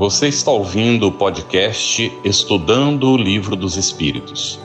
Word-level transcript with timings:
Você 0.00 0.28
está 0.28 0.50
ouvindo 0.50 1.08
o 1.08 1.12
podcast 1.12 2.10
Estudando 2.24 3.10
o 3.10 3.18
Livro 3.18 3.54
dos 3.54 3.76
Espíritos, 3.76 4.58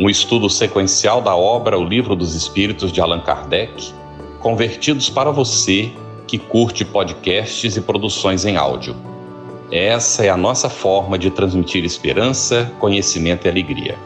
um 0.00 0.10
estudo 0.10 0.50
sequencial 0.50 1.22
da 1.22 1.36
obra 1.36 1.78
O 1.78 1.84
Livro 1.84 2.16
dos 2.16 2.34
Espíritos 2.34 2.90
de 2.90 3.00
Allan 3.00 3.20
Kardec, 3.20 3.94
convertidos 4.40 5.08
para 5.08 5.30
você 5.30 5.92
que 6.26 6.40
curte 6.40 6.84
podcasts 6.84 7.76
e 7.76 7.80
produções 7.80 8.44
em 8.44 8.56
áudio. 8.56 8.96
Essa 9.70 10.24
é 10.24 10.28
a 10.28 10.36
nossa 10.36 10.68
forma 10.68 11.16
de 11.16 11.30
transmitir 11.30 11.84
esperança, 11.84 12.68
conhecimento 12.80 13.46
e 13.46 13.50
alegria. 13.50 13.96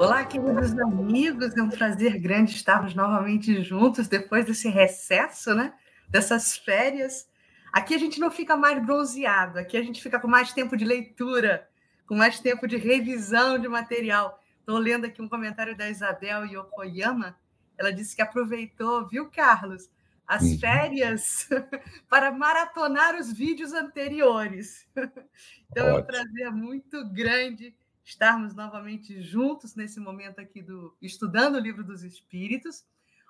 Olá, 0.00 0.24
queridos 0.24 0.76
amigos, 0.80 1.56
é 1.56 1.62
um 1.62 1.70
prazer 1.70 2.18
grande 2.18 2.56
estarmos 2.56 2.92
novamente 2.92 3.62
juntos 3.62 4.08
depois 4.08 4.46
desse 4.46 4.68
recesso, 4.68 5.54
né? 5.54 5.74
Dessas 6.08 6.56
férias. 6.56 7.32
Aqui 7.74 7.92
a 7.92 7.98
gente 7.98 8.20
não 8.20 8.30
fica 8.30 8.56
mais 8.56 8.80
bronzeado, 8.80 9.58
aqui 9.58 9.76
a 9.76 9.82
gente 9.82 10.00
fica 10.00 10.20
com 10.20 10.28
mais 10.28 10.52
tempo 10.52 10.76
de 10.76 10.84
leitura, 10.84 11.68
com 12.06 12.14
mais 12.14 12.38
tempo 12.38 12.68
de 12.68 12.76
revisão 12.76 13.58
de 13.58 13.66
material. 13.66 14.40
Estou 14.60 14.78
lendo 14.78 15.06
aqui 15.06 15.20
um 15.20 15.28
comentário 15.28 15.76
da 15.76 15.90
Isabel 15.90 16.44
Yokoyama. 16.44 17.36
Ela 17.76 17.92
disse 17.92 18.14
que 18.14 18.22
aproveitou, 18.22 19.08
viu, 19.08 19.28
Carlos, 19.28 19.90
as 20.24 20.44
uhum. 20.44 20.58
férias 20.60 21.48
para 22.08 22.30
maratonar 22.30 23.16
os 23.16 23.32
vídeos 23.32 23.72
anteriores. 23.72 24.86
Então 25.68 25.86
Ótimo. 25.86 25.98
é 25.98 26.02
um 26.02 26.06
prazer 26.06 26.52
muito 26.52 27.04
grande 27.08 27.74
estarmos 28.04 28.54
novamente 28.54 29.20
juntos 29.20 29.74
nesse 29.74 29.98
momento 29.98 30.38
aqui 30.38 30.62
do 30.62 30.96
estudando 31.02 31.56
o 31.56 31.58
livro 31.58 31.82
dos 31.82 32.04
Espíritos. 32.04 32.86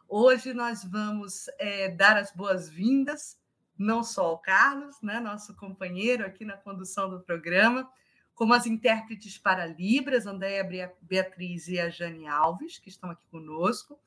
Hoje 0.06 0.52
nós 0.52 0.84
vamos 0.84 1.46
é, 1.58 1.88
dar 1.88 2.18
as 2.18 2.30
boas-vindas 2.32 3.38
não 3.78 4.04
só 4.04 4.26
ao 4.26 4.38
Carlos, 4.38 5.00
né, 5.02 5.20
nosso 5.20 5.54
companheiro 5.56 6.24
aqui 6.24 6.44
na 6.44 6.56
condução 6.56 7.10
do 7.10 7.20
programa, 7.20 7.90
como 8.34 8.54
as 8.54 8.66
intérpretes 8.66 9.38
para 9.38 9.66
Libras, 9.66 10.26
Andréia 10.26 10.92
Beatriz 11.02 11.68
e 11.68 11.78
a 11.78 11.88
Jane 11.88 12.26
Alves, 12.26 12.78
que 12.78 12.88
estão 12.88 13.10
aqui 13.10 13.26
conosco, 13.30 13.98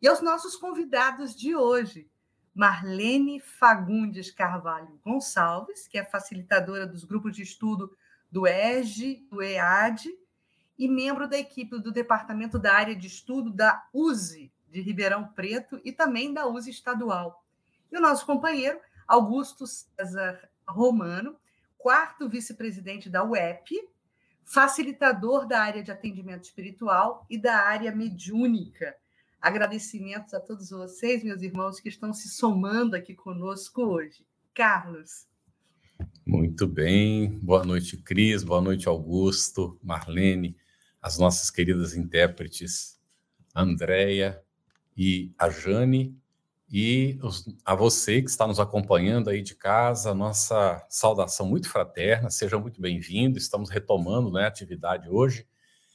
e 0.00 0.08
aos 0.08 0.20
nossos 0.20 0.56
convidados 0.56 1.34
de 1.34 1.54
hoje, 1.56 2.08
Marlene 2.54 3.40
Fagundes 3.40 4.30
Carvalho 4.30 5.00
Gonçalves, 5.04 5.86
que 5.86 5.98
é 5.98 6.04
facilitadora 6.04 6.86
dos 6.86 7.04
grupos 7.04 7.36
de 7.36 7.42
estudo 7.42 7.96
do 8.30 8.46
EGE, 8.46 9.26
do 9.30 9.42
EAD, 9.42 10.08
e 10.78 10.88
membro 10.88 11.28
da 11.28 11.36
equipe 11.36 11.78
do 11.78 11.90
Departamento 11.90 12.58
da 12.58 12.72
Área 12.74 12.94
de 12.94 13.08
Estudo 13.08 13.50
da 13.50 13.86
USE, 13.92 14.52
de 14.68 14.80
Ribeirão 14.80 15.26
Preto, 15.28 15.80
e 15.84 15.92
também 15.92 16.32
da 16.32 16.46
USE 16.46 16.70
Estadual. 16.70 17.44
E 17.90 17.96
o 17.96 18.00
nosso 18.00 18.24
companheiro, 18.24 18.78
Augusto 19.08 19.66
César 19.66 20.48
Romano, 20.68 21.36
quarto 21.76 22.28
vice-presidente 22.28 23.10
da 23.10 23.24
UEP, 23.24 23.74
facilitador 24.44 25.48
da 25.48 25.60
área 25.60 25.82
de 25.82 25.90
atendimento 25.90 26.44
espiritual 26.44 27.26
e 27.28 27.36
da 27.36 27.56
área 27.56 27.90
mediúnica 27.90 28.94
Agradecimentos 29.40 30.34
a 30.34 30.40
todos 30.40 30.70
vocês, 30.70 31.22
meus 31.22 31.42
irmãos, 31.42 31.78
que 31.78 31.88
estão 31.88 32.12
se 32.12 32.28
somando 32.28 32.96
aqui 32.96 33.14
conosco 33.14 33.82
hoje. 33.82 34.26
Carlos. 34.52 35.28
Muito 36.26 36.66
bem. 36.66 37.38
Boa 37.38 37.64
noite, 37.64 37.96
Cris. 37.98 38.42
Boa 38.42 38.60
noite, 38.60 38.88
Augusto, 38.88 39.78
Marlene, 39.80 40.56
as 41.00 41.18
nossas 41.18 41.52
queridas 41.52 41.94
intérpretes, 41.94 43.00
Andréia 43.54 44.42
e 44.96 45.32
a 45.38 45.48
Jane. 45.48 46.18
E 46.70 47.18
a 47.64 47.74
você 47.74 48.20
que 48.20 48.28
está 48.28 48.46
nos 48.46 48.60
acompanhando 48.60 49.30
aí 49.30 49.40
de 49.40 49.54
casa, 49.54 50.14
nossa 50.14 50.84
saudação 50.90 51.46
muito 51.46 51.70
fraterna, 51.70 52.28
seja 52.28 52.58
muito 52.58 52.78
bem-vindo. 52.78 53.38
Estamos 53.38 53.70
retomando 53.70 54.30
né, 54.30 54.44
a 54.44 54.48
atividade 54.48 55.08
hoje 55.08 55.46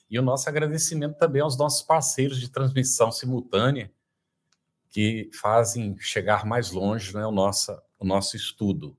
e 0.10 0.18
o 0.18 0.24
nosso 0.24 0.50
agradecimento 0.50 1.16
também 1.18 1.44
aos 1.44 1.58
nossos 1.58 1.84
parceiros 1.84 2.40
de 2.40 2.50
transmissão 2.50 3.12
simultânea, 3.12 3.92
que 4.90 5.30
fazem 5.34 5.96
chegar 6.00 6.44
mais 6.44 6.72
longe 6.72 7.14
né, 7.14 7.26
o, 7.26 7.32
nosso, 7.32 7.72
o 8.00 8.06
nosso 8.06 8.36
estudo. 8.36 8.98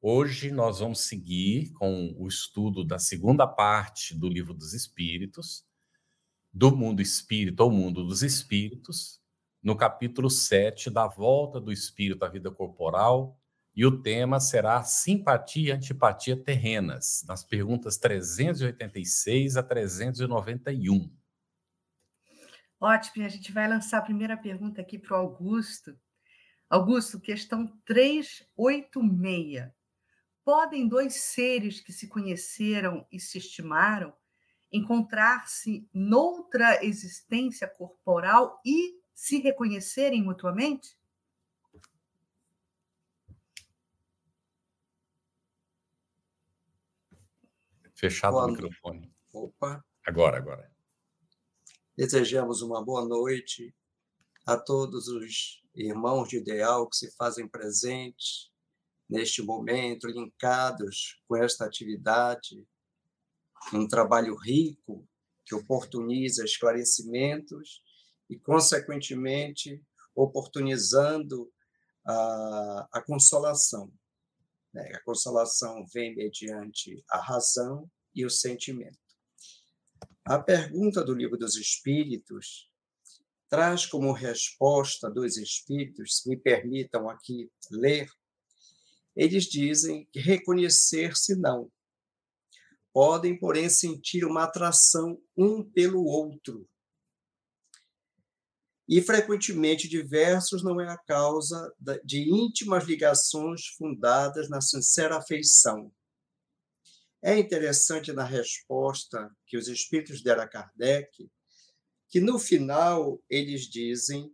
Hoje 0.00 0.50
nós 0.50 0.78
vamos 0.78 1.00
seguir 1.00 1.70
com 1.72 2.14
o 2.18 2.26
estudo 2.26 2.82
da 2.82 2.98
segunda 2.98 3.46
parte 3.46 4.14
do 4.14 4.28
Livro 4.28 4.54
dos 4.54 4.72
Espíritos, 4.72 5.66
do 6.52 6.74
mundo 6.74 7.02
espírito 7.02 7.62
ao 7.62 7.70
mundo 7.70 8.04
dos 8.04 8.22
espíritos, 8.22 9.23
no 9.64 9.74
capítulo 9.74 10.28
7, 10.28 10.90
da 10.90 11.06
volta 11.06 11.58
do 11.58 11.72
espírito 11.72 12.22
à 12.22 12.28
vida 12.28 12.50
corporal, 12.50 13.40
e 13.74 13.86
o 13.86 14.02
tema 14.02 14.38
será 14.38 14.84
simpatia 14.84 15.70
e 15.70 15.72
antipatia 15.74 16.36
terrenas, 16.36 17.24
nas 17.26 17.42
perguntas 17.42 17.96
386 17.96 19.56
a 19.56 19.62
391. 19.62 21.10
Ótimo, 22.78 23.24
a 23.24 23.28
gente 23.30 23.50
vai 23.52 23.66
lançar 23.66 23.98
a 23.98 24.02
primeira 24.02 24.36
pergunta 24.36 24.82
aqui 24.82 24.98
para 24.98 25.16
o 25.16 25.20
Augusto. 25.20 25.98
Augusto, 26.68 27.18
questão 27.18 27.66
386. 27.86 29.72
Podem 30.44 30.86
dois 30.86 31.14
seres 31.14 31.80
que 31.80 31.90
se 31.90 32.06
conheceram 32.06 33.06
e 33.10 33.18
se 33.18 33.38
estimaram 33.38 34.12
encontrar-se 34.70 35.88
noutra 35.94 36.84
existência 36.84 37.66
corporal 37.66 38.60
e 38.62 39.02
se 39.14 39.38
reconhecerem 39.38 40.22
mutuamente? 40.22 40.98
Fechado 47.94 48.32
boa 48.32 48.46
o 48.46 48.48
microfone. 48.48 49.14
Opa. 49.32 49.84
Agora, 50.04 50.36
agora. 50.36 50.70
Desejamos 51.96 52.60
uma 52.60 52.84
boa 52.84 53.06
noite 53.06 53.74
a 54.44 54.56
todos 54.56 55.08
os 55.08 55.64
irmãos 55.74 56.28
de 56.28 56.36
ideal 56.36 56.88
que 56.88 56.96
se 56.96 57.14
fazem 57.16 57.48
presentes 57.48 58.52
neste 59.08 59.42
momento, 59.42 60.08
linkados 60.08 61.22
com 61.26 61.36
esta 61.36 61.64
atividade, 61.64 62.66
um 63.72 63.86
trabalho 63.86 64.34
rico 64.34 65.06
que 65.46 65.54
oportuniza 65.54 66.44
esclarecimentos 66.44 67.82
e, 68.34 68.38
consequentemente, 68.40 69.82
oportunizando 70.14 71.50
a, 72.06 72.88
a 72.92 73.02
consolação 73.02 73.92
né? 74.74 74.90
A 74.94 75.00
consolação 75.04 75.86
vem 75.94 76.14
mediante 76.16 77.02
a 77.08 77.18
razão 77.18 77.88
e 78.12 78.26
o 78.26 78.30
sentimento. 78.30 78.98
A 80.24 80.38
pergunta 80.38 81.04
do 81.04 81.14
Livro 81.14 81.38
dos 81.38 81.54
Espíritos 81.56 82.68
traz 83.48 83.86
como 83.86 84.10
resposta 84.10 85.08
dos 85.08 85.36
Espíritos, 85.36 86.18
se 86.18 86.28
me 86.28 86.36
permitam 86.36 87.08
aqui 87.08 87.48
ler, 87.70 88.08
eles 89.14 89.44
dizem 89.44 90.08
que 90.12 90.18
reconhecer-se 90.18 91.36
não. 91.36 91.70
Podem, 92.92 93.38
porém, 93.38 93.68
sentir 93.68 94.24
uma 94.24 94.44
atração 94.44 95.20
um 95.36 95.62
pelo 95.62 96.04
outro, 96.04 96.68
e 98.88 99.00
frequentemente 99.00 99.88
diversos 99.88 100.62
não 100.62 100.80
é 100.80 100.88
a 100.88 100.98
causa 100.98 101.74
de 102.04 102.28
íntimas 102.30 102.84
ligações 102.84 103.66
fundadas 103.78 104.48
na 104.50 104.60
sincera 104.60 105.16
afeição. 105.16 105.90
É 107.22 107.38
interessante 107.38 108.12
na 108.12 108.24
resposta 108.24 109.34
que 109.46 109.56
os 109.56 109.68
espíritos 109.68 110.22
deram 110.22 110.42
a 110.42 110.48
Kardec, 110.48 111.30
que 112.08 112.20
no 112.20 112.38
final 112.38 113.18
eles 113.30 113.62
dizem 113.62 114.30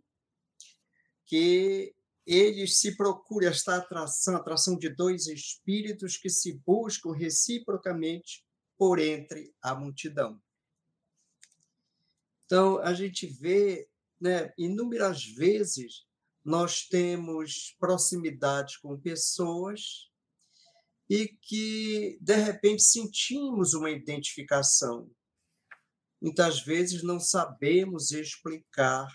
que 1.25 1.95
eles 2.27 2.79
se 2.79 2.95
procuram 2.97 3.47
esta 3.47 3.77
atração, 3.77 4.35
atração 4.35 4.77
de 4.77 4.89
dois 4.89 5.27
espíritos 5.27 6.17
que 6.17 6.29
se 6.29 6.61
buscam 6.65 7.13
reciprocamente 7.13 8.45
por 8.77 8.99
entre 8.99 9.53
a 9.61 9.73
multidão. 9.73 10.41
Então, 12.45 12.79
a 12.79 12.93
gente 12.93 13.25
vê 13.25 13.87
né, 14.21 14.53
inúmeras 14.57 15.25
vezes 15.25 16.05
nós 16.43 16.87
temos 16.87 17.75
proximidade 17.79 18.79
com 18.81 18.99
pessoas 18.99 20.09
e 21.09 21.27
que, 21.27 22.17
de 22.21 22.35
repente, 22.35 22.83
sentimos 22.83 23.73
uma 23.73 23.91
identificação. 23.91 25.11
Muitas 26.21 26.61
vezes 26.61 27.03
não 27.03 27.19
sabemos 27.19 28.11
explicar 28.11 29.07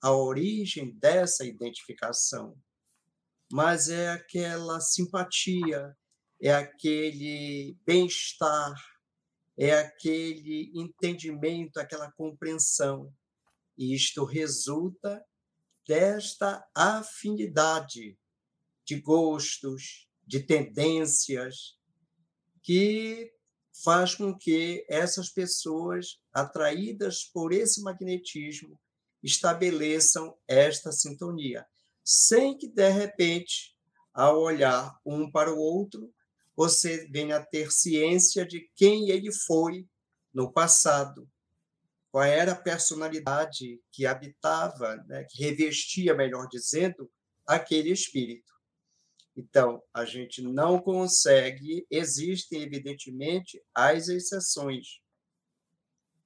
a 0.00 0.12
origem 0.12 0.92
dessa 0.98 1.44
identificação, 1.44 2.56
mas 3.50 3.88
é 3.88 4.10
aquela 4.10 4.80
simpatia, 4.80 5.96
é 6.40 6.52
aquele 6.52 7.76
bem-estar, 7.86 8.74
é 9.56 9.72
aquele 9.74 10.70
entendimento, 10.74 11.78
aquela 11.78 12.12
compreensão 12.12 13.12
e 13.78 13.94
isto 13.94 14.24
resulta 14.24 15.24
desta 15.86 16.68
afinidade 16.74 18.18
de 18.84 19.00
gostos, 19.00 20.08
de 20.26 20.40
tendências, 20.40 21.78
que 22.62 23.32
faz 23.84 24.14
com 24.14 24.36
que 24.36 24.84
essas 24.88 25.30
pessoas, 25.30 26.20
atraídas 26.32 27.24
por 27.24 27.52
esse 27.52 27.80
magnetismo, 27.80 28.78
estabeleçam 29.22 30.36
esta 30.46 30.90
sintonia, 30.90 31.64
sem 32.04 32.58
que, 32.58 32.68
de 32.68 32.88
repente, 32.90 33.76
ao 34.12 34.40
olhar 34.40 34.98
um 35.06 35.30
para 35.30 35.54
o 35.54 35.58
outro, 35.58 36.12
você 36.56 37.06
venha 37.08 37.36
a 37.36 37.46
ter 37.46 37.70
ciência 37.70 38.44
de 38.44 38.68
quem 38.74 39.10
ele 39.10 39.32
foi 39.32 39.86
no 40.34 40.52
passado, 40.52 41.28
qual 42.10 42.24
era 42.24 42.52
a 42.52 42.60
personalidade 42.60 43.80
que 43.92 44.06
habitava, 44.06 44.96
né, 45.06 45.24
que 45.28 45.42
revestia, 45.42 46.14
melhor 46.14 46.48
dizendo, 46.48 47.10
aquele 47.46 47.90
espírito. 47.90 48.52
Então, 49.36 49.82
a 49.94 50.04
gente 50.04 50.42
não 50.42 50.80
consegue, 50.80 51.86
existem, 51.90 52.62
evidentemente, 52.62 53.62
as 53.74 54.08
exceções, 54.08 55.00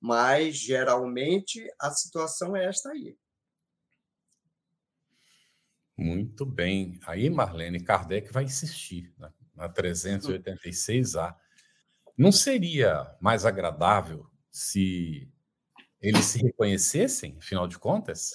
mas, 0.01 0.57
geralmente, 0.57 1.65
a 1.81 1.91
situação 1.91 2.57
é 2.57 2.65
esta 2.67 2.91
aí. 2.91 3.17
Muito 5.97 6.45
bem. 6.45 6.99
Aí, 7.07 7.31
Marlene, 7.31 7.79
Kardec 7.79 8.33
vai 8.33 8.45
insistir 8.45 9.15
né? 9.19 9.33
na 9.55 9.69
386A. 9.69 11.37
Não 12.17 12.33
seria 12.33 13.17
mais 13.21 13.45
agradável 13.47 14.27
se 14.51 15.32
eles 16.03 16.25
se 16.25 16.43
reconhecessem, 16.43 17.37
afinal 17.39 17.69
de 17.69 17.79
contas? 17.79 18.33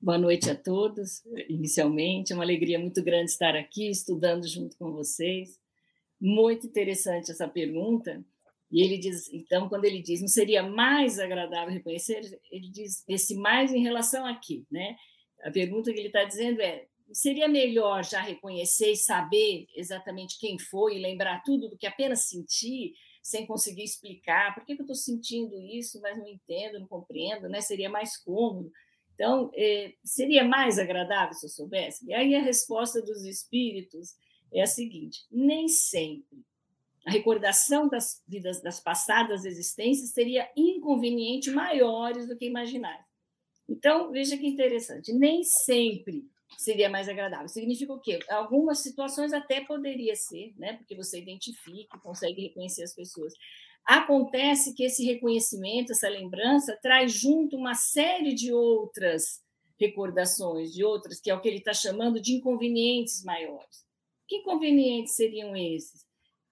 Boa 0.00 0.18
noite 0.18 0.50
a 0.50 0.56
todos. 0.56 1.22
Inicialmente, 1.48 2.32
é 2.32 2.34
uma 2.34 2.42
alegria 2.42 2.78
muito 2.78 3.04
grande 3.04 3.30
estar 3.30 3.54
aqui 3.54 3.90
estudando 3.90 4.48
junto 4.48 4.76
com 4.78 4.90
vocês. 4.92 5.60
Muito 6.18 6.66
interessante 6.66 7.30
essa 7.30 7.46
pergunta. 7.46 8.24
E 8.70 8.82
ele 8.82 8.96
diz, 8.96 9.30
então, 9.30 9.68
quando 9.68 9.84
ele 9.84 10.00
diz, 10.00 10.22
não 10.22 10.28
seria 10.28 10.62
mais 10.62 11.18
agradável 11.18 11.72
reconhecer, 11.72 12.40
ele 12.50 12.70
diz 12.70 13.04
esse 13.06 13.34
mais 13.34 13.72
em 13.72 13.82
relação 13.82 14.24
a 14.24 14.34
quê, 14.34 14.64
né? 14.70 14.96
A 15.44 15.50
pergunta 15.50 15.92
que 15.92 15.98
ele 15.98 16.06
está 16.06 16.24
dizendo 16.24 16.62
é: 16.62 16.86
seria 17.12 17.46
melhor 17.46 18.02
já 18.02 18.22
reconhecer 18.22 18.92
e 18.92 18.96
saber 18.96 19.66
exatamente 19.76 20.38
quem 20.38 20.58
foi 20.58 20.96
e 20.96 21.02
lembrar 21.02 21.42
tudo 21.44 21.68
do 21.68 21.76
que 21.76 21.86
apenas 21.86 22.20
sentir? 22.20 22.94
Sem 23.22 23.46
conseguir 23.46 23.84
explicar 23.84 24.52
por 24.52 24.64
que, 24.66 24.72
eu 24.72 24.80
estou 24.80 24.96
sentindo 24.96 25.58
isso, 25.60 26.00
mas 26.00 26.18
não 26.18 26.26
entendo, 26.26 26.80
não 26.80 26.88
compreendo, 26.88 27.48
né? 27.48 27.60
Seria 27.60 27.88
mais 27.88 28.16
cômodo. 28.16 28.70
Então, 29.14 29.50
eh, 29.54 29.94
seria 30.02 30.42
mais 30.42 30.78
agradável 30.78 31.32
se 31.34 31.46
eu 31.46 31.50
soubesse? 31.50 32.04
E 32.04 32.12
aí 32.12 32.34
a 32.34 32.42
resposta 32.42 33.00
dos 33.00 33.24
espíritos 33.24 34.16
é 34.52 34.62
a 34.62 34.66
seguinte: 34.66 35.20
nem 35.30 35.68
sempre. 35.68 36.44
A 37.06 37.10
recordação 37.10 37.88
das 37.88 38.22
vidas 38.26 38.60
das 38.60 38.80
passadas 38.80 39.44
existências 39.44 40.10
seria 40.10 40.48
inconveniente 40.56 41.50
maiores 41.50 42.28
do 42.28 42.36
que 42.36 42.46
imaginar. 42.46 43.06
Então, 43.68 44.10
veja 44.10 44.36
que 44.36 44.46
interessante, 44.46 45.12
nem 45.12 45.42
sempre 45.42 46.24
seria 46.56 46.88
mais 46.88 47.08
agradável. 47.08 47.48
Significa 47.48 47.92
o 47.92 48.00
quê? 48.00 48.18
Algumas 48.28 48.78
situações 48.78 49.32
até 49.32 49.60
poderia 49.60 50.14
ser, 50.14 50.52
né? 50.56 50.74
Porque 50.74 50.94
você 50.94 51.20
identifica, 51.20 51.98
consegue 51.98 52.42
reconhecer 52.42 52.82
as 52.82 52.94
pessoas. 52.94 53.34
Acontece 53.84 54.74
que 54.74 54.84
esse 54.84 55.04
reconhecimento, 55.04 55.92
essa 55.92 56.08
lembrança, 56.08 56.78
traz 56.80 57.12
junto 57.12 57.56
uma 57.56 57.74
série 57.74 58.32
de 58.32 58.52
outras 58.52 59.42
recordações, 59.78 60.72
de 60.72 60.84
outras, 60.84 61.20
que 61.20 61.30
é 61.30 61.34
o 61.34 61.40
que 61.40 61.48
ele 61.48 61.58
está 61.58 61.72
chamando 61.72 62.20
de 62.20 62.34
inconvenientes 62.34 63.24
maiores. 63.24 63.84
Que 64.28 64.36
inconvenientes 64.36 65.16
seriam 65.16 65.56
esses? 65.56 66.06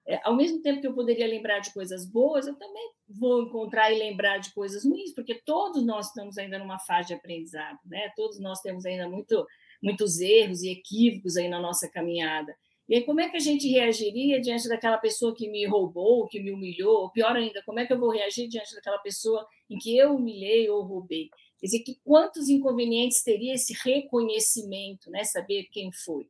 É, 0.06 0.20
ao 0.25 0.35
mesmo 0.35 0.61
tempo 0.61 0.81
que 0.81 0.87
eu 0.87 0.94
poderia 0.94 1.26
lembrar 1.26 1.61
de 1.61 1.73
coisas 1.73 2.05
boas, 2.05 2.47
eu 2.47 2.56
também 2.56 2.91
vou 3.08 3.43
encontrar 3.43 3.93
e 3.93 3.99
lembrar 3.99 4.38
de 4.38 4.52
coisas 4.52 4.85
ruins, 4.85 5.14
porque 5.14 5.35
todos 5.35 5.85
nós 5.85 6.08
estamos 6.08 6.37
ainda 6.37 6.58
numa 6.58 6.81
fase 6.81 7.08
de 7.08 7.14
aprendizado, 7.14 7.79
né? 7.85 8.11
Todos 8.17 8.41
nós 8.41 8.61
temos 8.61 8.85
ainda 8.85 9.08
muito 9.08 9.47
muitos 9.82 10.21
erros 10.21 10.62
e 10.62 10.71
equívocos 10.71 11.37
aí 11.37 11.49
na 11.49 11.61
nossa 11.61 11.88
caminhada. 11.88 12.55
E 12.88 12.97
aí, 12.97 13.05
como 13.05 13.21
é 13.21 13.29
que 13.29 13.37
a 13.37 13.41
gente 13.41 13.69
reagiria 13.69 14.41
diante 14.41 14.69
daquela 14.69 14.99
pessoa 14.99 15.35
que 15.35 15.49
me 15.49 15.65
roubou, 15.65 16.27
que 16.27 16.41
me 16.41 16.50
humilhou? 16.50 17.03
Ou 17.03 17.11
pior 17.11 17.37
ainda, 17.37 17.62
como 17.65 17.79
é 17.79 17.87
que 17.87 17.93
eu 17.93 17.99
vou 17.99 18.11
reagir 18.11 18.49
diante 18.49 18.75
daquela 18.75 18.99
pessoa 18.99 19.47
em 19.71 19.79
que 19.79 19.97
eu 19.97 20.17
humilhei 20.17 20.69
ou 20.69 20.82
roubei? 20.82 21.29
Quer 21.61 21.67
dizer, 21.67 21.79
que 21.81 22.00
quantos 22.03 22.49
inconvenientes 22.49 23.23
teria 23.23 23.55
esse 23.55 23.75
reconhecimento, 23.85 25.09
né? 25.11 25.23
saber 25.23 25.69
quem 25.71 25.93
foi? 25.93 26.26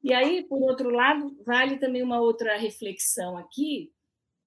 E 0.00 0.12
aí, 0.12 0.44
por 0.44 0.62
outro 0.62 0.90
lado, 0.90 1.36
vale 1.44 1.78
também 1.78 2.02
uma 2.02 2.20
outra 2.20 2.56
reflexão 2.56 3.36
aqui, 3.36 3.90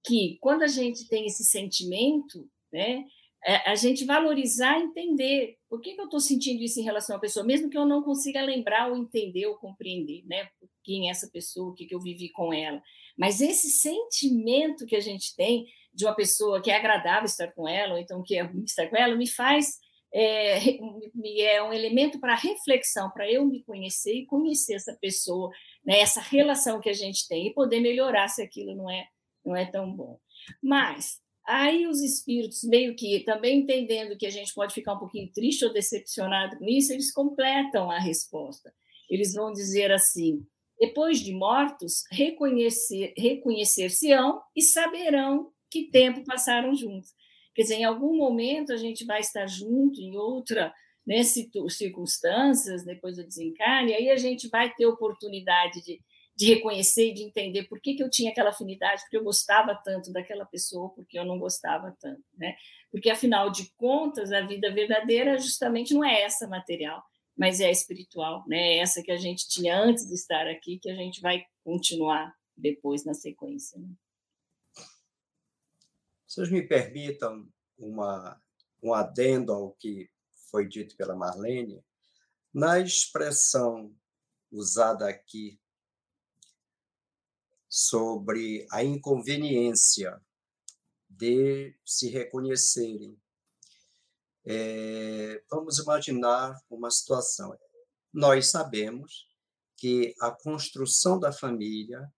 que 0.06 0.38
quando 0.40 0.64
a 0.64 0.68
gente 0.68 1.10
tem 1.10 1.26
esse 1.26 1.44
sentimento, 1.44 2.50
né, 2.72 3.04
é 3.46 3.70
a 3.70 3.76
gente 3.76 4.06
valorizar, 4.06 4.80
entender 4.80 5.58
por 5.70 5.80
que, 5.80 5.94
que 5.94 6.02
eu 6.02 6.06
estou 6.06 6.20
sentindo 6.20 6.64
isso 6.64 6.80
em 6.80 6.84
relação 6.84 7.16
à 7.16 7.20
pessoa, 7.20 7.46
mesmo 7.46 7.70
que 7.70 7.78
eu 7.78 7.86
não 7.86 8.02
consiga 8.02 8.42
lembrar 8.42 8.90
ou 8.90 8.98
entender 8.98 9.46
ou 9.46 9.56
compreender, 9.56 10.24
né? 10.26 10.50
Quem 10.84 11.08
é 11.08 11.12
essa 11.12 11.30
pessoa, 11.30 11.70
o 11.70 11.74
que, 11.74 11.86
que 11.86 11.94
eu 11.94 12.00
vivi 12.00 12.30
com 12.30 12.52
ela. 12.52 12.82
Mas 13.16 13.40
esse 13.40 13.70
sentimento 13.70 14.86
que 14.86 14.96
a 14.96 15.00
gente 15.00 15.36
tem 15.36 15.68
de 15.94 16.06
uma 16.06 16.16
pessoa 16.16 16.62
que 16.62 16.72
é 16.72 16.76
agradável 16.76 17.26
estar 17.26 17.52
com 17.54 17.68
ela, 17.68 17.94
ou 17.94 18.00
então 18.00 18.24
que 18.24 18.36
é 18.36 18.42
ruim 18.42 18.64
estar 18.64 18.88
com 18.88 18.98
ela, 18.98 19.16
me 19.16 19.28
faz 19.28 19.78
é, 20.12 20.58
é 21.40 21.64
um 21.64 21.72
elemento 21.72 22.20
para 22.20 22.34
reflexão, 22.34 23.12
para 23.12 23.32
eu 23.32 23.46
me 23.46 23.64
conhecer 23.64 24.14
e 24.14 24.26
conhecer 24.26 24.74
essa 24.74 24.98
pessoa, 25.00 25.52
né, 25.86 26.00
essa 26.00 26.20
relação 26.20 26.80
que 26.80 26.90
a 26.90 26.94
gente 26.94 27.28
tem 27.28 27.48
e 27.48 27.54
poder 27.54 27.80
melhorar 27.80 28.28
se 28.28 28.42
aquilo 28.42 28.76
não 28.76 28.90
é, 28.90 29.06
não 29.46 29.56
é 29.56 29.66
tão 29.66 29.92
bom. 29.92 30.20
Mas 30.62 31.20
Aí 31.50 31.88
os 31.88 32.04
espíritos, 32.04 32.64
meio 32.64 32.96
que 32.96 33.22
também 33.22 33.62
entendendo 33.62 34.16
que 34.16 34.28
a 34.28 34.30
gente 34.30 34.54
pode 34.54 34.72
ficar 34.72 34.94
um 34.94 35.00
pouquinho 35.00 35.32
triste 35.34 35.66
ou 35.66 35.74
decepcionado 35.74 36.58
com 36.58 36.66
isso, 36.66 36.94
eles 36.94 37.12
completam 37.12 37.90
a 37.90 37.98
resposta. 37.98 38.72
Eles 39.10 39.34
vão 39.34 39.52
dizer 39.52 39.92
assim: 39.92 40.46
depois 40.80 41.20
de 41.20 41.34
mortos, 41.34 42.04
reconhecer, 42.12 43.16
reconhecer-se-ão 43.18 44.40
e 44.56 44.62
saberão 44.62 45.52
que 45.72 45.90
tempo 45.90 46.24
passaram 46.24 46.76
juntos. 46.76 47.10
Quer 47.56 47.64
dizer, 47.64 47.76
em 47.78 47.84
algum 47.84 48.16
momento 48.16 48.72
a 48.72 48.78
gente 48.78 49.04
vai 49.04 49.20
estar 49.20 49.48
junto, 49.48 50.00
em 50.00 50.16
outra 50.16 50.72
né, 51.04 51.24
circunstâncias, 51.24 52.86
depois 52.86 53.16
do 53.16 53.24
desencarne, 53.24 53.96
aí 53.96 54.12
a 54.12 54.18
gente 54.18 54.48
vai 54.50 54.72
ter 54.72 54.86
oportunidade 54.86 55.82
de 55.82 56.00
de 56.40 56.46
reconhecer 56.46 57.10
e 57.10 57.14
de 57.14 57.24
entender 57.24 57.66
por 57.66 57.82
que, 57.82 57.96
que 57.96 58.02
eu 58.02 58.10
tinha 58.10 58.32
aquela 58.32 58.52
afinidade, 58.52 59.02
porque 59.02 59.18
eu 59.18 59.24
gostava 59.26 59.76
tanto 59.76 60.10
daquela 60.14 60.46
pessoa, 60.46 60.90
porque 60.92 61.20
eu 61.20 61.26
não 61.26 61.38
gostava 61.38 61.94
tanto, 62.00 62.24
né? 62.38 62.56
Porque, 62.90 63.10
afinal 63.10 63.52
de 63.52 63.70
contas, 63.76 64.32
a 64.32 64.40
vida 64.40 64.74
verdadeira 64.74 65.38
justamente 65.38 65.94
não 65.94 66.02
é 66.02 66.22
essa 66.22 66.48
material, 66.48 67.04
mas 67.36 67.60
é 67.60 67.66
a 67.66 67.72
espiritual, 67.72 68.46
né? 68.48 68.58
É 68.58 68.78
essa 68.78 69.04
que 69.04 69.12
a 69.12 69.18
gente 69.18 69.50
tinha 69.50 69.78
antes 69.78 70.08
de 70.08 70.14
estar 70.14 70.48
aqui, 70.48 70.80
que 70.80 70.90
a 70.90 70.96
gente 70.96 71.20
vai 71.20 71.44
continuar 71.62 72.34
depois 72.56 73.04
na 73.04 73.14
sequência. 73.14 73.78
Né? 73.78 73.90
Vocês 76.26 76.50
me 76.50 76.66
permitam 76.66 77.50
uma, 77.78 78.42
um 78.82 78.94
adendo 78.94 79.52
ao 79.52 79.74
que 79.74 80.10
foi 80.50 80.66
dito 80.66 80.96
pela 80.96 81.18
Marlene, 81.18 81.84
na 82.54 82.80
expressão 82.80 83.94
usada 84.50 85.06
aqui 85.06 85.60
sobre 87.70 88.66
a 88.72 88.84
inconveniência 88.84 90.20
de 91.08 91.76
se 91.86 92.10
reconhecerem. 92.10 93.16
É, 94.46 95.44
vamos 95.50 95.78
imaginar 95.78 96.60
uma 96.70 96.90
situação. 96.90 97.56
Nós 98.12 98.50
sabemos 98.50 99.28
que 99.78 100.16
a 100.20 100.32
construção 100.32 101.20
da 101.20 101.32
família 101.32 102.12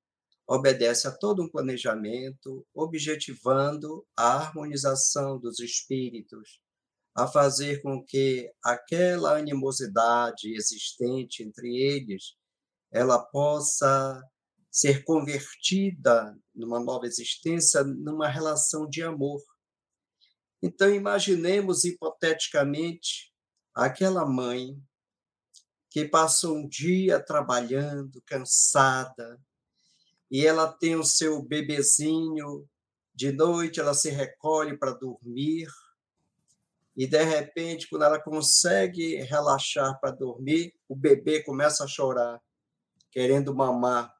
obedece 0.47 1.07
a 1.07 1.11
todo 1.11 1.43
um 1.43 1.49
planejamento, 1.49 2.65
objetivando 2.73 4.05
a 4.15 4.37
harmonização 4.37 5.39
dos 5.39 5.59
espíritos, 5.59 6.61
a 7.15 7.27
fazer 7.27 7.81
com 7.81 8.03
que 8.03 8.51
aquela 8.63 9.37
animosidade 9.37 10.53
existente 10.53 11.43
entre 11.43 11.75
eles 11.75 12.35
ela 12.91 13.19
possa 13.19 14.21
ser 14.71 15.03
convertida 15.03 16.35
numa 16.55 16.79
nova 16.79 17.05
existência, 17.05 17.83
numa 17.83 18.27
relação 18.27 18.89
de 18.89 19.03
amor. 19.03 19.41
Então, 20.63 20.89
imaginemos 20.93 21.83
hipoteticamente 21.83 23.33
aquela 23.75 24.25
mãe 24.25 24.81
que 25.89 26.05
passou 26.05 26.55
um 26.55 26.67
dia 26.67 27.19
trabalhando, 27.19 28.21
cansada, 28.25 29.37
e 30.29 30.45
ela 30.45 30.71
tem 30.71 30.95
o 30.95 31.03
seu 31.03 31.41
bebezinho, 31.41 32.65
de 33.13 33.33
noite 33.33 33.81
ela 33.81 33.93
se 33.93 34.09
recolhe 34.09 34.77
para 34.77 34.93
dormir, 34.93 35.67
e 36.95 37.07
de 37.07 37.23
repente, 37.23 37.89
quando 37.89 38.03
ela 38.03 38.21
consegue 38.21 39.15
relaxar 39.23 39.99
para 39.99 40.11
dormir, 40.11 40.73
o 40.87 40.95
bebê 40.95 41.41
começa 41.41 41.83
a 41.83 41.87
chorar, 41.87 42.41
querendo 43.09 43.55
mamar. 43.55 44.13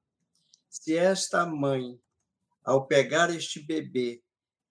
Se 0.71 0.97
esta 0.97 1.45
mãe, 1.45 1.99
ao 2.63 2.87
pegar 2.87 3.29
este 3.29 3.59
bebê, 3.59 4.23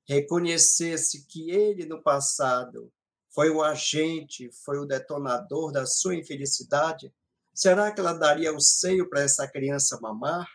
reconhecesse 0.09 1.27
que 1.27 1.51
ele 1.51 1.85
no 1.85 2.03
passado 2.03 2.91
foi 3.29 3.51
o 3.51 3.63
agente, 3.63 4.51
foi 4.65 4.79
o 4.79 4.87
detonador 4.87 5.71
da 5.71 5.85
sua 5.85 6.17
infelicidade, 6.17 7.15
será 7.55 7.93
que 7.93 8.01
ela 8.01 8.15
daria 8.15 8.53
o 8.53 8.61
seio 8.61 9.09
para 9.11 9.21
essa 9.21 9.47
criança 9.47 10.01
mamar? 10.01 10.49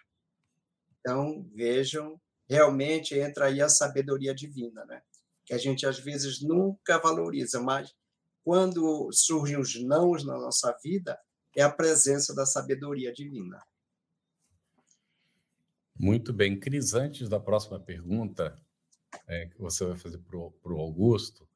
Então, 0.99 1.47
vejam, 1.53 2.19
realmente 2.49 3.17
entra 3.17 3.45
aí 3.45 3.61
a 3.61 3.69
sabedoria 3.69 4.33
divina, 4.33 4.83
né? 4.85 5.03
Que 5.45 5.53
a 5.53 5.59
gente 5.59 5.85
às 5.85 5.99
vezes 5.99 6.41
nunca 6.41 6.97
valoriza, 6.97 7.61
mas 7.61 7.95
quando 8.43 9.09
surgem 9.13 9.57
os 9.57 9.79
nãos 9.81 10.25
na 10.25 10.33
nossa 10.33 10.75
vida, 10.83 11.17
é 11.55 11.61
a 11.61 11.71
presença 11.71 12.33
da 12.33 12.47
sabedoria 12.47 13.13
divina. 13.13 13.63
Muito 15.97 16.33
bem. 16.33 16.59
Cris, 16.59 16.93
antes 16.93 17.29
da 17.29 17.39
próxima 17.39 17.79
pergunta 17.79 18.55
é, 19.27 19.45
que 19.45 19.59
você 19.59 19.85
vai 19.85 19.95
fazer 19.95 20.17
para 20.19 20.37
o 20.37 20.79
Augusto, 20.79 21.47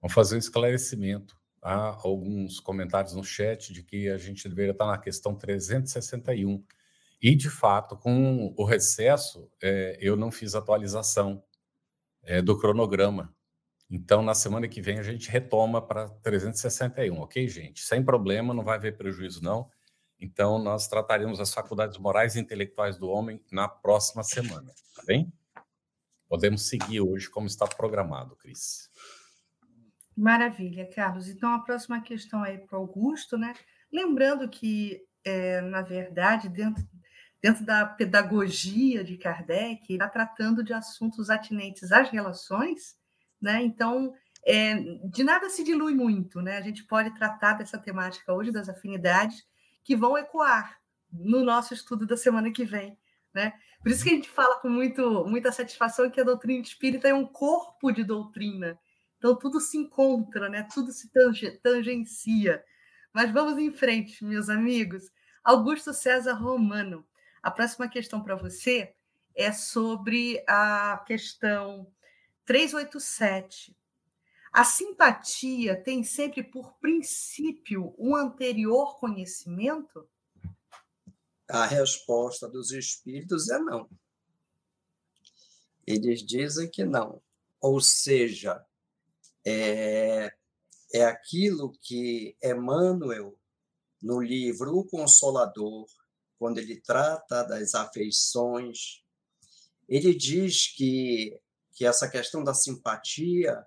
vamos 0.00 0.14
fazer 0.14 0.36
um 0.36 0.38
esclarecimento. 0.38 1.36
Há 1.62 1.98
alguns 2.04 2.60
comentários 2.60 3.14
no 3.14 3.24
chat 3.24 3.72
de 3.72 3.82
que 3.82 4.08
a 4.08 4.18
gente 4.18 4.48
deveria 4.48 4.72
estar 4.72 4.86
na 4.86 4.98
questão 4.98 5.34
361. 5.34 6.62
E, 7.20 7.34
de 7.34 7.48
fato, 7.48 7.96
com 7.96 8.54
o 8.56 8.64
recesso, 8.64 9.50
é, 9.62 9.96
eu 10.00 10.14
não 10.14 10.30
fiz 10.30 10.54
atualização 10.54 11.42
é, 12.22 12.42
do 12.42 12.58
cronograma. 12.58 13.34
Então, 13.90 14.22
na 14.22 14.34
semana 14.34 14.68
que 14.68 14.82
vem, 14.82 14.98
a 14.98 15.02
gente 15.02 15.30
retoma 15.30 15.80
para 15.80 16.08
361, 16.08 17.18
ok, 17.20 17.48
gente? 17.48 17.80
Sem 17.80 18.04
problema, 18.04 18.52
não 18.52 18.62
vai 18.62 18.76
haver 18.76 18.96
prejuízo, 18.96 19.42
não. 19.42 19.70
Então, 20.20 20.58
nós 20.58 20.88
trataremos 20.88 21.40
as 21.40 21.52
faculdades 21.52 21.98
morais 21.98 22.36
e 22.36 22.40
intelectuais 22.40 22.96
do 22.96 23.08
homem 23.08 23.42
na 23.50 23.68
próxima 23.68 24.22
semana, 24.22 24.72
tá 24.94 25.02
bem? 25.06 25.32
Podemos 26.28 26.68
seguir 26.68 27.00
hoje 27.00 27.28
como 27.28 27.46
está 27.46 27.66
programado, 27.66 28.34
Cris. 28.36 28.90
Maravilha, 30.16 30.88
Carlos. 30.94 31.28
Então, 31.28 31.52
a 31.52 31.60
próxima 31.60 32.00
questão 32.00 32.44
é 32.44 32.56
para 32.56 32.78
Augusto, 32.78 33.36
né? 33.36 33.54
Lembrando 33.92 34.48
que, 34.48 35.02
é, 35.24 35.60
na 35.60 35.82
verdade, 35.82 36.48
dentro, 36.48 36.82
dentro 37.40 37.64
da 37.64 37.84
pedagogia 37.84 39.04
de 39.04 39.16
Kardec, 39.18 39.92
está 39.92 40.08
tratando 40.08 40.64
de 40.64 40.72
assuntos 40.72 41.28
atinentes 41.30 41.92
às 41.92 42.08
relações 42.08 42.96
né? 43.40 43.62
Então, 43.62 44.12
é, 44.44 44.74
de 45.04 45.24
nada 45.24 45.48
se 45.48 45.64
dilui 45.64 45.94
muito, 45.94 46.40
né? 46.40 46.56
A 46.56 46.62
gente 46.62 46.84
pode 46.84 47.14
tratar 47.14 47.54
dessa 47.54 47.78
temática 47.78 48.32
hoje 48.32 48.50
das 48.50 48.68
afinidades 48.68 49.44
que 49.86 49.94
vão 49.94 50.18
ecoar 50.18 50.80
no 51.12 51.44
nosso 51.44 51.72
estudo 51.72 52.04
da 52.04 52.16
semana 52.16 52.50
que 52.50 52.64
vem, 52.64 52.98
né? 53.32 53.52
Por 53.80 53.92
isso 53.92 54.02
que 54.02 54.10
a 54.10 54.14
gente 54.14 54.28
fala 54.28 54.58
com 54.58 54.68
muito, 54.68 55.24
muita 55.26 55.52
satisfação 55.52 56.10
que 56.10 56.20
a 56.20 56.24
doutrina 56.24 56.60
espírita 56.60 57.06
é 57.06 57.14
um 57.14 57.24
corpo 57.24 57.92
de 57.92 58.02
doutrina. 58.02 58.76
Então 59.16 59.36
tudo 59.38 59.60
se 59.60 59.78
encontra, 59.78 60.48
né? 60.48 60.66
Tudo 60.74 60.90
se 60.90 61.08
tangencia. 61.62 62.64
Mas 63.12 63.30
vamos 63.30 63.58
em 63.58 63.72
frente, 63.72 64.24
meus 64.24 64.48
amigos. 64.48 65.04
Augusto 65.44 65.94
César 65.94 66.34
Romano. 66.34 67.06
A 67.40 67.50
próxima 67.52 67.88
questão 67.88 68.20
para 68.20 68.34
você 68.34 68.92
é 69.36 69.52
sobre 69.52 70.42
a 70.48 71.00
questão 71.06 71.86
387. 72.44 73.76
A 74.56 74.64
simpatia 74.64 75.76
tem 75.76 76.02
sempre 76.02 76.42
por 76.42 76.72
princípio 76.78 77.94
um 77.98 78.16
anterior 78.16 78.98
conhecimento? 78.98 80.08
A 81.46 81.66
resposta 81.66 82.48
dos 82.48 82.70
espíritos 82.70 83.50
é 83.50 83.58
não. 83.58 83.86
Eles 85.86 86.22
dizem 86.22 86.70
que 86.70 86.86
não. 86.86 87.20
Ou 87.60 87.82
seja, 87.82 88.64
é, 89.44 90.34
é 90.90 91.04
aquilo 91.04 91.72
que 91.82 92.34
Emmanuel, 92.42 93.38
no 94.00 94.22
livro 94.22 94.78
O 94.78 94.86
Consolador, 94.86 95.86
quando 96.38 96.56
ele 96.56 96.80
trata 96.80 97.42
das 97.42 97.74
afeições, 97.74 99.04
ele 99.86 100.14
diz 100.14 100.74
que 100.74 101.38
que 101.74 101.84
essa 101.84 102.08
questão 102.08 102.42
da 102.42 102.54
simpatia 102.54 103.62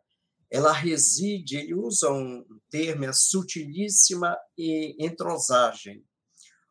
ela 0.49 0.73
reside, 0.73 1.57
ele 1.57 1.73
usa 1.75 2.11
um 2.11 2.43
termo, 2.69 3.05
a 3.05 3.13
sutilíssima 3.13 4.35
entrosagem, 4.57 6.03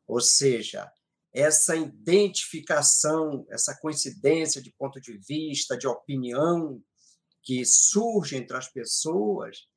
ou 0.06 0.20
seja, 0.20 0.90
essa 1.32 1.76
identificação, 1.76 3.46
essa 3.50 3.76
coincidência 3.76 4.60
de 4.60 4.72
ponto 4.72 5.00
de 5.00 5.18
vista, 5.18 5.76
de 5.76 5.86
opinião 5.86 6.82
que 7.42 7.64
surge 7.64 8.36
entre 8.36 8.56
as 8.56 8.68
pessoas, 8.68 9.68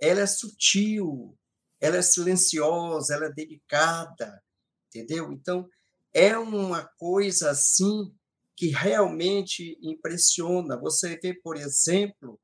ela 0.00 0.20
é 0.20 0.26
sutil, 0.26 1.38
ela 1.80 1.98
é 1.98 2.02
silenciosa, 2.02 3.14
ela 3.14 3.26
é 3.26 3.32
delicada, 3.32 4.42
entendeu? 4.88 5.30
Então, 5.32 5.68
é 6.12 6.36
uma 6.36 6.84
coisa 6.98 7.50
assim 7.50 8.12
que 8.56 8.68
realmente 8.68 9.78
impressiona. 9.82 10.78
Você 10.80 11.18
vê, 11.20 11.34
por 11.34 11.56
exemplo, 11.56 12.40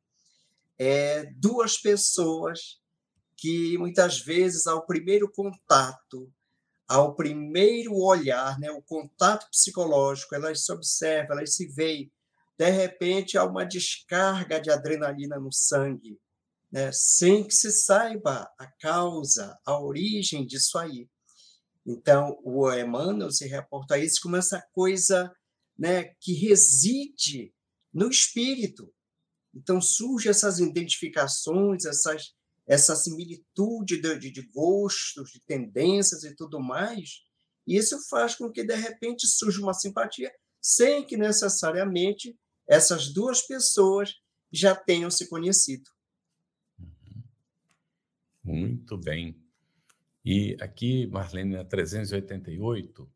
é, 0.81 1.27
duas 1.37 1.77
pessoas 1.77 2.79
que 3.37 3.77
muitas 3.77 4.19
vezes, 4.21 4.67
ao 4.67 4.87
primeiro 4.87 5.31
contato, 5.31 6.33
ao 6.89 7.15
primeiro 7.15 7.95
olhar, 7.95 8.59
né, 8.59 8.71
o 8.71 8.81
contato 8.83 9.47
psicológico, 9.51 10.35
elas 10.35 10.65
se 10.65 10.73
observam, 10.73 11.37
elas 11.37 11.55
se 11.55 11.69
veem. 11.69 12.11
De 12.59 12.71
repente, 12.71 13.37
há 13.37 13.45
uma 13.45 13.65
descarga 13.65 14.59
de 14.59 14.71
adrenalina 14.71 15.39
no 15.39 15.53
sangue, 15.53 16.19
né, 16.73 16.91
sem 16.93 17.47
que 17.47 17.55
se 17.55 17.71
saiba 17.71 18.51
a 18.59 18.67
causa, 18.81 19.59
a 19.67 19.79
origem 19.79 20.47
disso 20.47 20.79
aí. 20.79 21.07
Então, 21.87 22.39
o 22.43 22.73
Emmanuel 22.73 23.31
se 23.31 23.47
reporta 23.47 23.97
a 23.97 23.99
isso 23.99 24.21
como 24.23 24.37
essa 24.37 24.63
coisa 24.73 25.31
né, 25.79 26.05
que 26.21 26.33
reside 26.33 27.53
no 27.93 28.09
espírito. 28.09 28.91
Então 29.55 29.81
surgem 29.81 30.31
essas 30.31 30.59
identificações, 30.59 31.85
essas, 31.85 32.35
essa 32.67 32.95
similitude 32.95 34.01
de, 34.01 34.31
de, 34.31 34.43
gostos, 34.43 35.31
de 35.33 35.41
tendências 35.41 36.25
e 36.25 36.35
tudo 36.35 36.61
mais. 36.61 37.23
E 37.67 37.77
isso 37.77 37.99
faz 38.09 38.35
com 38.35 38.51
que, 38.51 38.65
de 38.65 38.75
repente, 38.75 39.27
surja 39.27 39.61
uma 39.61 39.75
simpatia, 39.75 40.33
sem 40.61 41.05
que 41.05 41.17
necessariamente 41.17 42.39
essas 42.69 43.13
duas 43.13 43.43
pessoas 43.43 44.15
já 44.53 44.75
tenham 44.75 45.11
se 45.11 45.29
conhecido. 45.29 45.91
Uhum. 46.79 47.23
Muito 48.45 48.97
bem. 48.97 49.37
E 50.25 50.57
aqui, 50.61 51.07
Marlene, 51.07 51.57
na 51.57 51.65
388, 51.65 53.11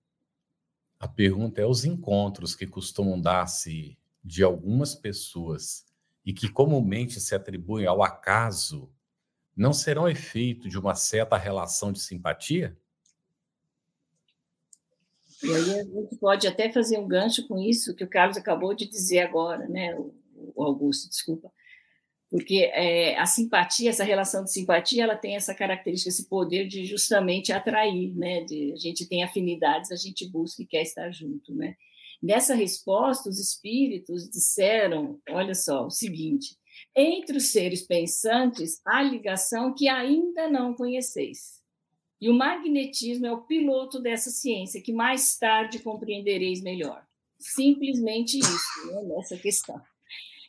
a 0.98 1.08
pergunta 1.08 1.60
é: 1.60 1.66
os 1.66 1.84
encontros 1.84 2.54
que 2.54 2.66
costumam 2.66 3.20
dar-se 3.20 3.98
de 4.24 4.42
algumas 4.42 4.94
pessoas 4.94 5.84
e 6.24 6.32
que 6.32 6.48
comumente 6.48 7.20
se 7.20 7.34
atribuem 7.34 7.86
ao 7.86 8.02
acaso 8.02 8.90
não 9.56 9.72
serão 9.72 10.08
efeito 10.08 10.68
de 10.68 10.78
uma 10.78 10.94
certa 10.94 11.36
relação 11.36 11.92
de 11.92 12.00
simpatia? 12.00 12.76
E 15.42 15.52
aí 15.52 15.80
a 15.80 15.84
gente 15.84 16.16
pode 16.18 16.46
até 16.46 16.72
fazer 16.72 16.98
um 16.98 17.06
gancho 17.06 17.46
com 17.46 17.58
isso 17.58 17.94
que 17.94 18.04
o 18.04 18.08
Carlos 18.08 18.36
acabou 18.36 18.74
de 18.74 18.88
dizer 18.88 19.20
agora, 19.20 19.68
né, 19.68 19.94
o 19.96 20.62
Augusto, 20.62 21.08
desculpa 21.08 21.52
porque 22.34 22.68
é, 22.74 23.16
a 23.16 23.26
simpatia, 23.26 23.90
essa 23.90 24.02
relação 24.02 24.42
de 24.42 24.50
simpatia, 24.50 25.04
ela 25.04 25.14
tem 25.14 25.36
essa 25.36 25.54
característica, 25.54 26.08
esse 26.08 26.28
poder 26.28 26.66
de 26.66 26.84
justamente 26.84 27.52
atrair, 27.52 28.12
né? 28.12 28.42
De, 28.42 28.72
a 28.72 28.76
gente 28.76 29.08
tem 29.08 29.22
afinidades, 29.22 29.92
a 29.92 29.94
gente 29.94 30.28
busca 30.28 30.60
e 30.60 30.66
quer 30.66 30.82
estar 30.82 31.12
junto, 31.12 31.54
né? 31.54 31.76
Nessa 32.24 32.54
resposta, 32.54 33.28
os 33.28 33.38
espíritos 33.38 34.30
disseram, 34.30 35.20
olha 35.28 35.54
só, 35.54 35.84
o 35.84 35.90
seguinte: 35.90 36.56
entre 36.96 37.36
os 37.36 37.52
seres 37.52 37.82
pensantes 37.82 38.80
há 38.82 39.02
ligação 39.02 39.74
que 39.74 39.88
ainda 39.88 40.48
não 40.48 40.72
conheceis. 40.72 41.62
E 42.18 42.30
o 42.30 42.32
magnetismo 42.32 43.26
é 43.26 43.32
o 43.32 43.42
piloto 43.42 44.00
dessa 44.00 44.30
ciência 44.30 44.80
que 44.80 44.90
mais 44.90 45.36
tarde 45.36 45.80
compreendereis 45.80 46.62
melhor. 46.62 47.06
Simplesmente 47.38 48.38
isso, 48.38 48.86
né, 48.86 49.02
nessa 49.02 49.36
questão. 49.36 49.78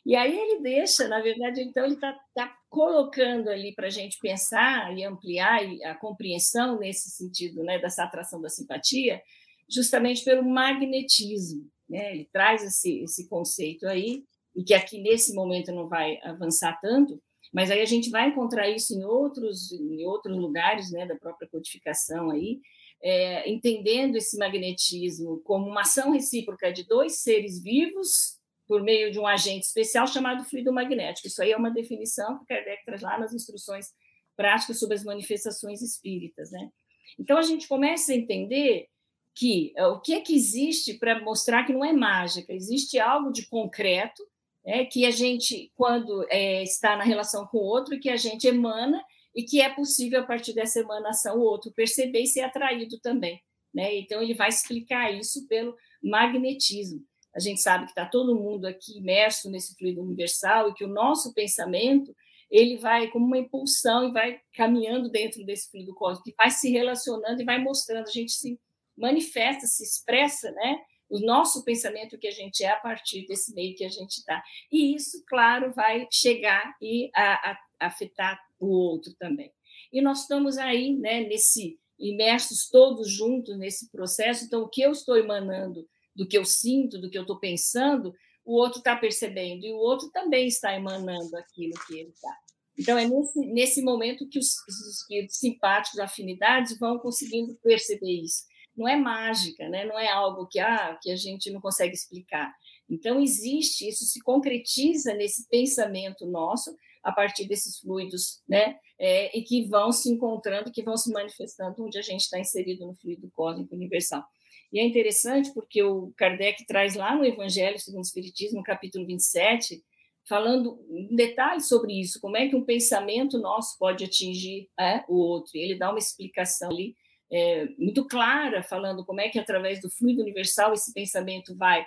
E 0.06 0.16
aí 0.16 0.34
ele 0.34 0.62
deixa, 0.62 1.06
na 1.08 1.20
verdade, 1.20 1.60
então 1.60 1.84
ele 1.84 1.96
está 1.96 2.18
tá 2.34 2.56
colocando 2.70 3.50
ali 3.50 3.74
para 3.74 3.88
a 3.88 3.90
gente 3.90 4.18
pensar 4.18 4.96
e 4.96 5.04
ampliar 5.04 5.60
a 5.84 5.94
compreensão 5.94 6.78
nesse 6.78 7.10
sentido, 7.10 7.62
né, 7.62 7.78
dessa 7.78 8.04
atração 8.04 8.40
da 8.40 8.48
simpatia, 8.48 9.20
justamente 9.68 10.24
pelo 10.24 10.42
magnetismo. 10.42 11.68
Né? 11.88 12.14
Ele 12.14 12.28
traz 12.32 12.62
esse, 12.62 13.02
esse 13.02 13.28
conceito 13.28 13.86
aí, 13.86 14.24
e 14.54 14.64
que 14.64 14.72
aqui 14.74 15.00
nesse 15.00 15.34
momento 15.34 15.70
não 15.72 15.88
vai 15.88 16.18
avançar 16.22 16.78
tanto, 16.80 17.20
mas 17.52 17.70
aí 17.70 17.80
a 17.80 17.86
gente 17.86 18.10
vai 18.10 18.28
encontrar 18.28 18.68
isso 18.68 18.94
em 18.94 19.04
outros, 19.04 19.70
em 19.72 20.04
outros 20.04 20.36
lugares 20.36 20.90
né, 20.90 21.06
da 21.06 21.14
própria 21.14 21.48
codificação 21.48 22.30
aí, 22.30 22.60
é, 23.02 23.48
entendendo 23.48 24.16
esse 24.16 24.38
magnetismo 24.38 25.40
como 25.44 25.68
uma 25.68 25.82
ação 25.82 26.12
recíproca 26.12 26.72
de 26.72 26.84
dois 26.84 27.20
seres 27.20 27.62
vivos 27.62 28.36
por 28.66 28.82
meio 28.82 29.12
de 29.12 29.18
um 29.18 29.26
agente 29.26 29.66
especial 29.66 30.06
chamado 30.06 30.44
fluido 30.44 30.72
magnético. 30.72 31.28
Isso 31.28 31.40
aí 31.42 31.52
é 31.52 31.56
uma 31.56 31.70
definição 31.70 32.38
que 32.38 32.46
Kardec 32.46 32.84
traz 32.84 33.02
lá 33.02 33.18
nas 33.18 33.32
instruções 33.32 33.92
práticas 34.36 34.78
sobre 34.78 34.96
as 34.96 35.04
manifestações 35.04 35.80
espíritas, 35.82 36.50
né? 36.50 36.70
Então 37.18 37.38
a 37.38 37.42
gente 37.42 37.68
começa 37.68 38.12
a 38.12 38.16
entender 38.16 38.88
que 39.36 39.74
é, 39.76 39.86
o 39.86 40.00
que 40.00 40.14
é 40.14 40.20
que 40.20 40.34
existe 40.34 40.94
para 40.94 41.22
mostrar 41.22 41.64
que 41.64 41.72
não 41.72 41.84
é 41.84 41.92
mágica, 41.92 42.54
existe 42.54 42.98
algo 42.98 43.30
de 43.30 43.46
concreto, 43.46 44.26
é, 44.64 44.84
que 44.84 45.04
a 45.04 45.10
gente, 45.10 45.70
quando 45.76 46.26
é, 46.30 46.62
está 46.62 46.96
na 46.96 47.04
relação 47.04 47.46
com 47.46 47.58
o 47.58 47.64
outro, 47.64 48.00
que 48.00 48.08
a 48.08 48.16
gente 48.16 48.48
emana 48.48 49.00
e 49.34 49.42
que 49.42 49.60
é 49.60 49.68
possível, 49.68 50.20
a 50.20 50.26
partir 50.26 50.54
dessa 50.54 50.80
emanação, 50.80 51.36
o 51.36 51.42
outro 51.42 51.70
perceber 51.70 52.22
e 52.22 52.26
ser 52.26 52.40
atraído 52.40 52.98
também. 52.98 53.40
Né? 53.72 53.98
Então, 53.98 54.22
ele 54.22 54.34
vai 54.34 54.48
explicar 54.48 55.12
isso 55.12 55.46
pelo 55.46 55.76
magnetismo. 56.02 57.04
A 57.34 57.38
gente 57.38 57.60
sabe 57.60 57.84
que 57.84 57.90
está 57.90 58.06
todo 58.06 58.34
mundo 58.34 58.64
aqui 58.64 58.96
imerso 58.96 59.50
nesse 59.50 59.76
fluido 59.76 60.02
universal 60.02 60.70
e 60.70 60.74
que 60.74 60.84
o 60.84 60.88
nosso 60.88 61.34
pensamento 61.34 62.16
ele 62.50 62.78
vai 62.78 63.08
como 63.08 63.26
uma 63.26 63.38
impulsão 63.38 64.08
e 64.08 64.12
vai 64.12 64.40
caminhando 64.54 65.10
dentro 65.10 65.44
desse 65.44 65.70
fluido 65.70 65.94
cósmico, 65.94 66.30
que 66.30 66.34
vai 66.36 66.50
se 66.50 66.70
relacionando 66.70 67.42
e 67.42 67.44
vai 67.44 67.62
mostrando, 67.62 68.08
a 68.08 68.10
gente 68.10 68.32
se 68.32 68.58
manifesta, 68.96 69.66
se 69.66 69.82
expressa, 69.82 70.50
né? 70.52 70.78
O 71.08 71.20
nosso 71.20 71.64
pensamento 71.64 72.18
que 72.18 72.26
a 72.26 72.32
gente 72.32 72.64
é 72.64 72.70
a 72.70 72.80
partir 72.80 73.26
desse 73.26 73.54
meio 73.54 73.76
que 73.76 73.84
a 73.84 73.88
gente 73.88 74.18
está. 74.18 74.42
E 74.72 74.94
isso, 74.94 75.22
claro, 75.28 75.72
vai 75.72 76.06
chegar 76.10 76.74
e 76.82 77.10
a, 77.14 77.52
a, 77.52 77.58
afetar 77.86 78.40
o 78.58 78.66
outro 78.66 79.14
também. 79.18 79.52
E 79.92 80.00
nós 80.00 80.22
estamos 80.22 80.58
aí, 80.58 80.96
né, 80.96 81.20
nesse 81.20 81.78
imersos 81.98 82.68
todos 82.68 83.10
juntos 83.10 83.56
nesse 83.58 83.90
processo. 83.90 84.44
Então, 84.44 84.62
o 84.62 84.68
que 84.68 84.82
eu 84.82 84.92
estou 84.92 85.16
emanando 85.16 85.86
do 86.14 86.26
que 86.26 86.36
eu 86.36 86.44
sinto, 86.44 87.00
do 87.00 87.10
que 87.10 87.16
eu 87.16 87.22
estou 87.22 87.38
pensando, 87.38 88.14
o 88.44 88.54
outro 88.54 88.78
está 88.78 88.96
percebendo 88.96 89.64
e 89.64 89.72
o 89.72 89.76
outro 89.76 90.10
também 90.10 90.46
está 90.46 90.74
emanando 90.74 91.36
aquilo 91.36 91.72
que 91.86 91.98
ele 91.98 92.10
está. 92.10 92.36
Então, 92.78 92.98
é 92.98 93.06
nesse, 93.06 93.40
nesse 93.46 93.82
momento 93.82 94.28
que 94.28 94.38
os, 94.38 94.54
os 94.68 95.00
espíritos 95.00 95.36
simpáticos, 95.38 95.98
afinidades, 95.98 96.78
vão 96.78 96.98
conseguindo 96.98 97.54
perceber 97.62 98.22
isso. 98.22 98.44
Não 98.76 98.86
é 98.86 98.96
mágica, 98.96 99.68
né? 99.68 99.84
não 99.84 99.98
é 99.98 100.08
algo 100.08 100.46
que, 100.46 100.58
ah, 100.58 100.98
que 101.00 101.10
a 101.10 101.16
gente 101.16 101.50
não 101.50 101.60
consegue 101.60 101.94
explicar. 101.94 102.54
Então, 102.88 103.20
existe, 103.20 103.88
isso 103.88 104.04
se 104.04 104.20
concretiza 104.20 105.14
nesse 105.14 105.48
pensamento 105.48 106.26
nosso, 106.26 106.76
a 107.02 107.12
partir 107.12 107.46
desses 107.46 107.78
fluidos, 107.78 108.42
né? 108.48 108.78
É, 108.98 109.36
e 109.36 109.42
que 109.42 109.64
vão 109.66 109.92
se 109.92 110.10
encontrando, 110.10 110.72
que 110.72 110.82
vão 110.82 110.96
se 110.96 111.12
manifestando 111.12 111.84
onde 111.84 111.98
a 111.98 112.02
gente 112.02 112.22
está 112.22 112.38
inserido 112.38 112.86
no 112.86 112.94
fluido 112.94 113.30
cósmico 113.32 113.74
universal. 113.74 114.24
E 114.72 114.80
é 114.80 114.84
interessante 114.84 115.52
porque 115.54 115.82
o 115.82 116.12
Kardec 116.16 116.66
traz 116.66 116.94
lá 116.94 117.14
no 117.14 117.24
Evangelho 117.24 117.78
segundo 117.78 118.02
o 118.02 118.06
Espiritismo, 118.06 118.62
capítulo 118.62 119.06
27, 119.06 119.82
falando 120.28 120.84
em 120.90 121.14
detalhes 121.14 121.68
sobre 121.68 122.00
isso, 122.00 122.20
como 122.20 122.36
é 122.36 122.48
que 122.48 122.56
um 122.56 122.64
pensamento 122.64 123.38
nosso 123.38 123.78
pode 123.78 124.04
atingir 124.04 124.68
é, 124.78 125.04
o 125.08 125.14
outro. 125.14 125.52
E 125.54 125.60
ele 125.60 125.78
dá 125.78 125.90
uma 125.90 125.98
explicação 125.98 126.70
ali 126.70 126.96
é, 127.30 127.66
muito 127.78 128.06
clara, 128.06 128.62
falando 128.62 129.04
como 129.04 129.20
é 129.20 129.28
que 129.28 129.38
através 129.38 129.80
do 129.80 129.90
fluido 129.90 130.22
universal 130.22 130.72
esse 130.72 130.92
pensamento 130.92 131.56
vai 131.56 131.84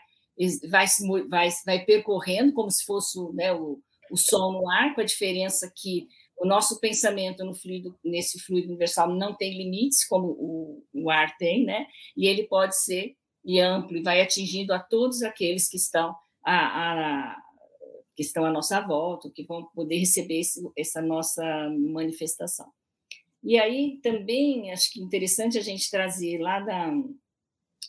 vai, 0.70 0.86
vai, 1.28 1.50
vai 1.66 1.86
percorrendo 1.86 2.54
como 2.54 2.72
se 2.72 2.86
fosse 2.86 3.20
né, 3.34 3.52
o, 3.52 3.82
o 4.10 4.18
sol 4.18 4.54
no 4.54 4.70
ar, 4.70 4.96
com 4.96 5.02
a 5.02 5.06
diferença 5.06 5.72
que 5.76 6.08
o 6.38 6.48
nosso 6.48 6.80
pensamento 6.80 7.44
no 7.44 7.54
fluido, 7.54 7.98
nesse 8.04 8.40
fluido 8.40 8.70
universal 8.70 9.14
não 9.14 9.36
tem 9.36 9.58
limites, 9.58 10.08
como 10.08 10.28
o, 10.28 10.84
o 10.94 11.10
ar 11.10 11.36
tem, 11.38 11.66
né? 11.66 11.86
E 12.16 12.28
ele 12.28 12.44
pode 12.48 12.82
ser 12.82 13.16
e 13.44 13.60
amplo 13.60 13.98
e 13.98 14.04
vai 14.04 14.22
atingindo 14.22 14.74
a 14.74 14.80
todos 14.80 15.22
aqueles 15.22 15.68
que 15.68 15.78
estão 15.78 16.16
a, 16.46 17.34
a 17.34 17.38
que 18.16 18.24
estão 18.24 18.44
à 18.44 18.52
nossa 18.52 18.82
volta, 18.82 19.32
que 19.34 19.46
vão 19.46 19.66
poder 19.74 19.98
receber 19.98 20.40
esse, 20.40 20.62
essa 20.78 21.02
nossa 21.02 21.42
manifestação. 21.70 22.70
E 23.44 23.58
aí 23.58 24.00
também 24.02 24.72
acho 24.72 24.92
que 24.92 25.02
interessante 25.02 25.58
a 25.58 25.62
gente 25.62 25.90
trazer 25.90 26.40
lá 26.40 26.60
da, 26.60 26.92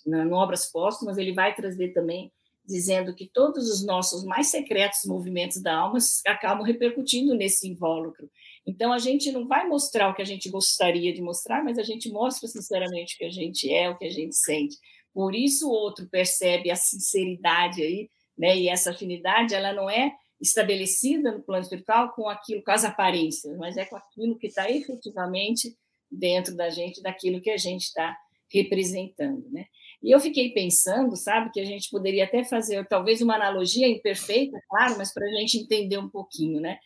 na, 0.06 0.24
no 0.24 0.36
Obras 0.36 0.70
Póstumas, 0.70 1.18
ele 1.18 1.32
vai 1.32 1.54
trazer 1.54 1.92
também 1.92 2.32
dizendo 2.64 3.14
que 3.14 3.28
todos 3.28 3.68
os 3.68 3.84
nossos 3.84 4.24
mais 4.24 4.48
secretos 4.48 5.04
movimentos 5.04 5.60
da 5.60 5.76
alma 5.76 5.98
acabam 6.26 6.64
repercutindo 6.64 7.34
nesse 7.34 7.68
invólucro. 7.68 8.30
Então, 8.64 8.92
a 8.92 8.98
gente 8.98 9.32
não 9.32 9.48
vai 9.48 9.66
mostrar 9.66 10.08
o 10.08 10.14
que 10.14 10.22
a 10.22 10.26
gente 10.26 10.48
gostaria 10.48 11.12
de 11.12 11.20
mostrar, 11.20 11.64
mas 11.64 11.78
a 11.78 11.82
gente 11.82 12.10
mostra 12.10 12.46
sinceramente 12.46 13.14
o 13.14 13.18
que 13.18 13.24
a 13.24 13.30
gente 13.30 13.72
é, 13.72 13.90
o 13.90 13.98
que 13.98 14.04
a 14.04 14.10
gente 14.10 14.36
sente. 14.36 14.76
Por 15.12 15.34
isso, 15.34 15.68
o 15.68 15.72
outro 15.72 16.08
percebe 16.08 16.70
a 16.70 16.76
sinceridade 16.76 17.82
aí, 17.82 18.08
né? 18.38 18.56
E 18.56 18.68
essa 18.68 18.90
afinidade, 18.90 19.54
ela 19.54 19.72
não 19.72 19.90
é 19.90 20.12
estabelecida 20.40 21.32
no 21.32 21.42
plano 21.42 21.62
espiritual 21.62 22.10
com 22.12 22.28
aquilo, 22.28 22.62
com 22.62 22.70
as 22.70 22.84
aparências, 22.84 23.56
mas 23.58 23.76
é 23.76 23.84
com 23.84 23.96
aquilo 23.96 24.38
que 24.38 24.46
está 24.46 24.70
efetivamente 24.70 25.76
dentro 26.10 26.56
da 26.56 26.70
gente, 26.70 27.02
daquilo 27.02 27.40
que 27.40 27.50
a 27.50 27.56
gente 27.56 27.82
está 27.82 28.16
representando, 28.52 29.48
né? 29.50 29.66
E 30.02 30.10
eu 30.10 30.18
fiquei 30.18 30.50
pensando, 30.52 31.14
sabe, 31.14 31.52
que 31.52 31.60
a 31.60 31.64
gente 31.64 31.90
poderia 31.90 32.24
até 32.24 32.42
fazer 32.42 32.84
talvez 32.88 33.20
uma 33.20 33.36
analogia 33.36 33.86
imperfeita, 33.86 34.58
claro, 34.68 34.96
mas 34.98 35.12
para 35.12 35.26
a 35.26 35.30
gente 35.30 35.58
entender 35.58 35.98
um 35.98 36.08
pouquinho, 36.08 36.60
né? 36.60 36.78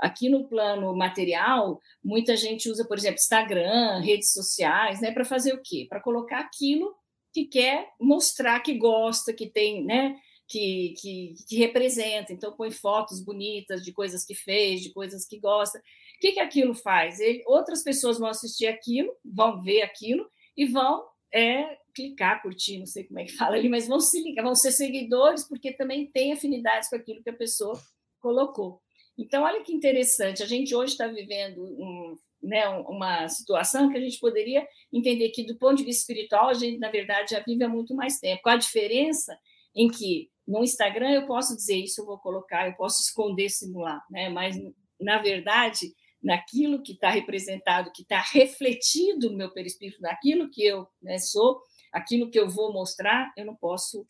Aqui 0.00 0.30
no 0.30 0.48
plano 0.48 0.96
material, 0.96 1.78
muita 2.02 2.36
gente 2.36 2.70
usa, 2.70 2.86
por 2.86 2.96
exemplo, 2.96 3.16
Instagram, 3.16 4.00
redes 4.00 4.32
sociais, 4.32 5.00
né, 5.00 5.10
para 5.12 5.26
fazer 5.26 5.52
o 5.52 5.60
quê? 5.62 5.86
Para 5.90 6.00
colocar 6.00 6.40
aquilo 6.40 6.94
que 7.34 7.44
quer 7.44 7.88
mostrar 8.00 8.60
que 8.60 8.74
gosta, 8.74 9.32
que 9.32 9.46
tem, 9.46 9.84
né, 9.84 10.16
que, 10.50 10.94
que, 11.00 11.34
que, 11.48 11.56
representa. 11.56 12.32
Então, 12.32 12.52
põe 12.52 12.72
fotos 12.72 13.24
bonitas 13.24 13.84
de 13.84 13.92
coisas 13.92 14.24
que 14.24 14.34
fez, 14.34 14.80
de 14.80 14.92
coisas 14.92 15.24
que 15.24 15.38
gosta. 15.38 15.78
O 15.78 15.82
que, 16.20 16.32
que 16.32 16.40
aquilo 16.40 16.74
faz? 16.74 17.20
Ele, 17.20 17.44
outras 17.46 17.84
pessoas 17.84 18.18
vão 18.18 18.28
assistir 18.28 18.66
aquilo, 18.66 19.16
vão 19.24 19.62
ver 19.62 19.82
aquilo 19.82 20.28
e 20.56 20.66
vão 20.66 21.06
é, 21.32 21.78
clicar, 21.94 22.42
curtir, 22.42 22.80
não 22.80 22.86
sei 22.86 23.04
como 23.04 23.20
é 23.20 23.24
que 23.24 23.32
fala 23.38 23.54
ali, 23.54 23.68
mas 23.68 23.86
vão 23.86 24.00
se 24.00 24.20
ligar, 24.20 24.42
vão 24.42 24.56
ser 24.56 24.72
seguidores, 24.72 25.46
porque 25.46 25.72
também 25.72 26.10
tem 26.10 26.32
afinidades 26.32 26.90
com 26.90 26.96
aquilo 26.96 27.22
que 27.22 27.30
a 27.30 27.36
pessoa 27.36 27.80
colocou. 28.18 28.82
Então, 29.16 29.44
olha 29.44 29.62
que 29.62 29.72
interessante, 29.72 30.42
a 30.42 30.46
gente 30.46 30.74
hoje 30.74 30.92
está 30.92 31.06
vivendo 31.06 31.62
um, 31.62 32.16
né, 32.42 32.68
uma 32.68 33.28
situação 33.28 33.88
que 33.88 33.96
a 33.96 34.00
gente 34.00 34.18
poderia 34.18 34.66
entender 34.92 35.28
que, 35.28 35.44
do 35.44 35.56
ponto 35.56 35.76
de 35.76 35.84
vista 35.84 36.00
espiritual, 36.00 36.48
a 36.48 36.54
gente, 36.54 36.78
na 36.78 36.90
verdade, 36.90 37.30
já 37.30 37.40
vive 37.40 37.62
há 37.62 37.68
muito 37.68 37.94
mais 37.94 38.18
tempo, 38.18 38.42
com 38.42 38.50
a 38.50 38.56
diferença 38.56 39.38
em 39.74 39.88
que 39.88 40.29
no 40.46 40.62
Instagram 40.64 41.10
eu 41.12 41.26
posso 41.26 41.56
dizer 41.56 41.76
isso, 41.76 42.00
eu 42.00 42.06
vou 42.06 42.18
colocar, 42.18 42.66
eu 42.66 42.74
posso 42.74 43.00
esconder, 43.02 43.48
simular, 43.48 44.04
né? 44.10 44.28
mas, 44.28 44.56
na 45.00 45.18
verdade, 45.18 45.92
naquilo 46.22 46.82
que 46.82 46.92
está 46.92 47.10
representado, 47.10 47.92
que 47.92 48.02
está 48.02 48.20
refletido 48.20 49.30
no 49.30 49.36
meu 49.36 49.52
perispírito, 49.52 50.00
naquilo 50.02 50.50
que 50.50 50.64
eu 50.64 50.86
né, 51.02 51.18
sou, 51.18 51.60
aquilo 51.92 52.30
que 52.30 52.38
eu 52.38 52.48
vou 52.48 52.72
mostrar, 52.72 53.32
eu 53.36 53.46
não 53.46 53.54
posso 53.54 54.04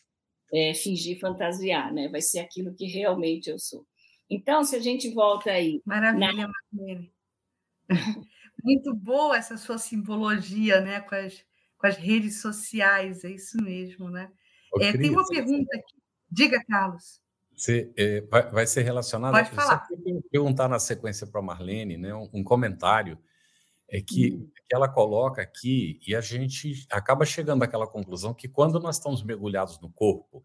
é, 0.52 0.74
fingir 0.74 1.18
fantasiar, 1.20 1.92
né? 1.92 2.08
Vai 2.08 2.20
ser 2.20 2.40
aquilo 2.40 2.74
que 2.74 2.86
realmente 2.86 3.48
eu 3.48 3.58
sou. 3.58 3.86
Então, 4.28 4.62
se 4.64 4.76
a 4.76 4.80
gente 4.80 5.12
volta 5.12 5.50
aí. 5.50 5.80
Maravilha, 5.84 6.48
na... 6.72 6.98
Muito 8.62 8.94
boa 8.94 9.36
essa 9.36 9.56
sua 9.56 9.78
simbologia, 9.78 10.80
né? 10.80 11.00
Com 11.00 11.14
as, 11.14 11.44
com 11.78 11.86
as 11.86 11.96
redes 11.96 12.40
sociais, 12.40 13.24
é 13.24 13.30
isso 13.30 13.56
mesmo, 13.62 14.10
né? 14.10 14.30
É, 14.80 14.92
tem 14.92 15.10
uma 15.10 15.26
pergunta 15.26 15.76
aqui. 15.76 15.99
Diga, 16.30 16.62
Carlos. 16.68 17.20
Você, 17.56 17.92
é, 17.96 18.22
vai, 18.22 18.50
vai, 18.50 18.66
ser 18.66 18.82
relacionado. 18.82 19.32
Pode 19.32 19.50
falar. 19.50 19.86
Só 19.86 20.20
perguntar 20.30 20.68
na 20.68 20.78
sequência 20.78 21.26
para 21.26 21.40
a 21.40 21.44
Marlene, 21.44 21.98
né? 21.98 22.14
Um, 22.14 22.28
um 22.32 22.44
comentário 22.44 23.18
é 23.88 24.00
que, 24.00 24.30
uhum. 24.30 24.50
que, 24.68 24.74
ela 24.74 24.88
coloca 24.88 25.42
aqui 25.42 26.00
e 26.06 26.14
a 26.14 26.20
gente 26.20 26.86
acaba 26.90 27.26
chegando 27.26 27.62
àquela 27.62 27.86
conclusão 27.86 28.32
que 28.32 28.48
quando 28.48 28.78
nós 28.78 28.96
estamos 28.96 29.22
mergulhados 29.22 29.80
no 29.80 29.90
corpo, 29.90 30.44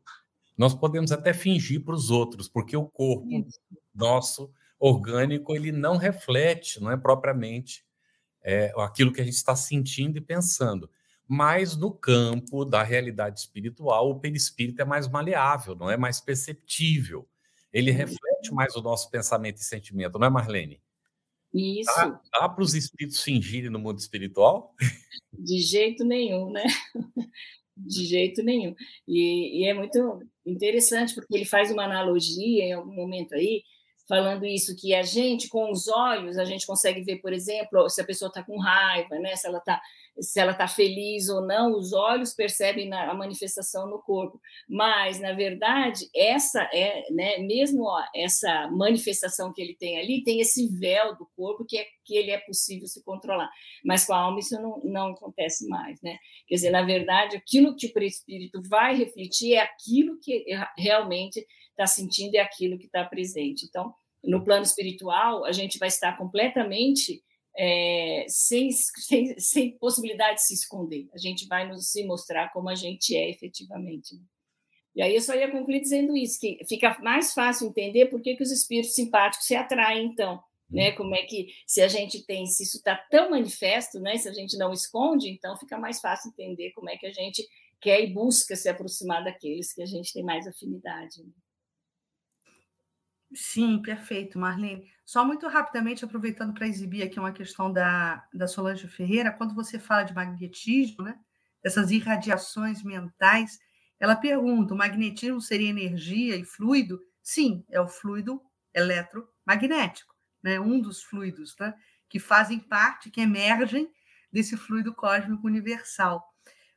nós 0.58 0.74
podemos 0.74 1.12
até 1.12 1.34
fingir 1.34 1.84
para 1.84 1.94
os 1.94 2.10
outros, 2.10 2.50
porque 2.50 2.76
o 2.76 2.86
corpo 2.86 3.28
Isso. 3.30 3.60
nosso 3.94 4.52
orgânico 4.80 5.56
ele 5.56 5.72
não 5.72 5.98
reflete, 5.98 6.82
não 6.82 6.92
é 6.92 6.98
propriamente 6.98 7.86
é, 8.44 8.74
aquilo 8.78 9.12
que 9.14 9.22
a 9.22 9.24
gente 9.24 9.36
está 9.36 9.56
sentindo 9.56 10.18
e 10.18 10.22
pensando. 10.22 10.90
Mas 11.28 11.76
no 11.76 11.92
campo 11.92 12.64
da 12.64 12.84
realidade 12.84 13.40
espiritual, 13.40 14.10
o 14.10 14.20
perispírito 14.20 14.82
é 14.82 14.86
mais 14.86 15.08
maleável, 15.08 15.76
não 15.76 15.90
é 15.90 15.98
mais 15.98 16.22
perceptível. 16.22 17.28
Ele 17.74 17.92
reflete 17.92 18.54
mais 18.54 18.76
o 18.76 18.82
nosso 18.82 19.10
pensamento 19.10 19.58
e 19.58 19.64
sentimento, 19.64 20.20
não 20.20 20.28
é, 20.28 20.30
Marlene? 20.30 20.82
Isso. 21.54 21.92
Dá, 21.96 22.22
dá 22.34 22.50
para 22.50 22.64
os 22.64 22.74
espíritos 22.74 23.22
fingirem 23.24 23.70
no 23.70 23.80
mundo 23.80 23.98
espiritual? 23.98 24.76
De 25.32 25.60
jeito 25.60 26.04
nenhum, 26.04 26.52
né? 26.52 26.64
De 27.78 28.06
jeito 28.06 28.44
nenhum. 28.44 28.74
E, 29.08 29.62
e, 29.62 29.66
é 29.66 29.74
muito 29.74 30.22
interessante, 30.46 31.14
porque 31.14 31.36
ele 31.36 31.46
faz 31.46 31.72
uma 31.72 31.84
analogia 31.84 32.64
em 32.64 32.74
algum 32.74 32.94
momento 32.94 33.36
aí, 33.36 33.64
falando 34.08 34.46
isso, 34.46 34.76
que 34.76 34.94
a 34.94 35.04
gente, 35.04 35.50
com 35.50 35.72
os 35.72 35.88
olhos, 35.88 36.38
a 36.38 36.46
gente 36.46 36.66
consegue 36.66 37.02
ver, 37.04 37.18
por 37.18 37.34
exemplo, 37.34 37.90
se 37.90 38.00
a 38.00 38.06
pessoa 38.06 38.30
está 38.30 38.44
com 38.44 38.58
raiva, 38.60 39.18
né? 39.20 39.36
se 39.36 39.48
ela 39.48 39.58
está 39.58 39.82
se 40.20 40.40
ela 40.40 40.54
está 40.54 40.68
feliz 40.68 41.30
ou 41.30 41.42
não, 41.42 41.74
os 41.74 41.92
olhos 41.92 42.34
percebem 42.34 42.92
a 42.94 43.14
manifestação 43.14 43.90
no 43.90 44.00
corpo. 44.00 44.40
Mas, 44.68 45.20
na 45.20 45.34
verdade, 45.34 46.10
essa 46.16 46.62
é, 46.74 47.12
né, 47.12 47.38
mesmo 47.40 47.84
ó, 47.84 48.02
essa 48.16 48.70
manifestação 48.72 49.52
que 49.52 49.62
ele 49.62 49.76
tem 49.76 50.00
ali, 50.00 50.24
tem 50.24 50.40
esse 50.40 50.68
véu 50.78 51.16
do 51.16 51.28
corpo 51.36 51.66
que, 51.66 51.78
é, 51.78 51.86
que 52.04 52.16
ele 52.16 52.32
é 52.32 52.38
possível 52.40 52.88
se 52.88 53.04
controlar. 53.04 53.50
Mas 53.84 54.06
com 54.06 54.14
a 54.14 54.20
alma 54.20 54.40
isso 54.40 54.56
não, 54.62 54.80
não 54.84 55.08
acontece 55.12 55.68
mais. 55.68 56.02
Né? 56.02 56.18
Quer 56.48 56.56
dizer, 56.56 56.70
na 56.70 56.84
verdade, 56.84 57.36
aquilo 57.36 57.76
que 57.76 57.88
o 57.88 57.94
perispírito 57.94 58.62
vai 58.70 58.96
refletir 58.96 59.56
é 59.56 59.60
aquilo 59.60 60.18
que 60.20 60.46
realmente 60.78 61.46
está 61.72 61.86
sentindo, 61.86 62.36
é 62.36 62.40
aquilo 62.40 62.78
que 62.78 62.86
está 62.86 63.04
presente. 63.04 63.66
Então, 63.66 63.94
no 64.24 64.44
plano 64.44 64.64
espiritual, 64.64 65.46
a 65.46 65.52
gente 65.52 65.78
vai 65.78 65.90
estar 65.90 66.18
completamente 66.18 67.22
é, 67.58 68.26
sem, 68.28 68.72
sem, 68.74 69.40
sem, 69.40 69.78
possibilidade 69.78 70.36
de 70.36 70.48
se 70.48 70.54
esconder. 70.54 71.08
A 71.14 71.18
gente 71.18 71.48
vai 71.48 71.68
nos, 71.68 71.92
se 71.92 72.06
mostrar 72.06 72.52
como 72.52 72.70
a 72.70 72.76
gente 72.76 73.16
é 73.16 73.30
efetivamente. 73.30 74.16
Né? 74.16 74.22
E 74.96 75.02
aí 75.02 75.16
eu 75.16 75.22
só 75.22 75.36
ia 75.36 75.52
concluir 75.52 75.82
dizendo 75.82 76.16
isso, 76.16 76.40
que 76.40 76.60
fica 76.68 76.98
mais 77.00 77.34
fácil 77.34 77.68
entender 77.68 78.08
por 78.08 78.22
que, 78.22 78.36
que 78.36 78.44
os 78.44 78.52
espíritos 78.52 78.96
simpáticos 78.96 79.46
se 79.46 79.56
atraem, 79.56 80.06
então. 80.06 80.42
Né? 80.70 80.92
Como 80.94 81.14
é 81.14 81.24
que, 81.24 81.48
se 81.68 81.82
a 81.82 81.88
gente 81.88 82.26
tem, 82.26 82.46
se 82.48 82.64
isso 82.64 82.78
está 82.78 82.96
tão 82.96 83.30
manifesto, 83.30 84.00
né? 84.00 84.18
se 84.18 84.28
a 84.28 84.34
gente 84.34 84.58
não 84.58 84.72
esconde, 84.74 85.30
então 85.30 85.58
fica 85.58 85.78
mais 85.78 86.00
fácil 86.00 86.30
entender 86.30 86.72
como 86.72 86.90
é 86.90 86.98
que 86.98 87.06
a 87.06 87.12
gente 87.12 87.48
quer 87.80 88.02
e 88.02 88.12
busca 88.12 88.56
se 88.56 88.68
aproximar 88.68 89.24
daqueles 89.24 89.74
que 89.74 89.82
a 89.82 89.86
gente 89.86 90.12
tem 90.12 90.24
mais 90.24 90.48
afinidade. 90.48 91.24
Né? 91.24 91.30
Sim, 93.34 93.82
perfeito, 93.82 94.40
Marlene. 94.40 94.95
Só 95.06 95.24
muito 95.24 95.48
rapidamente, 95.48 96.04
aproveitando 96.04 96.54
para 96.54 96.68
exibir 96.68 97.04
aqui 97.04 97.20
uma 97.20 97.32
questão 97.32 97.72
da, 97.72 98.26
da 98.34 98.48
Solange 98.48 98.88
Ferreira, 98.88 99.32
quando 99.32 99.54
você 99.54 99.78
fala 99.78 100.02
de 100.04 100.16
magnetismo, 100.16 101.04
né, 101.04 101.20
dessas 101.64 101.92
irradiações 101.92 102.82
mentais, 102.82 103.60
ela 104.00 104.16
pergunta: 104.16 104.74
o 104.74 104.78
magnetismo 104.78 105.40
seria 105.40 105.70
energia 105.70 106.36
e 106.36 106.44
fluido? 106.44 107.00
Sim, 107.22 107.64
é 107.70 107.80
o 107.80 107.88
fluido 107.88 108.42
eletromagnético, 108.74 110.16
né, 110.44 110.60
um 110.60 110.82
dos 110.82 111.04
fluidos 111.04 111.56
né, 111.60 111.76
que 112.10 112.20
fazem 112.20 112.60
parte, 112.60 113.12
que 113.12 113.22
emergem 113.22 113.88
desse 114.32 114.58
fluido 114.58 114.94
cósmico 114.94 115.46
universal. 115.46 116.24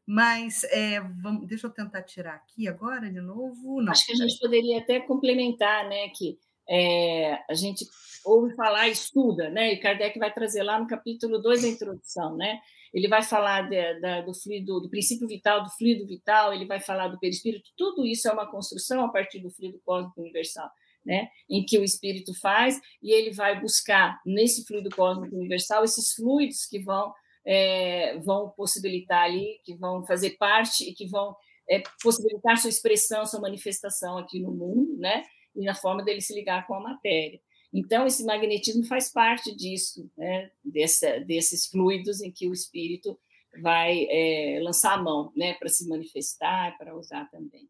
Mas 0.07 0.65
é, 0.65 1.01
vamos, 1.01 1.47
deixa 1.47 1.67
eu 1.67 1.71
tentar 1.71 2.03
tirar 2.03 2.35
aqui 2.35 2.69
agora 2.69 3.11
de 3.11 3.21
novo. 3.21 3.83
Não, 3.83 3.93
Acho 3.93 4.07
que 4.07 4.13
a 4.13 4.17
gente 4.17 4.39
poderia 4.39 4.79
até 4.81 5.01
complementar, 5.01 5.87
né? 5.89 6.09
Que 6.11 6.39
é, 6.69 7.43
a 7.49 7.55
gente 7.55 7.87
ouve 8.25 8.55
falar, 8.55 8.89
estuda, 8.89 9.49
né? 9.49 9.73
E 9.73 9.79
Kardec 9.79 10.19
vai 10.19 10.33
trazer 10.33 10.63
lá 10.63 10.79
no 10.79 10.87
capítulo 10.87 11.39
2 11.39 11.63
da 11.63 11.69
introdução, 11.69 12.37
né? 12.37 12.61
Ele 12.93 13.09
vai 13.09 13.23
falar 13.23 13.69
de, 13.69 14.01
da, 14.01 14.21
do 14.23 14.35
fluido, 14.35 14.81
do 14.81 14.89
princípio 14.89 15.27
vital, 15.27 15.63
do 15.63 15.71
fluido 15.71 16.07
vital, 16.07 16.53
ele 16.53 16.67
vai 16.67 16.81
falar 16.81 17.09
do 17.09 17.19
perispírito, 17.19 17.71
tudo 17.77 18.07
isso 18.07 18.29
é 18.29 18.33
uma 18.33 18.51
construção 18.51 19.05
a 19.05 19.09
partir 19.09 19.41
do 19.41 19.51
fluido 19.51 19.81
cósmico 19.85 20.21
universal, 20.21 20.71
né? 21.05 21.29
Em 21.49 21.65
que 21.65 21.79
o 21.79 21.85
espírito 21.85 22.39
faz, 22.39 22.81
e 23.03 23.13
ele 23.13 23.31
vai 23.31 23.61
buscar 23.61 24.21
nesse 24.25 24.65
fluido 24.67 24.91
cósmico 24.91 25.37
universal 25.37 25.85
esses 25.85 26.13
fluidos 26.13 26.67
que 26.67 26.79
vão 26.79 27.13
é, 27.47 28.19
vão 28.19 28.51
possibilitar 28.51 29.23
ali, 29.23 29.59
que 29.65 29.75
vão 29.75 30.05
fazer 30.05 30.37
parte 30.37 30.85
e 30.85 30.93
que 30.93 31.07
vão 31.07 31.35
é, 31.69 31.83
possibilitar 32.03 32.59
sua 32.59 32.69
expressão, 32.69 33.25
sua 33.25 33.41
manifestação 33.41 34.19
aqui 34.19 34.39
no 34.39 34.51
mundo, 34.51 34.99
né? 34.99 35.23
E 35.59 35.65
na 35.65 35.75
forma 35.75 36.03
dele 36.03 36.21
se 36.21 36.35
ligar 36.35 36.67
com 36.67 36.75
a 36.75 36.81
matéria. 36.81 37.41
Então, 37.73 38.07
esse 38.07 38.25
magnetismo 38.25 38.87
faz 38.87 39.13
parte 39.13 39.55
disso, 39.55 40.11
né? 40.17 40.51
Dessa, 40.65 41.21
desses 41.21 41.67
fluidos 41.67 42.23
em 42.23 42.31
que 42.31 42.49
o 42.49 42.53
espírito 42.53 43.19
vai 43.61 44.07
é, 44.09 44.61
lançar 44.63 44.95
a 44.95 45.03
mão 45.03 45.33
né? 45.37 45.55
para 45.55 45.69
se 45.69 45.87
manifestar, 45.89 46.77
para 46.79 46.97
usar 46.97 47.29
também. 47.31 47.69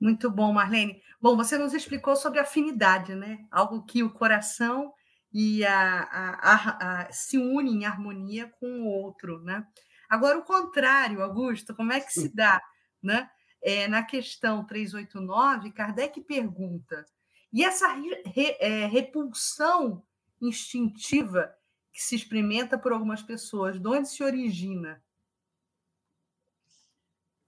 Muito 0.00 0.30
bom, 0.30 0.52
Marlene. 0.52 1.02
Bom, 1.20 1.36
você 1.36 1.58
nos 1.58 1.74
explicou 1.74 2.16
sobre 2.16 2.38
afinidade, 2.38 3.14
né? 3.14 3.46
Algo 3.50 3.84
que 3.84 4.02
o 4.02 4.12
coração 4.12 4.92
e 5.32 5.64
a, 5.64 6.02
a, 6.02 7.02
a, 7.02 7.12
se 7.12 7.36
unem 7.36 7.82
em 7.82 7.84
harmonia 7.84 8.50
com 8.60 8.82
o 8.82 8.86
outro, 8.86 9.42
né? 9.42 9.66
Agora, 10.08 10.38
o 10.38 10.44
contrário, 10.44 11.20
Augusto, 11.20 11.74
como 11.74 11.92
é 11.92 12.00
que 12.00 12.12
se 12.12 12.28
dá, 12.34 12.60
né? 13.02 13.28
É, 13.60 13.88
na 13.88 14.02
questão 14.02 14.64
389, 14.64 15.72
Kardec 15.72 16.20
pergunta: 16.22 17.04
e 17.52 17.64
essa 17.64 17.92
re, 17.94 18.56
é, 18.60 18.86
repulsão 18.86 20.04
instintiva 20.40 21.54
que 21.92 22.02
se 22.02 22.14
experimenta 22.14 22.78
por 22.78 22.92
algumas 22.92 23.22
pessoas, 23.22 23.80
de 23.80 23.88
onde 23.88 24.08
se 24.08 24.22
origina? 24.22 25.02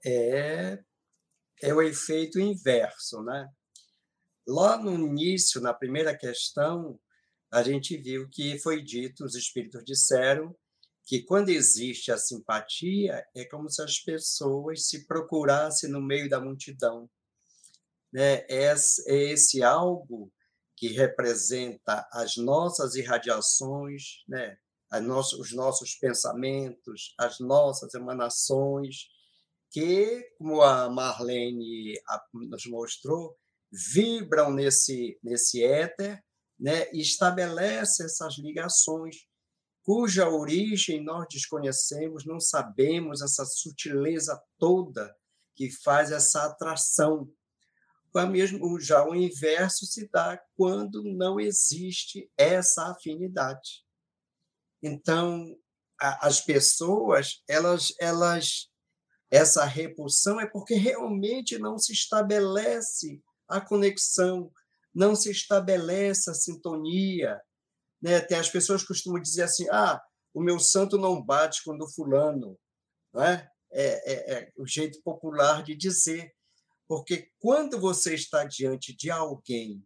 É, 0.05 0.83
é 1.63 1.75
o 1.75 1.83
efeito 1.83 2.41
inverso, 2.41 3.23
né? 3.23 3.49
Lá 4.47 4.79
no 4.79 4.93
início, 4.93 5.61
na 5.61 5.75
primeira 5.75 6.17
questão, 6.17 6.99
a 7.53 7.63
gente 7.63 7.97
viu 7.97 8.29
que 8.29 8.59
foi 8.59 8.83
dito, 8.83 9.25
os 9.25 9.35
espíritos 9.35 9.85
disseram 9.85 10.57
que 11.11 11.25
quando 11.25 11.49
existe 11.49 12.13
a 12.13 12.17
simpatia, 12.17 13.27
é 13.35 13.45
como 13.45 13.69
se 13.69 13.83
as 13.83 13.99
pessoas 13.99 14.87
se 14.87 15.09
procurassem 15.09 15.91
no 15.91 16.01
meio 16.01 16.31
da 16.31 16.41
multidão. 16.41 17.11
Né? 18.13 18.47
É 18.49 18.73
esse 19.09 19.61
algo 19.61 20.33
que 20.77 20.87
representa 20.87 22.09
as 22.13 22.37
nossas 22.37 22.95
irradiações, 22.95 24.23
né? 24.29 24.57
os 25.41 25.53
nossos 25.53 25.97
pensamentos, 25.97 27.13
as 27.19 27.41
nossas 27.41 27.93
emanações, 27.93 29.09
que, 29.73 30.23
como 30.39 30.63
a 30.63 30.89
Marlene 30.89 31.95
nos 32.35 32.67
mostrou, 32.67 33.37
vibram 33.93 34.53
nesse, 34.53 35.19
nesse 35.25 35.61
éter 35.65 36.23
né? 36.57 36.89
e 36.93 37.01
estabelece 37.01 38.05
essas 38.05 38.39
ligações 38.39 39.29
cuja 39.91 40.29
origem 40.29 41.03
nós 41.03 41.27
desconhecemos, 41.29 42.25
não 42.25 42.39
sabemos 42.39 43.23
essa 43.23 43.45
sutileza 43.45 44.41
toda 44.57 45.13
que 45.53 45.69
faz 45.69 46.13
essa 46.13 46.45
atração. 46.45 47.29
Mesmo, 48.31 48.79
já 48.79 49.05
o 49.05 49.17
inverso 49.17 49.85
se 49.87 50.09
dá 50.09 50.41
quando 50.57 51.03
não 51.03 51.41
existe 51.41 52.31
essa 52.39 52.93
afinidade. 52.93 53.85
Então, 54.81 55.59
a, 56.01 56.29
as 56.29 56.41
pessoas, 56.41 57.43
elas, 57.49 57.93
elas, 57.99 58.69
essa 59.29 59.65
repulsão 59.65 60.41
é 60.41 60.47
porque 60.47 60.75
realmente 60.75 61.59
não 61.59 61.77
se 61.77 61.93
estabelece 61.93 63.21
a 63.49 63.61
conexão, 63.61 64.53
não 64.95 65.17
se 65.17 65.33
estabelece 65.33 66.31
a 66.31 66.35
sintonia, 66.35 67.41
né? 68.03 68.21
Tem 68.21 68.39
as 68.39 68.49
pessoas 68.49 68.83
costumam 68.83 69.21
dizer 69.21 69.43
assim: 69.43 69.69
ah, 69.71 70.01
o 70.35 70.43
meu 70.43 70.59
santo 70.59 70.97
não 70.99 71.23
bate 71.23 71.63
quando 71.65 71.91
fulano. 71.91 72.59
Não 73.13 73.23
é? 73.23 73.49
É, 73.73 74.13
é, 74.13 74.33
é 74.35 74.53
o 74.57 74.67
jeito 74.67 75.01
popular 75.03 75.63
de 75.63 75.77
dizer. 75.77 76.33
Porque 76.89 77.29
quando 77.39 77.79
você 77.79 78.15
está 78.15 78.45
diante 78.45 78.97
de 78.97 79.11
alguém 79.11 79.83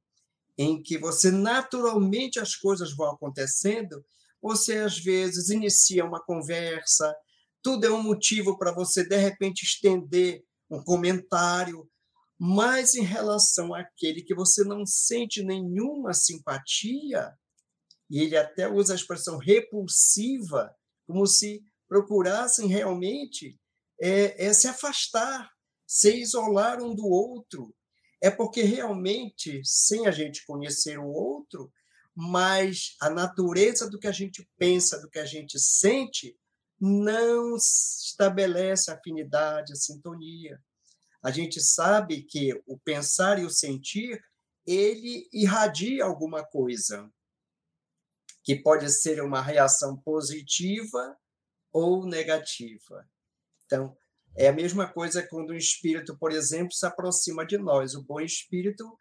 em 0.56 0.82
que 0.82 0.96
você 0.96 1.30
naturalmente 1.30 2.38
as 2.38 2.54
coisas 2.54 2.94
vão 2.94 3.10
acontecendo, 3.10 4.04
você 4.40 4.78
às 4.78 4.98
vezes 4.98 5.50
inicia 5.50 6.04
uma 6.04 6.22
conversa, 6.22 7.14
tudo 7.62 7.86
é 7.86 7.90
um 7.90 8.02
motivo 8.02 8.56
para 8.56 8.72
você 8.72 9.06
de 9.06 9.16
repente 9.16 9.64
estender 9.64 10.42
um 10.70 10.82
comentário, 10.82 11.88
mas 12.38 12.94
em 12.94 13.02
relação 13.02 13.74
àquele 13.74 14.22
que 14.22 14.34
você 14.34 14.64
não 14.64 14.84
sente 14.84 15.42
nenhuma 15.42 16.12
simpatia, 16.12 17.32
e 18.10 18.20
ele 18.20 18.36
até 18.36 18.68
usa 18.68 18.92
a 18.92 18.96
expressão 18.96 19.38
repulsiva, 19.38 20.74
como 21.06 21.26
se 21.26 21.64
procurassem 21.88 22.66
realmente 22.66 23.58
é, 24.00 24.46
é 24.46 24.52
se 24.52 24.68
afastar, 24.68 25.50
se 25.86 26.20
isolar 26.20 26.82
um 26.82 26.94
do 26.94 27.06
outro. 27.06 27.74
É 28.22 28.30
porque 28.30 28.62
realmente, 28.62 29.60
sem 29.64 30.06
a 30.06 30.10
gente 30.10 30.44
conhecer 30.46 30.98
o 30.98 31.06
outro, 31.06 31.72
mas 32.14 32.96
a 33.00 33.10
natureza 33.10 33.88
do 33.90 33.98
que 33.98 34.06
a 34.06 34.12
gente 34.12 34.48
pensa, 34.56 35.00
do 35.00 35.10
que 35.10 35.18
a 35.18 35.26
gente 35.26 35.58
sente, 35.58 36.36
não 36.80 37.56
estabelece 37.56 38.90
afinidade, 38.90 39.72
a 39.72 39.76
sintonia. 39.76 40.60
A 41.22 41.30
gente 41.30 41.60
sabe 41.60 42.22
que 42.22 42.52
o 42.66 42.78
pensar 42.78 43.38
e 43.38 43.44
o 43.44 43.50
sentir, 43.50 44.22
ele 44.66 45.28
irradia 45.32 46.04
alguma 46.04 46.44
coisa 46.44 47.10
que 48.44 48.54
pode 48.54 48.90
ser 48.92 49.22
uma 49.22 49.40
reação 49.40 49.96
positiva 49.96 51.16
ou 51.72 52.06
negativa. 52.06 53.08
Então, 53.64 53.96
é 54.36 54.48
a 54.48 54.52
mesma 54.52 54.86
coisa 54.86 55.26
quando 55.26 55.50
o 55.50 55.56
espírito, 55.56 56.16
por 56.18 56.30
exemplo, 56.30 56.72
se 56.72 56.84
aproxima 56.84 57.46
de 57.46 57.56
nós. 57.56 57.94
O 57.94 58.02
bom 58.02 58.20
espírito, 58.20 58.96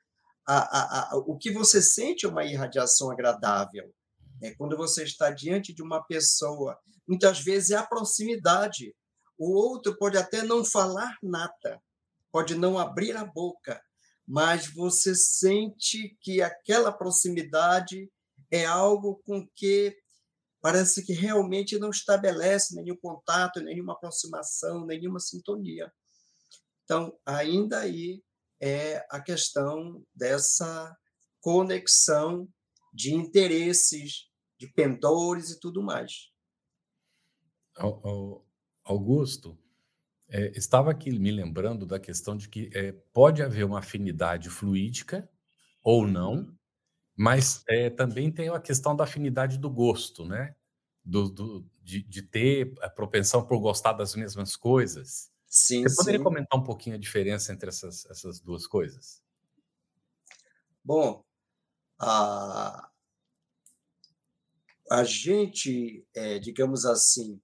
a, 0.48 0.58
a, 0.58 1.12
a, 1.12 1.18
o 1.18 1.38
que 1.38 1.52
você 1.52 1.82
sente 1.82 2.26
é 2.26 2.30
uma 2.30 2.46
irradiação 2.46 3.12
agradável. 3.12 3.94
É 4.42 4.56
quando 4.56 4.78
você 4.78 5.04
está 5.04 5.30
diante 5.30 5.74
de 5.74 5.82
uma 5.82 6.04
pessoa, 6.04 6.80
muitas 7.08 7.40
vezes 7.40 7.72
é 7.72 7.76
a 7.76 7.86
proximidade. 7.86 8.96
O 9.38 9.54
outro 9.54 9.98
pode 9.98 10.18
até 10.18 10.44
não 10.44 10.64
falar 10.64 11.18
nada, 11.22 11.82
pode 12.32 12.56
não 12.56 12.78
abrir 12.78 13.16
a 13.18 13.26
boca, 13.26 13.82
mas 14.26 14.68
você 14.68 15.14
sente 15.16 16.16
que 16.22 16.42
aquela 16.42 16.92
proximidade 16.92 18.10
é 18.54 18.66
algo 18.66 19.16
com 19.26 19.48
que 19.56 19.98
parece 20.62 21.04
que 21.04 21.12
realmente 21.12 21.80
não 21.80 21.90
estabelece 21.90 22.76
nenhum 22.76 22.96
contato, 22.96 23.60
nenhuma 23.60 23.94
aproximação, 23.94 24.86
nenhuma 24.86 25.20
sintonia. 25.20 25.92
Então, 26.84 27.18
ainda 27.26 27.80
aí 27.80 28.24
é 28.62 29.04
a 29.10 29.20
questão 29.20 30.06
dessa 30.14 30.96
conexão 31.42 32.48
de 32.94 33.16
interesses, 33.16 34.30
de 34.60 34.68
pendores 34.68 35.50
e 35.50 35.60
tudo 35.60 35.82
mais. 35.82 36.32
Augusto, 38.86 39.58
é, 40.30 40.52
estava 40.56 40.92
aqui 40.92 41.10
me 41.18 41.32
lembrando 41.32 41.88
da 41.88 42.00
questão 42.00 42.38
de 42.38 42.48
que 42.48 42.70
é, 42.72 42.92
pode 43.12 43.42
haver 43.42 43.66
uma 43.66 43.80
afinidade 43.80 44.48
fluídica 44.52 45.28
ou 45.84 46.06
não, 46.06 46.34
uhum. 46.34 46.58
Mas 47.16 47.64
é, 47.68 47.90
também 47.90 48.32
tem 48.32 48.50
a 48.50 48.60
questão 48.60 48.96
da 48.96 49.04
afinidade 49.04 49.58
do 49.58 49.70
gosto, 49.70 50.26
né? 50.26 50.56
Do, 51.04 51.30
do 51.30 51.70
de, 51.82 52.02
de, 52.02 52.22
ter 52.22 52.74
a 52.82 52.90
propensão 52.90 53.46
por 53.46 53.60
gostar 53.60 53.94
das 53.94 54.16
mesmas 54.16 54.56
coisas. 54.56 55.30
Sim, 55.46 55.84
Você 55.84 55.96
poderia 55.96 56.20
sim. 56.20 56.24
comentar 56.24 56.60
um 56.60 56.64
pouquinho 56.64 56.96
a 56.96 57.00
diferença 57.00 57.52
entre 57.52 57.70
essas, 57.70 58.06
essas 58.06 58.40
duas 58.40 58.66
coisas? 58.66 59.22
Bom, 60.84 61.24
a, 62.00 62.90
a 64.90 65.04
gente, 65.04 66.06
é, 66.16 66.40
digamos 66.40 66.86
assim, 66.86 67.40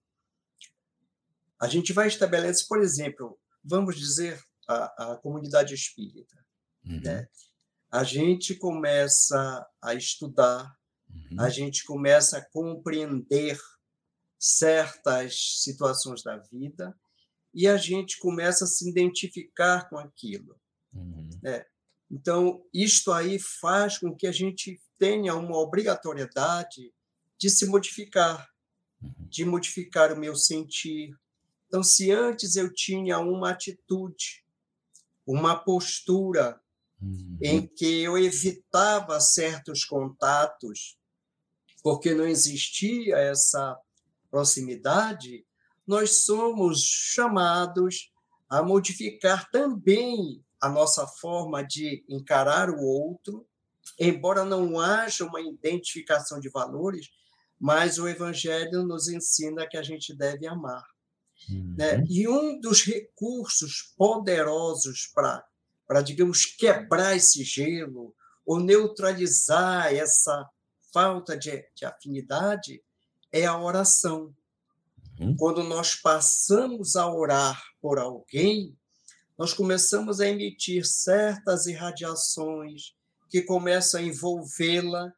a 1.59 1.67
gente 1.67 1.91
vai 1.91 2.07
estabelecer, 2.07 2.67
por 2.67 2.81
exemplo, 2.81 3.37
vamos 3.63 3.97
dizer, 3.97 4.41
a, 4.67 5.13
a 5.13 5.17
comunidade 5.17 5.73
espírita. 5.73 6.37
Uhum. 6.85 7.01
Né? 7.01 7.27
A 7.91 8.03
gente 8.03 8.55
começa 8.55 9.65
a 9.81 9.93
estudar, 9.93 10.75
uhum. 11.09 11.41
a 11.41 11.49
gente 11.49 11.83
começa 11.85 12.37
a 12.37 12.45
compreender 12.49 13.59
certas 14.37 15.61
situações 15.61 16.23
da 16.23 16.37
vida 16.37 16.95
e 17.53 17.67
a 17.67 17.77
gente 17.77 18.19
começa 18.19 18.65
a 18.65 18.67
se 18.67 18.89
identificar 18.89 19.89
com 19.89 19.97
aquilo. 19.97 20.59
Uhum. 20.93 21.29
Né? 21.41 21.65
Então, 22.11 22.63
isto 22.73 23.11
aí 23.11 23.39
faz 23.39 23.97
com 23.97 24.15
que 24.15 24.27
a 24.27 24.31
gente 24.31 24.79
tenha 24.97 25.35
uma 25.35 25.57
obrigatoriedade 25.57 26.93
de 27.37 27.49
se 27.49 27.65
modificar, 27.65 28.47
uhum. 29.01 29.13
de 29.27 29.45
modificar 29.45 30.13
o 30.13 30.19
meu 30.19 30.35
sentir, 30.35 31.17
então, 31.69 31.83
se 31.83 32.11
antes 32.11 32.55
eu 32.55 32.73
tinha 32.73 33.19
uma 33.19 33.51
atitude, 33.51 34.43
uma 35.25 35.55
postura 35.55 36.59
uhum. 37.01 37.37
em 37.41 37.67
que 37.67 38.01
eu 38.01 38.17
evitava 38.17 39.19
certos 39.19 39.83
contatos, 39.83 40.97
porque 41.83 42.13
não 42.13 42.27
existia 42.27 43.17
essa 43.17 43.77
proximidade, 44.29 45.45
nós 45.87 46.23
somos 46.23 46.81
chamados 46.81 48.11
a 48.49 48.61
modificar 48.61 49.49
também 49.49 50.43
a 50.61 50.69
nossa 50.69 51.07
forma 51.07 51.63
de 51.63 52.03
encarar 52.09 52.69
o 52.69 52.81
outro, 52.81 53.47
embora 53.99 54.43
não 54.43 54.79
haja 54.79 55.25
uma 55.25 55.41
identificação 55.41 56.39
de 56.39 56.49
valores, 56.49 57.09
mas 57.59 57.97
o 57.97 58.07
Evangelho 58.07 58.83
nos 58.83 59.07
ensina 59.07 59.67
que 59.67 59.77
a 59.77 59.83
gente 59.83 60.15
deve 60.15 60.47
amar. 60.47 60.83
Né? 61.49 61.97
Uhum. 61.97 62.05
E 62.09 62.27
um 62.27 62.59
dos 62.59 62.83
recursos 62.83 63.93
poderosos 63.97 65.09
para, 65.13 65.43
digamos, 66.03 66.45
quebrar 66.45 67.15
esse 67.15 67.43
gelo 67.43 68.13
ou 68.45 68.59
neutralizar 68.59 69.93
essa 69.93 70.47
falta 70.93 71.35
de, 71.37 71.65
de 71.75 71.85
afinidade 71.85 72.83
é 73.31 73.45
a 73.45 73.59
oração. 73.59 74.33
Uhum. 75.19 75.35
Quando 75.35 75.63
nós 75.63 75.95
passamos 75.95 76.95
a 76.95 77.11
orar 77.11 77.61
por 77.81 77.99
alguém, 77.99 78.77
nós 79.37 79.53
começamos 79.53 80.19
a 80.19 80.27
emitir 80.27 80.85
certas 80.85 81.65
irradiações 81.65 82.95
que 83.29 83.41
começam 83.41 83.99
a 83.99 84.03
envolvê-la 84.03 85.13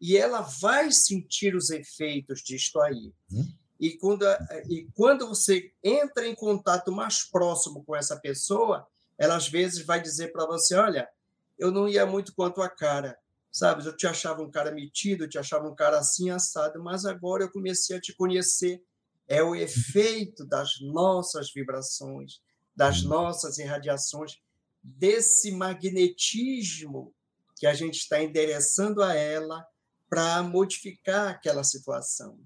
e 0.00 0.16
ela 0.16 0.40
vai 0.40 0.90
sentir 0.90 1.54
os 1.54 1.70
efeitos 1.70 2.42
disto 2.42 2.80
aí. 2.80 3.12
Uhum. 3.30 3.52
E 3.78 3.96
quando, 3.96 4.24
e 4.68 4.86
quando 4.94 5.26
você 5.26 5.72
entra 5.82 6.26
em 6.26 6.34
contato 6.34 6.92
mais 6.92 7.24
próximo 7.24 7.82
com 7.84 7.96
essa 7.96 8.16
pessoa, 8.16 8.86
ela 9.22 9.36
às 9.36 9.46
vezes 9.46 9.86
vai 9.86 10.02
dizer 10.02 10.32
para 10.32 10.44
você: 10.44 10.74
Olha, 10.74 11.08
eu 11.56 11.70
não 11.70 11.88
ia 11.88 12.04
muito 12.04 12.34
quanto 12.34 12.60
a 12.60 12.68
cara, 12.68 13.16
sabe? 13.52 13.86
Eu 13.86 13.96
te 13.96 14.04
achava 14.04 14.42
um 14.42 14.50
cara 14.50 14.72
metido, 14.72 15.22
eu 15.22 15.28
te 15.28 15.38
achava 15.38 15.68
um 15.68 15.76
cara 15.76 15.96
assim 16.00 16.30
assado, 16.30 16.82
mas 16.82 17.04
agora 17.04 17.44
eu 17.44 17.50
comecei 17.52 17.96
a 17.96 18.00
te 18.00 18.12
conhecer. 18.16 18.82
É 19.28 19.40
o 19.40 19.54
efeito 19.54 20.44
das 20.44 20.80
nossas 20.80 21.52
vibrações, 21.52 22.40
das 22.74 23.04
nossas 23.04 23.58
irradiações, 23.58 24.42
desse 24.82 25.52
magnetismo 25.52 27.14
que 27.56 27.66
a 27.68 27.74
gente 27.74 27.98
está 27.98 28.20
endereçando 28.20 29.04
a 29.04 29.14
ela 29.14 29.64
para 30.10 30.42
modificar 30.42 31.28
aquela 31.28 31.62
situação. 31.62 32.40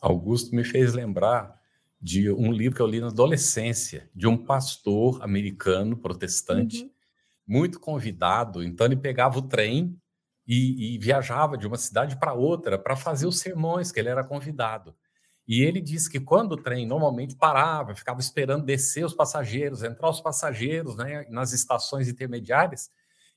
Augusto 0.00 0.54
me 0.54 0.62
fez 0.62 0.94
lembrar 0.94 1.57
de 2.00 2.30
um 2.30 2.52
livro 2.52 2.76
que 2.76 2.82
eu 2.82 2.86
li 2.86 3.00
na 3.00 3.08
adolescência, 3.08 4.08
de 4.14 4.26
um 4.26 4.36
pastor 4.36 5.22
americano 5.22 5.96
protestante, 5.96 6.84
uhum. 6.84 6.90
muito 7.46 7.80
convidado. 7.80 8.62
Então, 8.62 8.86
ele 8.86 8.96
pegava 8.96 9.38
o 9.38 9.42
trem 9.42 9.98
e, 10.46 10.94
e 10.94 10.98
viajava 10.98 11.58
de 11.58 11.66
uma 11.66 11.76
cidade 11.76 12.16
para 12.18 12.32
outra 12.32 12.78
para 12.78 12.94
fazer 12.94 13.26
os 13.26 13.40
sermões, 13.40 13.90
que 13.90 13.98
ele 13.98 14.08
era 14.08 14.22
convidado. 14.22 14.94
E 15.46 15.62
ele 15.62 15.80
disse 15.80 16.10
que 16.10 16.20
quando 16.20 16.52
o 16.52 16.62
trem 16.62 16.86
normalmente 16.86 17.34
parava, 17.34 17.94
ficava 17.94 18.20
esperando 18.20 18.64
descer 18.64 19.04
os 19.04 19.14
passageiros, 19.14 19.82
entrar 19.82 20.10
os 20.10 20.20
passageiros 20.20 20.94
né, 20.94 21.26
nas 21.30 21.52
estações 21.52 22.06
intermediárias, 22.06 22.90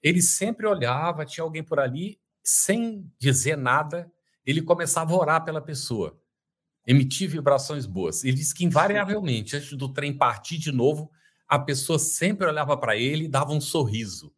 ele 0.03 0.21
sempre 0.21 0.67
olhava, 0.67 1.25
tinha 1.25 1.43
alguém 1.43 1.63
por 1.63 1.79
ali, 1.79 2.19
sem 2.43 3.09
dizer 3.17 3.55
nada, 3.55 4.11
ele 4.45 4.61
começava 4.61 5.13
a 5.13 5.17
orar 5.17 5.45
pela 5.45 5.61
pessoa 5.61 6.20
emitir 6.85 7.29
vibrações 7.29 7.85
boas. 7.85 8.23
Ele 8.23 8.37
disse 8.37 8.53
que, 8.53 8.65
invariavelmente, 8.65 9.55
antes 9.55 9.73
do 9.73 9.89
trem 9.91 10.17
partir 10.17 10.57
de 10.57 10.71
novo, 10.71 11.11
a 11.47 11.59
pessoa 11.59 11.99
sempre 11.99 12.47
olhava 12.47 12.77
para 12.77 12.95
ele 12.95 13.25
e 13.25 13.27
dava 13.27 13.51
um 13.51 13.61
sorriso, 13.61 14.33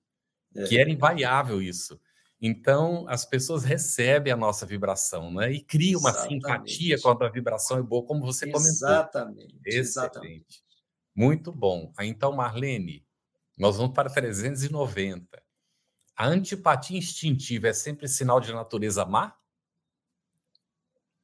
é. 0.56 0.64
que 0.64 0.78
era 0.78 0.90
invariável 0.90 1.62
isso. 1.62 2.00
Então, 2.42 3.06
as 3.08 3.24
pessoas 3.26 3.64
recebem 3.64 4.34
a 4.34 4.36
nossa 4.36 4.66
vibração, 4.66 5.32
né? 5.32 5.54
E 5.54 5.62
cria 5.62 5.98
uma 5.98 6.10
Exatamente. 6.10 6.34
simpatia 6.34 7.00
quando 7.02 7.24
a 7.24 7.30
vibração 7.30 7.78
é 7.78 7.82
boa, 7.82 8.06
como 8.06 8.20
você 8.20 8.50
Exatamente. 8.50 8.80
comentou. 8.80 8.90
Exatamente. 8.90 9.60
Exatamente. 9.66 10.64
Muito 11.16 11.52
bom. 11.54 11.94
Então, 12.02 12.34
Marlene, 12.34 13.06
nós 13.58 13.78
vamos 13.78 13.94
para 13.94 14.10
390. 14.10 15.42
A 16.16 16.28
antipatia 16.28 16.98
instintiva 16.98 17.70
é 17.70 17.74
sempre 17.74 18.08
sinal 18.08 18.40
de 18.40 18.52
natureza 18.52 19.06
má? 19.06 19.34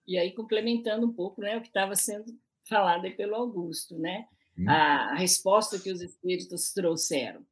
E 0.10 0.18
aí, 0.18 0.32
complementando 0.32 1.06
um 1.06 1.14
pouco 1.14 1.40
né, 1.40 1.56
o 1.56 1.62
que 1.62 1.68
estava 1.68 1.96
sendo 1.96 2.36
falado 2.68 3.06
aí 3.06 3.16
pelo 3.16 3.36
Augusto, 3.36 3.96
né? 4.00 4.28
Hum. 4.58 4.68
A, 4.68 5.12
a, 5.12 5.16
resposta 5.16 5.78
que 5.78 5.92
os 5.92 6.02
espíritos 6.02 6.74
trouxeram. 6.74 7.46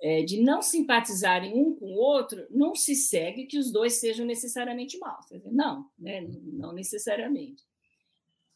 É, 0.00 0.22
de 0.22 0.40
não 0.40 0.62
simpatizarem 0.62 1.52
um 1.54 1.74
com 1.74 1.86
o 1.86 1.96
outro, 1.96 2.46
não 2.48 2.76
se 2.76 2.94
segue 2.94 3.46
que 3.46 3.58
os 3.58 3.72
dois 3.72 3.94
sejam 3.94 4.24
necessariamente 4.24 4.96
maus. 4.98 5.26
Não, 5.46 5.90
né? 5.98 6.20
não 6.44 6.72
necessariamente. 6.72 7.64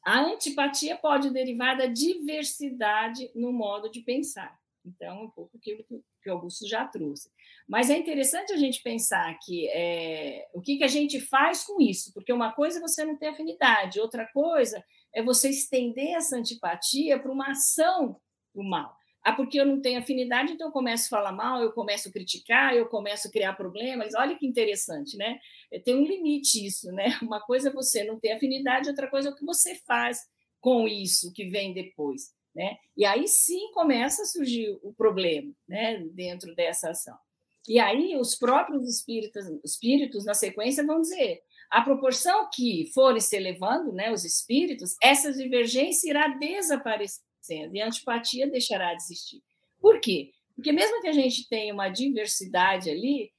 A 0.05 0.21
antipatia 0.21 0.97
pode 0.97 1.31
derivar 1.31 1.77
da 1.77 1.87
diversidade 1.87 3.33
no 3.35 3.53
modo 3.53 3.91
de 3.91 4.01
pensar. 4.01 4.57
Então, 4.87 5.25
um 5.25 5.31
pouco 5.31 5.57
aquilo 5.57 5.85
que 6.23 6.31
o 6.31 6.33
Augusto 6.33 6.69
já 6.69 6.87
trouxe. 6.87 7.29
Mas 7.71 7.89
é 7.89 7.97
interessante 7.97 8.53
a 8.53 8.57
gente 8.57 8.83
pensar 8.83 9.33
que 9.45 9.69
é, 9.69 10.45
o 10.53 10.61
que, 10.61 10.79
que 10.79 10.83
a 10.83 10.89
gente 10.89 11.21
faz 11.21 11.63
com 11.63 11.81
isso, 11.81 12.13
porque 12.13 12.33
uma 12.33 12.51
coisa 12.51 12.79
é 12.79 12.81
você 12.81 13.05
não 13.05 13.17
ter 13.17 13.29
afinidade, 13.29 14.01
outra 14.01 14.27
coisa 14.33 14.85
é 15.15 15.23
você 15.23 15.51
estender 15.51 16.17
essa 16.17 16.37
antipatia 16.37 17.17
para 17.21 17.31
uma 17.31 17.53
ação 17.53 18.21
do 18.53 18.65
mal. 18.65 18.93
Ah, 19.23 19.33
porque 19.33 19.61
eu 19.61 19.65
não 19.65 19.81
tenho 19.81 20.01
afinidade, 20.01 20.53
então 20.53 20.67
eu 20.67 20.73
começo 20.73 21.07
a 21.07 21.17
falar 21.17 21.31
mal, 21.31 21.63
eu 21.63 21.71
começo 21.71 22.09
a 22.09 22.13
criticar, 22.13 22.75
eu 22.75 22.89
começo 22.89 23.29
a 23.29 23.31
criar 23.31 23.53
problemas. 23.53 24.15
Olha 24.17 24.37
que 24.37 24.47
interessante, 24.47 25.17
né? 25.17 25.39
Tem 25.85 25.95
um 25.95 26.05
limite 26.05 26.67
isso, 26.67 26.91
né? 26.91 27.05
Uma 27.23 27.41
coisa 27.41 27.69
é 27.69 27.73
você 27.73 28.03
não 28.03 28.19
ter 28.19 28.33
afinidade, 28.33 28.89
outra 28.89 29.09
coisa 29.09 29.29
é 29.29 29.33
o 29.33 29.37
que 29.37 29.45
você 29.45 29.77
faz 29.87 30.19
com 30.59 30.89
isso 30.89 31.33
que 31.33 31.45
vem 31.45 31.73
depois. 31.73 32.33
Né? 32.53 32.77
E 32.97 33.05
aí 33.05 33.29
sim 33.29 33.71
começa 33.73 34.23
a 34.23 34.27
surgir 34.27 34.77
o 34.83 34.93
problema 34.93 35.53
né, 35.69 35.99
dentro 36.13 36.53
dessa 36.57 36.91
ação. 36.91 37.17
E 37.69 37.79
aí 37.79 38.17
os 38.17 38.37
próprios 38.37 38.89
espíritos, 38.89 39.45
espíritos, 39.65 40.25
na 40.25 40.35
sequência, 40.35 40.85
vão 40.85 41.01
dizer: 41.01 41.41
à 41.71 41.83
proporção 41.83 42.49
que 42.53 42.91
forem 42.95 43.21
se 43.21 43.37
elevando, 43.37 43.93
né, 43.93 44.13
os 44.13 44.25
espíritos, 44.25 44.97
essa 45.03 45.33
divergência 45.33 46.11
irá 46.11 46.29
desaparecendo 46.29 47.75
e 47.75 47.81
a 47.81 47.87
antipatia 47.87 48.51
deixará 48.51 48.95
de 48.95 49.03
existir. 49.03 49.43
Por 49.81 50.01
quê? 50.01 50.31
Porque 50.55 50.73
mesmo 50.73 51.01
que 51.01 51.09
a 51.09 51.13
gente 51.13 51.49
tenha 51.49 51.73
uma 51.73 51.89
diversidade 51.89 52.91
ali, 52.91 53.33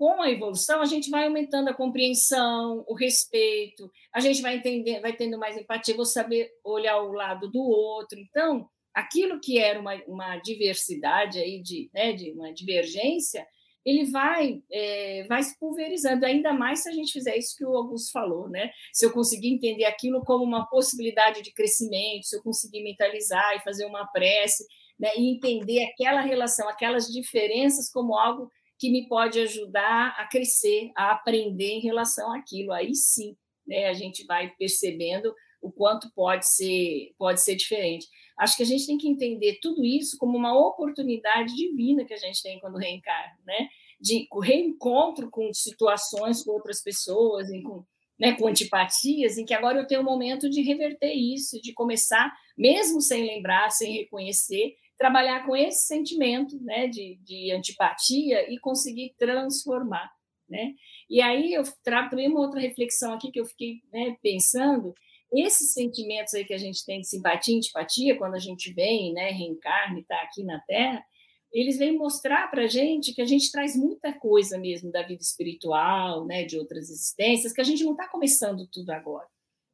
com 0.00 0.22
a 0.22 0.30
evolução, 0.30 0.80
a 0.80 0.86
gente 0.86 1.10
vai 1.10 1.26
aumentando 1.26 1.68
a 1.68 1.74
compreensão, 1.74 2.82
o 2.88 2.94
respeito, 2.94 3.90
a 4.14 4.18
gente 4.18 4.40
vai 4.40 4.56
entender, 4.56 4.98
vai 5.00 5.14
tendo 5.14 5.38
mais 5.38 5.58
empatia, 5.58 5.94
vou 5.94 6.06
saber 6.06 6.50
olhar 6.64 7.02
o 7.02 7.12
lado 7.12 7.50
do 7.50 7.60
outro. 7.60 8.18
Então, 8.18 8.66
aquilo 8.94 9.38
que 9.40 9.58
era 9.58 9.78
uma, 9.78 9.94
uma 10.06 10.38
diversidade 10.38 11.38
aí 11.38 11.60
de, 11.60 11.90
né, 11.92 12.14
de 12.14 12.32
uma 12.32 12.50
divergência, 12.50 13.46
ele 13.84 14.10
vai 14.10 14.62
é, 14.70 15.24
vai 15.28 15.42
se 15.42 15.58
pulverizando, 15.58 16.26
ainda 16.26 16.52
mais 16.52 16.82
se 16.82 16.88
a 16.88 16.92
gente 16.92 17.12
fizer 17.12 17.36
isso 17.36 17.56
que 17.56 17.64
o 17.64 17.74
Augusto 17.76 18.12
falou, 18.12 18.48
né? 18.48 18.70
Se 18.92 19.06
eu 19.06 19.12
conseguir 19.12 19.48
entender 19.48 19.84
aquilo 19.84 20.22
como 20.24 20.44
uma 20.44 20.66
possibilidade 20.66 21.42
de 21.42 21.52
crescimento, 21.52 22.26
se 22.26 22.36
eu 22.36 22.42
conseguir 22.42 22.82
mentalizar 22.82 23.56
e 23.56 23.60
fazer 23.60 23.86
uma 23.86 24.06
prece, 24.06 24.64
né, 24.98 25.08
e 25.16 25.34
entender 25.34 25.82
aquela 25.84 26.20
relação, 26.20 26.68
aquelas 26.68 27.06
diferenças 27.06 27.90
como 27.90 28.14
algo 28.14 28.50
que 28.78 28.90
me 28.90 29.08
pode 29.08 29.40
ajudar 29.40 30.14
a 30.18 30.26
crescer, 30.26 30.90
a 30.96 31.12
aprender 31.12 31.70
em 31.70 31.80
relação 31.80 32.32
àquilo. 32.34 32.72
Aí 32.72 32.94
sim, 32.94 33.34
né, 33.66 33.86
a 33.86 33.94
gente 33.94 34.24
vai 34.26 34.50
percebendo 34.58 35.34
o 35.60 35.70
quanto 35.70 36.10
pode 36.12 36.48
ser 36.48 37.12
pode 37.18 37.40
ser 37.42 37.56
diferente. 37.56 38.06
Acho 38.38 38.56
que 38.56 38.62
a 38.62 38.66
gente 38.66 38.86
tem 38.86 38.96
que 38.96 39.08
entender 39.08 39.58
tudo 39.60 39.84
isso 39.84 40.16
como 40.16 40.36
uma 40.36 40.58
oportunidade 40.58 41.54
divina 41.54 42.04
que 42.04 42.14
a 42.14 42.18
gente 42.18 42.42
tem 42.42 42.58
quando 42.58 42.78
reencarna, 42.78 43.38
né? 43.46 43.68
De 44.00 44.26
reencontro 44.42 45.30
com 45.30 45.52
situações 45.52 46.42
com 46.42 46.52
outras 46.52 46.82
pessoas, 46.82 47.48
com, 47.62 47.84
né, 48.18 48.32
com 48.32 48.48
antipatias, 48.48 49.36
em 49.36 49.44
que 49.44 49.52
agora 49.52 49.78
eu 49.78 49.86
tenho 49.86 50.00
um 50.00 50.04
momento 50.04 50.48
de 50.48 50.62
reverter 50.62 51.12
isso, 51.12 51.60
de 51.60 51.74
começar, 51.74 52.32
mesmo 52.56 53.02
sem 53.02 53.26
lembrar, 53.26 53.70
sem 53.70 53.92
reconhecer, 53.92 54.74
trabalhar 54.96 55.44
com 55.44 55.54
esse 55.54 55.86
sentimento 55.86 56.58
né, 56.62 56.86
de, 56.86 57.18
de 57.22 57.52
antipatia 57.52 58.50
e 58.50 58.58
conseguir 58.58 59.14
transformar. 59.18 60.10
Né? 60.48 60.74
E 61.08 61.22
aí 61.22 61.54
eu 61.54 61.62
trago 61.82 62.10
também 62.10 62.28
uma 62.28 62.40
outra 62.40 62.60
reflexão 62.60 63.12
aqui 63.14 63.30
que 63.30 63.40
eu 63.40 63.46
fiquei 63.46 63.80
né, 63.92 64.16
pensando, 64.22 64.94
esses 65.32 65.72
sentimentos 65.72 66.34
aí 66.34 66.44
que 66.44 66.54
a 66.54 66.58
gente 66.58 66.84
tem 66.84 67.00
de 67.00 67.08
simpatia 67.08 67.56
antipatia, 67.56 68.16
quando 68.16 68.34
a 68.34 68.38
gente 68.38 68.72
vem, 68.72 69.12
né, 69.12 69.30
reencarna 69.30 69.98
e 69.98 70.02
está 70.02 70.20
aqui 70.22 70.42
na 70.42 70.60
Terra, 70.60 71.04
eles 71.52 71.78
vêm 71.78 71.96
mostrar 71.96 72.48
para 72.50 72.64
a 72.64 72.68
gente 72.68 73.12
que 73.12 73.22
a 73.22 73.26
gente 73.26 73.50
traz 73.50 73.76
muita 73.76 74.12
coisa 74.12 74.58
mesmo 74.58 74.90
da 74.90 75.02
vida 75.02 75.22
espiritual, 75.22 76.24
né, 76.24 76.44
de 76.44 76.58
outras 76.58 76.90
existências, 76.90 77.52
que 77.52 77.60
a 77.60 77.64
gente 77.64 77.84
não 77.84 77.92
está 77.92 78.08
começando 78.08 78.68
tudo 78.72 78.90
agora. 78.90 79.26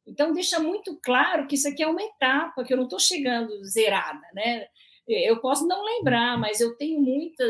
Então, 0.05 0.31
deixa 0.31 0.59
muito 0.59 0.97
claro 1.03 1.47
que 1.47 1.55
isso 1.55 1.67
aqui 1.67 1.83
é 1.83 1.87
uma 1.87 2.01
etapa, 2.01 2.63
que 2.63 2.73
eu 2.73 2.77
não 2.77 2.85
estou 2.85 2.99
chegando 2.99 3.63
zerada, 3.65 4.25
né? 4.33 4.67
eu 5.07 5.39
posso 5.39 5.65
não 5.65 5.85
lembrar, 5.85 6.37
mas 6.37 6.59
eu 6.59 6.75
tenho 6.75 6.99
muita 6.99 7.43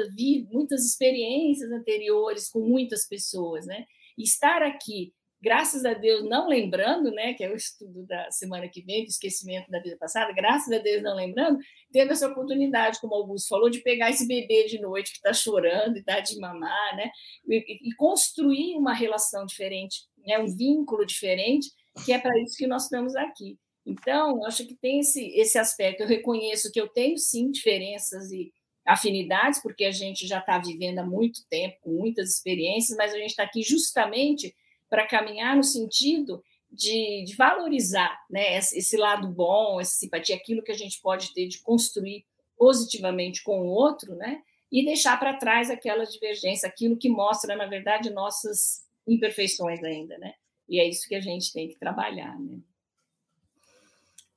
muitas 0.52 0.86
experiências 0.86 1.72
anteriores 1.72 2.50
com 2.50 2.60
muitas 2.60 3.08
pessoas, 3.08 3.66
né? 3.66 3.86
E 4.16 4.24
estar 4.24 4.62
aqui, 4.62 5.12
graças 5.42 5.86
a 5.86 5.94
Deus, 5.94 6.24
não 6.24 6.48
lembrando, 6.48 7.12
né? 7.12 7.34
Que 7.34 7.44
é 7.44 7.52
o 7.52 7.56
estudo 7.56 8.06
da 8.06 8.30
semana 8.32 8.68
que 8.68 8.82
vem, 8.82 9.04
do 9.04 9.10
esquecimento 9.10 9.70
da 9.70 9.80
vida 9.80 9.98
passada, 9.98 10.34
graças 10.34 10.72
a 10.74 10.82
Deus 10.82 11.04
não 11.04 11.16
lembrando, 11.16 11.60
tendo 11.92 12.12
essa 12.12 12.28
oportunidade, 12.28 13.00
como 13.00 13.14
o 13.14 13.18
Augusto 13.18 13.50
falou, 13.50 13.70
de 13.70 13.80
pegar 13.80 14.10
esse 14.10 14.28
bebê 14.28 14.66
de 14.66 14.80
noite 14.80 15.12
que 15.12 15.18
está 15.18 15.34
chorando 15.34 15.98
e 15.98 16.04
dar 16.04 16.20
de 16.22 16.38
mamar, 16.40 16.96
né? 16.96 17.10
E, 17.48 17.90
e 17.90 17.96
construir 17.96 18.76
uma 18.76 18.94
relação 18.94 19.46
diferente, 19.46 19.98
né? 20.26 20.40
Um 20.40 20.48
vínculo 20.48 21.06
diferente, 21.06 21.70
que 22.06 22.12
é 22.12 22.20
para 22.20 22.38
isso 22.42 22.58
que 22.58 22.68
nós 22.68 22.84
estamos 22.84 23.16
aqui. 23.16 23.58
Então, 23.86 24.44
acho 24.46 24.68
que 24.68 24.76
tem 24.76 25.00
esse, 25.00 25.26
esse 25.40 25.58
aspecto. 25.58 26.02
Eu 26.02 26.08
reconheço 26.08 26.72
que 26.72 26.80
eu 26.80 26.90
tenho, 26.90 27.18
sim, 27.18 27.50
diferenças 27.50 28.32
e 28.32 28.52
afinidades, 28.86 29.62
porque 29.62 29.86
a 29.86 29.92
gente 29.92 30.28
já 30.28 30.40
está 30.40 30.58
vivendo 30.58 31.00
há 31.00 31.06
muito 31.06 31.42
tempo, 31.50 31.78
com 31.82 31.92
muitas 31.92 32.32
experiências, 32.32 32.98
mas 32.98 33.14
a 33.14 33.18
gente 33.18 33.30
está 33.30 33.44
aqui 33.44 33.62
justamente 33.62 34.54
para 34.90 35.08
caminhar 35.08 35.56
no 35.56 35.64
sentido 35.64 36.44
de, 36.72 37.24
de, 37.26 37.36
valorizar 37.36 38.18
né, 38.30 38.58
esse 38.58 38.98
lado 38.98 39.28
bom, 39.28 39.80
essa 39.80 39.96
simpatia, 39.96 40.36
aquilo 40.36 40.64
que 40.64 40.72
a 40.72 40.78
gente 40.78 41.02
pode 41.02 41.34
ter 41.34 41.48
de 41.48 41.60
construir 41.60 42.26
positivamente 42.58 43.44
com 43.44 43.62
o 43.62 43.68
outro, 43.68 44.16
né, 44.16 44.42
e 44.72 44.84
deixar 44.84 45.18
para 45.18 45.38
trás 45.38 45.70
aquela 45.70 46.06
divergência, 46.06 46.68
aquilo 46.68 46.98
que 46.98 47.10
mostra, 47.10 47.56
na 47.56 47.66
verdade, 47.66 48.10
nossas 48.10 48.86
imperfeições 49.08 49.82
ainda. 49.84 50.18
Né? 50.18 50.34
E 50.68 50.80
é 50.80 50.88
isso 50.88 51.08
que 51.08 51.16
a 51.16 51.22
gente 51.22 51.54
tem 51.54 51.70
que 51.70 51.78
trabalhar. 51.78 52.38
Né? 52.38 52.60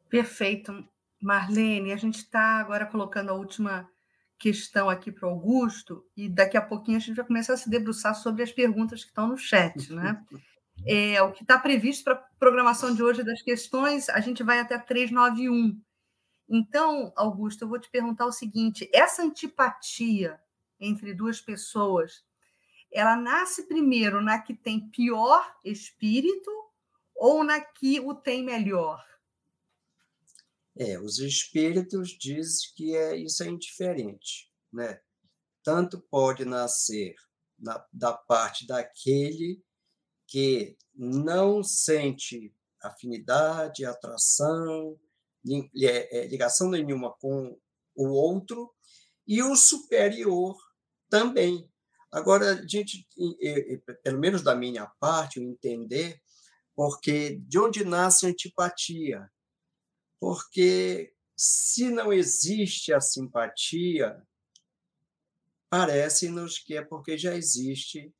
Perfeito, 0.08 0.86
Marlene. 1.20 1.92
A 1.92 1.96
gente 1.96 2.18
está 2.18 2.60
agora 2.60 2.86
colocando 2.86 3.30
a 3.30 3.34
última 3.34 3.90
questão 4.40 4.88
aqui 4.88 5.12
para 5.12 5.28
o 5.28 5.32
Augusto, 5.32 6.02
e 6.16 6.26
daqui 6.26 6.56
a 6.56 6.62
pouquinho 6.62 6.96
a 6.96 7.00
gente 7.00 7.14
vai 7.14 7.26
começar 7.26 7.52
a 7.52 7.58
se 7.58 7.68
debruçar 7.68 8.14
sobre 8.14 8.42
as 8.42 8.50
perguntas 8.50 9.04
que 9.04 9.10
estão 9.10 9.28
no 9.28 9.36
chat. 9.36 9.92
Né? 9.92 10.20
É, 10.86 11.20
o 11.20 11.30
que 11.30 11.42
está 11.42 11.58
previsto 11.58 12.04
para 12.04 12.14
a 12.14 12.24
programação 12.38 12.94
de 12.94 13.02
hoje 13.02 13.22
das 13.22 13.42
questões, 13.42 14.08
a 14.08 14.18
gente 14.18 14.42
vai 14.42 14.60
até 14.60 14.78
391. 14.78 15.78
Então, 16.48 17.12
Augusto, 17.14 17.64
eu 17.64 17.68
vou 17.68 17.78
te 17.78 17.90
perguntar 17.90 18.24
o 18.24 18.32
seguinte: 18.32 18.88
essa 18.90 19.22
antipatia 19.22 20.40
entre 20.80 21.12
duas 21.12 21.38
pessoas, 21.38 22.24
ela 22.90 23.14
nasce 23.14 23.68
primeiro 23.68 24.22
na 24.22 24.38
que 24.38 24.54
tem 24.54 24.88
pior 24.88 25.54
espírito 25.62 26.50
ou 27.14 27.44
na 27.44 27.60
que 27.60 28.00
o 28.00 28.14
tem 28.14 28.42
melhor? 28.42 29.04
É, 30.76 30.98
os 31.00 31.18
espíritos 31.18 32.10
dizem 32.10 32.70
que 32.76 32.96
é, 32.96 33.16
isso 33.16 33.42
é 33.42 33.48
indiferente, 33.48 34.50
né? 34.72 35.00
Tanto 35.62 36.00
pode 36.10 36.44
nascer 36.44 37.14
na, 37.58 37.84
da 37.92 38.12
parte 38.12 38.66
daquele 38.66 39.62
que 40.26 40.76
não 40.94 41.62
sente 41.62 42.54
afinidade, 42.82 43.84
atração, 43.84 44.98
é, 45.82 46.18
é, 46.18 46.26
ligação 46.26 46.70
nenhuma 46.70 47.12
com 47.18 47.58
o 47.94 48.08
outro, 48.08 48.72
e 49.26 49.42
o 49.42 49.54
superior 49.56 50.56
também. 51.08 51.68
Agora, 52.12 52.54
a 52.54 52.66
gente, 52.66 53.06
pelo 54.02 54.18
menos 54.18 54.42
da 54.42 54.54
minha 54.54 54.86
parte, 54.98 55.38
eu 55.38 55.44
entender, 55.44 56.20
porque 56.74 57.36
de 57.46 57.58
onde 57.58 57.84
nasce 57.84 58.26
a 58.26 58.28
antipatia? 58.30 59.30
Porque 60.20 61.14
se 61.34 61.90
não 61.90 62.12
existe 62.12 62.92
a 62.92 63.00
simpatia, 63.00 64.22
parece-nos 65.70 66.58
que 66.58 66.76
é 66.76 66.84
porque 66.84 67.16
já 67.16 67.34
existe, 67.34 68.14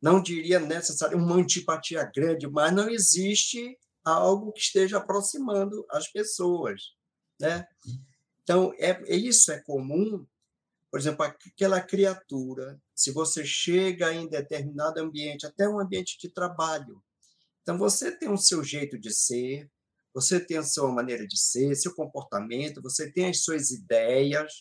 não 0.00 0.20
diria 0.20 0.58
necessário 0.58 1.16
uma 1.16 1.36
antipatia 1.36 2.02
grande, 2.12 2.48
mas 2.48 2.74
não 2.74 2.90
existe 2.90 3.78
algo 4.04 4.50
que 4.50 4.60
esteja 4.60 4.98
aproximando 4.98 5.86
as 5.88 6.08
pessoas, 6.08 6.96
né? 7.40 7.64
Então, 8.42 8.74
é, 8.78 8.90
é 9.06 9.14
isso 9.14 9.52
é 9.52 9.60
comum, 9.60 10.26
por 10.90 10.98
exemplo, 10.98 11.24
aquela 11.24 11.80
criatura, 11.80 12.82
se 12.92 13.12
você 13.12 13.44
chega 13.44 14.12
em 14.12 14.28
determinado 14.28 15.00
ambiente, 15.00 15.46
até 15.46 15.68
um 15.68 15.78
ambiente 15.78 16.18
de 16.18 16.28
trabalho, 16.28 17.00
então 17.62 17.78
você 17.78 18.10
tem 18.10 18.28
o 18.28 18.36
seu 18.36 18.64
jeito 18.64 18.98
de 18.98 19.14
ser, 19.14 19.70
você 20.14 20.38
tem 20.38 20.58
a 20.58 20.62
sua 20.62 20.90
maneira 20.92 21.26
de 21.26 21.38
ser, 21.38 21.74
seu 21.74 21.94
comportamento, 21.94 22.82
você 22.82 23.10
tem 23.10 23.30
as 23.30 23.42
suas 23.42 23.70
ideias, 23.70 24.52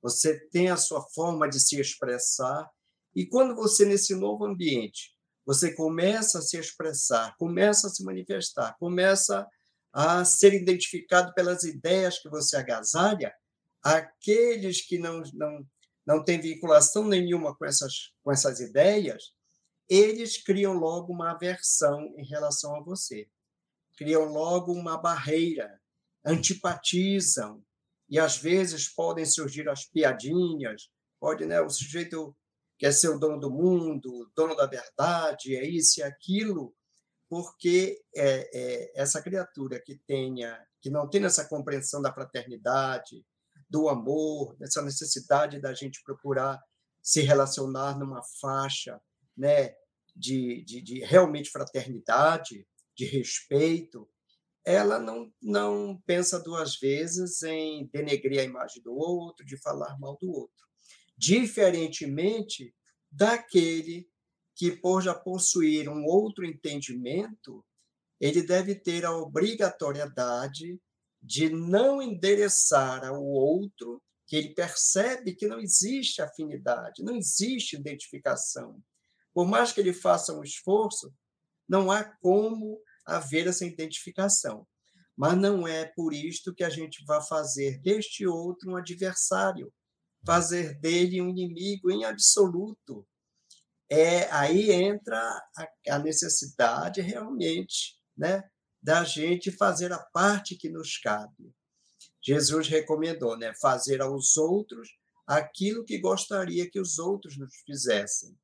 você 0.00 0.38
tem 0.50 0.70
a 0.70 0.76
sua 0.76 1.02
forma 1.14 1.48
de 1.48 1.58
se 1.58 1.80
expressar. 1.80 2.68
E 3.14 3.26
quando 3.26 3.54
você, 3.54 3.84
nesse 3.84 4.14
novo 4.14 4.44
ambiente, 4.44 5.12
você 5.44 5.74
começa 5.74 6.38
a 6.38 6.42
se 6.42 6.56
expressar, 6.56 7.34
começa 7.36 7.88
a 7.88 7.90
se 7.90 8.04
manifestar, 8.04 8.76
começa 8.78 9.46
a 9.92 10.24
ser 10.24 10.54
identificado 10.54 11.32
pelas 11.34 11.64
ideias 11.64 12.18
que 12.18 12.28
você 12.28 12.56
agasalha, 12.56 13.32
aqueles 13.82 14.80
que 14.86 14.98
não, 14.98 15.22
não, 15.34 15.66
não 16.06 16.24
têm 16.24 16.40
vinculação 16.40 17.06
nenhuma 17.06 17.54
com 17.54 17.64
essas, 17.64 18.12
com 18.22 18.32
essas 18.32 18.60
ideias, 18.60 19.32
eles 19.88 20.42
criam 20.42 20.72
logo 20.72 21.12
uma 21.12 21.32
aversão 21.32 22.14
em 22.16 22.26
relação 22.26 22.74
a 22.76 22.80
você 22.80 23.28
criam 23.96 24.24
logo 24.24 24.72
uma 24.72 24.96
barreira, 24.96 25.80
antipatizam, 26.24 27.62
e 28.08 28.18
às 28.18 28.36
vezes 28.36 28.92
podem 28.92 29.24
surgir 29.24 29.68
as 29.68 29.86
piadinhas, 29.86 30.88
pode, 31.20 31.46
né, 31.46 31.60
o 31.60 31.70
sujeito 31.70 32.36
quer 32.78 32.92
ser 32.92 33.08
o 33.08 33.18
dono 33.18 33.40
do 33.40 33.50
mundo, 33.50 34.30
dono 34.36 34.54
da 34.54 34.66
verdade, 34.66 35.56
é 35.56 35.66
isso 35.66 36.00
e 36.00 36.02
aquilo, 36.02 36.74
porque 37.28 38.00
é, 38.14 38.50
é, 38.54 39.02
essa 39.02 39.22
criatura 39.22 39.80
que 39.80 39.98
tenha, 40.06 40.60
que 40.80 40.90
não 40.90 41.08
tem 41.08 41.24
essa 41.24 41.48
compreensão 41.48 42.02
da 42.02 42.12
fraternidade, 42.12 43.24
do 43.68 43.88
amor, 43.88 44.56
dessa 44.56 44.82
necessidade 44.82 45.60
da 45.60 45.72
gente 45.72 46.02
procurar 46.04 46.60
se 47.02 47.22
relacionar 47.22 47.98
numa 47.98 48.22
faixa, 48.40 49.00
né, 49.36 49.74
de, 50.14 50.64
de, 50.64 50.80
de 50.80 51.00
realmente 51.00 51.50
fraternidade, 51.50 52.66
de 52.96 53.04
respeito, 53.06 54.08
ela 54.64 54.98
não, 54.98 55.30
não 55.42 56.00
pensa 56.06 56.40
duas 56.40 56.78
vezes 56.78 57.42
em 57.42 57.86
denegrir 57.92 58.40
a 58.40 58.44
imagem 58.44 58.82
do 58.82 58.94
outro, 58.94 59.44
de 59.44 59.56
falar 59.58 59.98
mal 59.98 60.16
do 60.20 60.30
outro. 60.30 60.66
Diferentemente 61.16 62.74
daquele 63.10 64.08
que, 64.56 64.72
por 64.72 65.02
já 65.02 65.14
possuir 65.14 65.88
um 65.88 66.04
outro 66.04 66.46
entendimento, 66.46 67.64
ele 68.20 68.42
deve 68.42 68.74
ter 68.74 69.04
a 69.04 69.16
obrigatoriedade 69.16 70.80
de 71.22 71.48
não 71.50 72.00
endereçar 72.00 73.04
ao 73.04 73.22
outro 73.22 74.02
que 74.26 74.36
ele 74.36 74.54
percebe 74.54 75.34
que 75.34 75.46
não 75.46 75.60
existe 75.60 76.22
afinidade, 76.22 77.02
não 77.02 77.16
existe 77.16 77.76
identificação. 77.76 78.82
Por 79.32 79.46
mais 79.46 79.72
que 79.72 79.80
ele 79.80 79.92
faça 79.92 80.32
um 80.32 80.42
esforço, 80.42 81.12
não 81.68 81.90
há 81.90 82.04
como 82.04 82.80
haver 83.04 83.46
essa 83.46 83.64
identificação. 83.64 84.66
Mas 85.16 85.36
não 85.38 85.66
é 85.66 85.84
por 85.84 86.12
isto 86.12 86.54
que 86.54 86.64
a 86.64 86.70
gente 86.70 87.04
vai 87.04 87.22
fazer 87.22 87.80
deste 87.80 88.26
outro 88.26 88.72
um 88.72 88.76
adversário, 88.76 89.72
fazer 90.26 90.78
dele 90.80 91.22
um 91.22 91.28
inimigo 91.28 91.90
em 91.90 92.04
absoluto. 92.04 93.06
É 93.88 94.30
aí 94.32 94.72
entra 94.72 95.18
a, 95.56 95.94
a 95.94 95.98
necessidade 95.98 97.00
realmente, 97.00 97.96
né, 98.16 98.42
da 98.82 99.04
gente 99.04 99.52
fazer 99.52 99.92
a 99.92 99.98
parte 99.98 100.56
que 100.56 100.68
nos 100.68 100.98
cabe. 100.98 101.54
Jesus 102.22 102.68
recomendou, 102.68 103.36
né, 103.36 103.52
fazer 103.60 104.00
aos 104.00 104.36
outros 104.36 104.88
aquilo 105.26 105.84
que 105.84 105.98
gostaria 105.98 106.68
que 106.70 106.80
os 106.80 106.98
outros 106.98 107.36
nos 107.36 107.54
fizessem. 107.66 108.36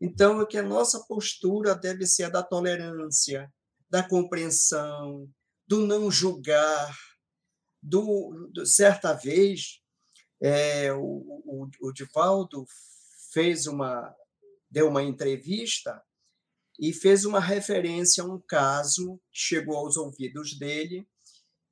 Então, 0.00 0.40
é 0.40 0.46
que 0.46 0.58
a 0.58 0.62
nossa 0.62 1.04
postura 1.06 1.74
deve 1.74 2.06
ser 2.06 2.24
a 2.24 2.28
da 2.28 2.42
tolerância, 2.42 3.50
da 3.88 4.06
compreensão, 4.06 5.28
do 5.66 5.86
não 5.86 6.10
julgar. 6.10 6.96
Do, 7.82 8.50
do 8.52 8.66
certa 8.66 9.12
vez, 9.12 9.80
é, 10.40 10.92
o, 10.92 11.42
o, 11.44 11.68
o 11.82 11.92
Divaldo 11.92 12.66
fez 13.32 13.66
uma, 13.66 14.14
deu 14.70 14.88
uma 14.88 15.02
entrevista 15.02 16.02
e 16.78 16.92
fez 16.92 17.24
uma 17.24 17.40
referência 17.40 18.24
a 18.24 18.26
um 18.26 18.40
caso 18.40 19.20
que 19.30 19.38
chegou 19.38 19.76
aos 19.76 19.96
ouvidos 19.96 20.58
dele 20.58 21.06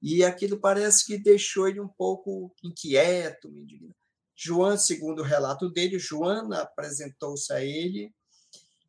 e 0.00 0.22
aquilo 0.22 0.60
parece 0.60 1.04
que 1.04 1.18
deixou 1.18 1.66
ele 1.66 1.80
um 1.80 1.88
pouco 1.88 2.54
inquieto, 2.62 3.48
indignado. 3.48 3.94
João, 4.36 4.76
segundo 4.76 5.20
o 5.20 5.24
relato 5.24 5.70
dele, 5.70 5.98
Joana 5.98 6.62
apresentou-se 6.62 7.52
a 7.52 7.64
ele 7.64 8.12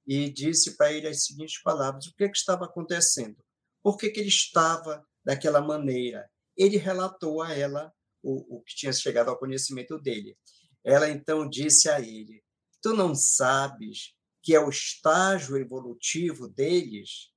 e 0.08 0.30
disse 0.30 0.78
para 0.78 0.92
ele 0.92 1.08
as 1.08 1.26
seguintes 1.26 1.62
palavras: 1.62 2.06
o 2.06 2.16
que, 2.16 2.24
é 2.24 2.30
que 2.30 2.38
estava 2.38 2.66
acontecendo? 2.66 3.38
Por 3.84 3.98
que, 3.98 4.10
que 4.10 4.20
ele 4.20 4.30
estava 4.30 5.06
daquela 5.24 5.62
maneira? 5.62 6.30
Ele 6.56 6.78
relatou 6.78 7.42
a 7.42 7.54
ela 7.54 7.94
o, 8.24 8.58
o 8.58 8.62
que 8.64 8.76
tinha 8.76 8.94
chegado 8.94 9.30
ao 9.30 9.38
conhecimento 9.38 10.00
dele. 10.00 10.38
Ela 10.84 11.10
então 11.10 11.50
disse 11.50 11.90
a 11.90 12.00
ele: 12.00 12.44
Tu 12.82 12.94
não 12.94 13.16
sabes 13.16 14.14
que 14.42 14.54
é 14.54 14.60
o 14.60 14.70
estágio 14.70 15.58
evolutivo 15.58 16.48
deles? 16.48 17.32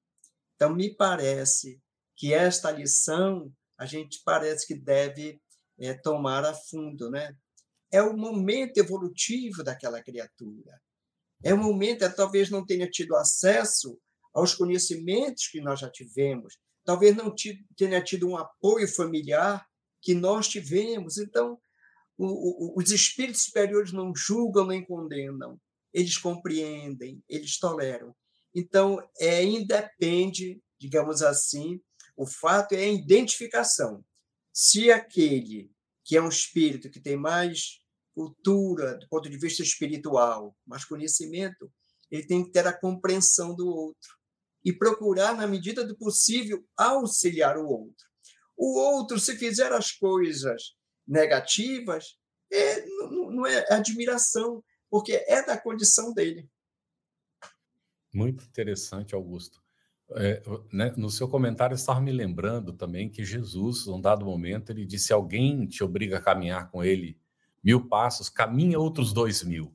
Então, 0.54 0.74
me 0.74 0.94
parece 0.94 1.80
que 2.16 2.34
esta 2.34 2.70
lição 2.70 3.52
a 3.78 3.86
gente 3.86 4.20
parece 4.24 4.66
que 4.66 4.74
deve 4.74 5.40
é, 5.78 5.94
tomar 5.94 6.44
a 6.44 6.52
fundo, 6.52 7.08
né? 7.10 7.36
É 7.90 8.02
o 8.02 8.16
momento 8.16 8.76
evolutivo 8.78 9.62
daquela 9.62 10.02
criatura. 10.02 10.80
É 11.42 11.54
um 11.54 11.62
momento, 11.62 12.02
ela 12.02 12.12
talvez 12.12 12.50
não 12.50 12.64
tenha 12.64 12.88
tido 12.88 13.14
acesso 13.16 13.98
aos 14.34 14.54
conhecimentos 14.54 15.48
que 15.48 15.60
nós 15.60 15.80
já 15.80 15.90
tivemos, 15.90 16.58
talvez 16.84 17.14
não 17.14 17.34
tenha 17.76 18.02
tido 18.02 18.28
um 18.28 18.36
apoio 18.36 18.88
familiar 18.88 19.66
que 20.00 20.14
nós 20.14 20.48
tivemos. 20.48 21.18
Então, 21.18 21.58
o, 22.16 22.26
o, 22.26 22.78
os 22.78 22.90
espíritos 22.90 23.44
superiores 23.44 23.92
não 23.92 24.12
julgam 24.14 24.66
nem 24.66 24.84
condenam, 24.84 25.60
eles 25.92 26.18
compreendem, 26.18 27.22
eles 27.28 27.58
toleram. 27.58 28.14
Então, 28.54 28.98
é 29.18 29.44
independe, 29.44 30.60
digamos 30.78 31.22
assim, 31.22 31.80
o 32.16 32.26
fato 32.26 32.72
é 32.74 32.84
a 32.84 32.92
identificação. 32.92 34.04
Se 34.52 34.90
aquele 34.90 35.70
que 36.04 36.16
é 36.16 36.22
um 36.22 36.28
espírito 36.28 36.90
que 36.90 37.00
tem 37.00 37.16
mais 37.16 37.80
cultura, 38.18 38.98
do 38.98 39.08
ponto 39.08 39.30
de 39.30 39.38
vista 39.38 39.62
espiritual, 39.62 40.56
mas 40.66 40.84
conhecimento, 40.84 41.70
ele 42.10 42.26
tem 42.26 42.42
que 42.44 42.50
ter 42.50 42.66
a 42.66 42.76
compreensão 42.76 43.54
do 43.54 43.68
outro 43.68 44.10
e 44.64 44.72
procurar, 44.72 45.36
na 45.36 45.46
medida 45.46 45.84
do 45.84 45.96
possível, 45.96 46.66
auxiliar 46.76 47.56
o 47.56 47.68
outro. 47.68 48.08
O 48.56 48.76
outro, 48.76 49.20
se 49.20 49.36
fizer 49.36 49.72
as 49.72 49.92
coisas 49.92 50.74
negativas, 51.06 52.16
é, 52.52 52.84
não, 52.86 53.30
não 53.30 53.46
é 53.46 53.64
admiração, 53.72 54.64
porque 54.90 55.24
é 55.28 55.46
da 55.46 55.56
condição 55.56 56.12
dele. 56.12 56.50
Muito 58.12 58.42
interessante, 58.42 59.14
Augusto. 59.14 59.62
É, 60.16 60.42
né, 60.72 60.92
no 60.96 61.08
seu 61.08 61.28
comentário, 61.28 61.76
estava 61.76 62.00
me 62.00 62.10
lembrando 62.10 62.72
também 62.72 63.08
que 63.08 63.24
Jesus, 63.24 63.86
num 63.86 64.00
dado 64.00 64.24
momento, 64.24 64.70
ele 64.70 64.84
disse: 64.84 65.12
Alguém 65.12 65.68
te 65.68 65.84
obriga 65.84 66.16
a 66.18 66.22
caminhar 66.22 66.68
com 66.70 66.82
ele 66.82 67.16
mil 67.62 67.88
passos, 67.88 68.28
caminha 68.28 68.78
outros 68.78 69.12
dois 69.12 69.42
mil. 69.42 69.74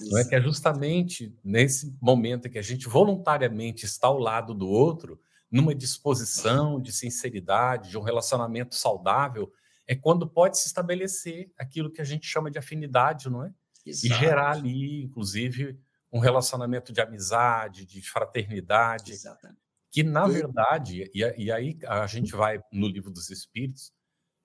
Não 0.00 0.18
é 0.18 0.24
que 0.24 0.34
é 0.34 0.40
justamente 0.40 1.36
nesse 1.44 1.94
momento 2.00 2.48
em 2.48 2.50
que 2.50 2.58
a 2.58 2.62
gente 2.62 2.88
voluntariamente 2.88 3.84
está 3.84 4.06
ao 4.06 4.18
lado 4.18 4.54
do 4.54 4.68
outro, 4.68 5.20
numa 5.50 5.74
disposição 5.74 6.80
de 6.80 6.92
sinceridade, 6.92 7.90
de 7.90 7.98
um 7.98 8.02
relacionamento 8.02 8.74
saudável, 8.74 9.52
é 9.86 9.94
quando 9.94 10.26
pode 10.26 10.56
se 10.56 10.68
estabelecer 10.68 11.52
aquilo 11.58 11.90
que 11.90 12.00
a 12.00 12.04
gente 12.04 12.26
chama 12.26 12.50
de 12.50 12.58
afinidade, 12.58 13.28
não 13.28 13.44
é? 13.44 13.52
Exato. 13.84 14.06
E 14.06 14.18
gerar 14.18 14.52
ali, 14.52 15.02
inclusive, 15.02 15.78
um 16.12 16.18
relacionamento 16.18 16.92
de 16.92 17.00
amizade, 17.00 17.84
de 17.84 18.00
fraternidade, 18.00 19.12
Exatamente. 19.12 19.60
que 19.90 20.02
na 20.02 20.26
verdade, 20.26 21.10
e, 21.12 21.44
e, 21.44 21.50
aí 21.50 21.76
a 21.86 22.06
gente 22.06 22.32
vai 22.32 22.60
no 22.72 22.86
livro 22.86 23.10
dos 23.10 23.30
Espíritos, 23.30 23.92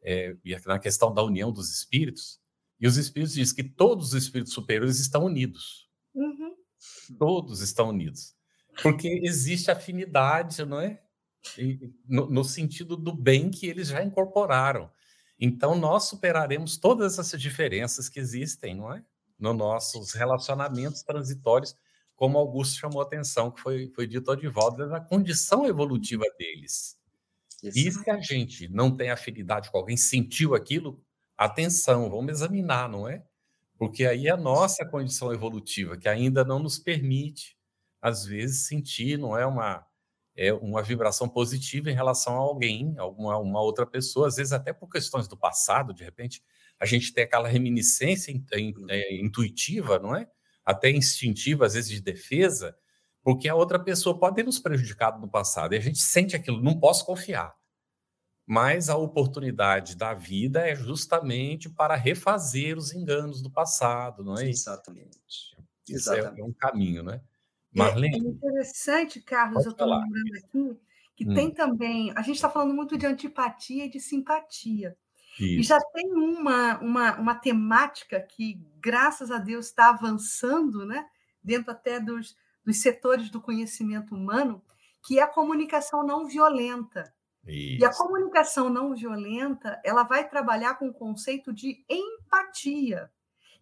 é, 0.02 0.36
e 0.44 0.58
na 0.66 0.80
questão 0.80 1.14
da 1.14 1.24
união 1.24 1.52
dos 1.52 1.72
Espíritos, 1.72 2.40
e 2.80 2.88
os 2.88 2.98
espíritos 2.98 3.34
dizem 3.34 3.56
que 3.56 3.64
todos 3.64 4.10
os 4.10 4.14
espíritos 4.14 4.54
superiores 4.54 5.00
estão 5.00 5.26
unidos. 5.26 5.90
Uhum. 6.14 6.56
Todos 7.18 7.62
estão 7.62 7.90
unidos. 7.90 8.36
Porque 8.82 9.22
existe 9.24 9.72
afinidade, 9.72 10.66
não 10.66 10.82
é? 10.82 11.02
No, 12.08 12.30
no, 12.30 12.44
sentido 12.44 12.98
do 12.98 13.16
bem 13.16 13.50
que 13.50 13.68
eles 13.68 13.90
já 13.90 14.04
incorporaram. 14.04 14.92
Então, 15.40 15.76
nós 15.76 16.06
superaremos 16.06 16.78
todas 16.78 17.20
essas 17.20 17.42
diferenças 17.42 18.10
que 18.10 18.20
existem, 18.20 18.76
não 18.76 18.92
é? 18.92 19.04
Nos 19.38 19.56
nossos 19.56 20.14
relacionamentos 20.14 21.04
transitórios, 21.04 21.76
como 22.16 22.38
Augusto 22.38 22.80
chamou 22.80 23.02
a 23.02 23.06
atenção, 23.06 23.52
que 23.52 23.62
foi, 23.62 23.92
foi 23.94 24.08
dito 24.08 24.30
ao 24.32 24.36
Divaldo, 24.36 24.90
da 24.90 25.00
condição 25.00 25.68
evolutiva 25.68 26.26
deles. 26.38 26.98
E 27.62 27.92
se 27.92 28.10
a 28.10 28.20
gente 28.20 28.68
não 28.70 28.96
tem 28.96 29.10
afinidade 29.10 29.70
com 29.70 29.78
alguém, 29.78 29.98
sentiu 29.98 30.56
aquilo, 30.56 31.04
atenção, 31.38 32.10
vamos 32.10 32.32
examinar, 32.32 32.90
não 32.90 33.08
é? 33.08 33.24
Porque 33.78 34.06
aí 34.06 34.28
é 34.28 34.32
a 34.32 34.38
nossa 34.38 34.86
condição 34.86 35.34
evolutiva, 35.34 35.98
que 35.98 36.08
ainda 36.08 36.46
não 36.46 36.60
nos 36.60 36.80
permite, 36.80 37.58
às 38.02 38.26
vezes, 38.26 38.68
sentir, 38.68 39.18
não 39.18 39.38
é 39.38 39.46
uma, 39.46 39.86
é 40.36 40.54
uma 40.54 40.82
vibração 40.82 41.28
positiva 41.28 41.90
em 41.92 41.94
relação 41.94 42.36
a 42.36 42.40
alguém, 42.40 42.96
alguma 42.98 43.38
uma 43.38 43.62
outra 43.62 43.86
pessoa, 43.86 44.28
às 44.28 44.38
vezes 44.38 44.54
até 44.54 44.74
por 44.74 44.90
questões 44.90 45.28
do 45.28 45.38
passado, 45.38 45.94
de 45.94 46.04
repente, 46.04 46.42
a 46.80 46.86
gente 46.86 47.14
tem 47.14 47.24
aquela 47.24 47.48
reminiscência 47.48 48.34
é, 48.90 49.16
intuitiva, 49.16 50.00
não 50.00 50.16
é? 50.16 50.28
Até 50.66 50.90
instintiva, 50.92 51.66
às 51.66 51.74
vezes 51.74 51.90
de 51.90 52.02
defesa, 52.02 52.76
porque 53.24 53.50
a 53.50 53.56
outra 53.56 53.80
pessoa 53.80 54.20
pode 54.20 54.36
ter 54.36 54.44
nos 54.44 54.60
prejudicado 54.60 55.20
no 55.20 55.30
passado, 55.30 55.74
e 55.74 55.78
a 55.78 55.82
gente 55.82 56.00
sente 56.00 56.36
aquilo, 56.36 56.62
não 56.62 56.80
posso 56.80 57.06
confiar 57.06 57.54
mas 58.46 58.90
a 58.90 58.98
oportunidade 58.98 59.96
da 59.96 60.14
vida 60.14 60.68
é 60.68 60.76
justamente 60.76 61.70
para 61.70 61.96
refazer 61.96 62.78
os 62.78 62.94
enganos 62.94 63.42
do 63.42 63.50
passado, 63.50 64.24
não 64.24 64.38
é 64.38 64.50
isso? 64.50 64.70
Exatamente. 64.70 65.58
Isso 65.88 66.14
é, 66.14 66.34
é 66.38 66.44
um 66.44 66.54
caminho, 66.54 67.04
né? 67.04 67.22
É, 67.74 67.78
Marlene? 67.78 68.16
É 68.16 68.30
interessante, 68.30 69.22
Carlos, 69.22 69.66
eu 69.66 69.72
estou 69.72 69.88
lembrando 69.88 70.36
aqui 70.38 70.80
que 71.16 71.30
hum. 71.30 71.34
tem 71.34 71.52
também. 71.52 72.12
A 72.16 72.22
gente 72.22 72.36
está 72.36 72.50
falando 72.50 72.74
muito 72.74 72.98
de 72.98 73.06
antipatia 73.06 73.86
e 73.86 73.90
de 73.90 74.00
simpatia. 74.00 74.98
Isso. 75.40 75.60
E 75.60 75.64
já 75.64 75.80
tem 75.94 76.12
uma, 76.14 76.78
uma, 76.80 77.16
uma 77.18 77.36
temática 77.36 78.20
que, 78.20 78.62
graças 78.80 79.32
a 79.32 79.38
Deus, 79.38 79.68
está 79.68 79.90
avançando, 79.90 80.86
né? 80.86 81.06
dentro 81.46 81.72
até 81.72 82.00
dos, 82.00 82.36
dos 82.66 82.82
setores 82.82 83.30
do 83.30 83.40
conhecimento 83.40 84.16
humano, 84.16 84.62
que 85.06 85.20
é 85.20 85.22
a 85.22 85.28
comunicação 85.28 86.04
não 86.04 86.26
violenta. 86.26 87.14
Isso. 87.48 87.82
E 87.82 87.86
a 87.86 87.94
comunicação 87.94 88.70
não 88.70 88.96
violenta, 88.96 89.80
ela 89.84 90.04
vai 90.04 90.28
trabalhar 90.28 90.76
com 90.76 90.90
o 90.90 90.94
conceito 90.94 91.54
de 91.54 91.86
empatia. 91.90 93.12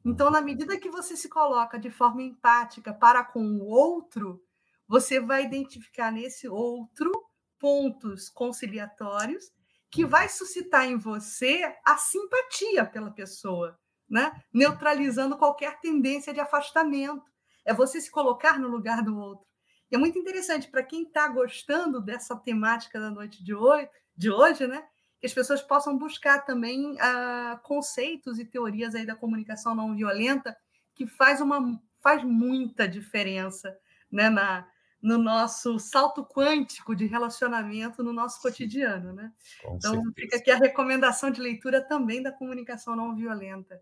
Então, 0.06 0.30
na 0.30 0.42
medida 0.42 0.78
que 0.78 0.90
você 0.90 1.16
se 1.16 1.30
coloca 1.30 1.80
de 1.80 1.90
forma 1.90 2.22
empática 2.22 2.94
para 2.94 3.24
com 3.24 3.42
o 3.42 3.66
outro, 3.66 4.44
você 4.88 5.20
vai 5.20 5.46
identificar 5.46 6.12
nesse 6.12 6.48
outro 6.48 7.12
pontos 7.58 8.30
conciliatórios 8.30 9.52
que 9.90 10.06
vai 10.06 10.28
suscitar 10.28 10.86
em 10.86 10.98
você 10.98 11.78
a 11.86 11.98
simpatia 11.98 12.86
pela 12.86 13.12
pessoa, 13.12 13.80
né? 14.10 14.44
neutralizando 14.52 15.38
qualquer 15.38 15.80
tendência 15.80 16.34
de 16.34 16.40
afastamento. 16.40 17.32
É 17.64 17.74
você 17.74 18.02
se 18.02 18.12
colocar 18.12 18.60
no 18.60 18.68
lugar 18.68 19.02
do 19.02 19.18
outro. 19.18 19.53
É 19.94 19.98
muito 19.98 20.18
interessante 20.18 20.68
para 20.68 20.82
quem 20.82 21.04
está 21.04 21.28
gostando 21.28 22.02
dessa 22.02 22.36
temática 22.36 23.00
da 23.00 23.12
noite 23.12 23.44
de 23.44 23.54
hoje, 23.54 23.88
de 24.18 24.32
hoje 24.32 24.66
né? 24.66 24.84
que 25.20 25.28
as 25.28 25.34
pessoas 25.34 25.62
possam 25.62 25.98
buscar 25.98 26.40
também 26.40 26.94
uh, 26.94 27.60
conceitos 27.62 28.40
e 28.40 28.46
teorias 28.46 28.96
aí 28.96 29.06
da 29.06 29.16
comunicação 29.16 29.76
não 29.76 29.96
violenta 29.96 30.58
que 30.96 31.06
faz, 31.06 31.40
uma, 31.40 31.80
faz 32.02 32.24
muita 32.24 32.88
diferença 32.88 33.78
né? 34.12 34.32
na, 34.32 34.68
no 35.00 35.20
nosso 35.20 35.78
salto 35.78 36.26
quântico 36.26 36.96
de 36.96 37.06
relacionamento 37.06 38.02
no 38.02 38.12
nosso 38.12 38.42
cotidiano, 38.42 39.14
né? 39.14 39.32
Com 39.62 39.76
então 39.76 39.94
certeza. 39.94 40.14
fica 40.16 40.38
aqui 40.38 40.52
a 40.52 40.58
recomendação 40.58 41.30
de 41.30 41.40
leitura 41.40 41.82
também 41.82 42.24
da 42.24 42.32
comunicação 42.32 42.96
não 42.96 43.16
violenta. 43.16 43.80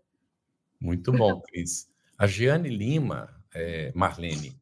Muito 0.78 1.10
bom, 1.10 1.40
Cris. 1.40 1.90
A 2.18 2.26
Giane 2.26 2.68
Lima, 2.68 3.34
é, 3.54 3.90
Marlene, 3.94 4.61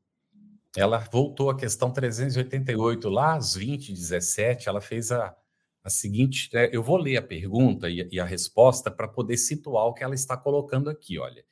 ela 0.76 0.98
voltou 0.98 1.50
à 1.50 1.56
questão 1.56 1.90
388, 1.92 3.08
lá 3.08 3.34
às 3.34 3.54
20, 3.54 3.92
17, 3.92 4.68
ela 4.68 4.80
fez 4.80 5.10
a, 5.10 5.34
a 5.82 5.90
seguinte. 5.90 6.48
É, 6.54 6.70
eu 6.74 6.82
vou 6.82 6.96
ler 6.96 7.16
a 7.16 7.22
pergunta 7.22 7.88
e, 7.88 8.08
e 8.10 8.20
a 8.20 8.24
resposta 8.24 8.90
para 8.90 9.08
poder 9.08 9.36
situar 9.36 9.86
o 9.86 9.94
que 9.94 10.04
ela 10.04 10.14
está 10.14 10.36
colocando 10.36 10.88
aqui. 10.88 11.18
Olha, 11.18 11.44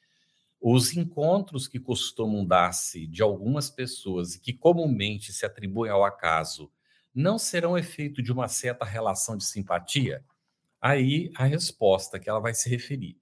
os 0.61 0.97
encontros 0.97 1.69
que 1.69 1.81
costumam 1.81 2.45
dar-se 2.45 3.07
de 3.07 3.23
algumas 3.23 3.71
pessoas 3.71 4.35
e 4.35 4.41
que 4.41 4.53
comumente 4.53 5.33
se 5.33 5.47
atribuem 5.47 5.91
ao 5.91 6.05
acaso 6.05 6.71
não 7.15 7.39
serão 7.39 7.77
efeito 7.77 8.23
de 8.23 8.33
uma 8.33 8.49
certa 8.49 8.85
relação 8.85 9.37
de 9.37 9.45
simpatia? 9.45 10.25
Aí 10.81 11.33
a 11.37 11.45
resposta 11.45 12.19
que 12.19 12.29
ela 12.31 12.41
vai 12.41 12.55
se 12.55 12.69
referir. 12.69 13.17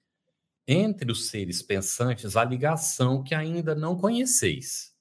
Entre 0.68 1.10
os 1.10 1.28
seres 1.28 1.62
pensantes, 1.62 2.36
há 2.36 2.44
ligação 2.44 3.22
que 3.22 3.34
ainda 3.34 3.74
não 3.74 3.96
conheceis. 3.96 4.95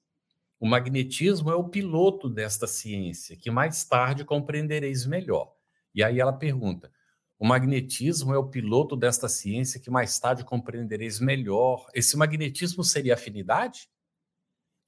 O 0.58 0.66
magnetismo 0.66 1.50
é 1.50 1.54
o 1.54 1.68
piloto 1.68 2.28
desta 2.28 2.66
ciência, 2.66 3.36
que 3.36 3.50
mais 3.50 3.84
tarde 3.84 4.24
compreendereis 4.24 5.04
melhor. 5.06 5.54
E 5.94 6.02
aí 6.02 6.18
ela 6.18 6.32
pergunta: 6.32 6.90
o 7.38 7.46
magnetismo 7.46 8.32
é 8.32 8.38
o 8.38 8.48
piloto 8.48 8.96
desta 8.96 9.28
ciência 9.28 9.78
que 9.78 9.90
mais 9.90 10.18
tarde 10.18 10.44
compreendereis 10.44 11.20
melhor. 11.20 11.86
Esse 11.94 12.16
magnetismo 12.16 12.82
seria 12.82 13.14
afinidade? 13.14 13.90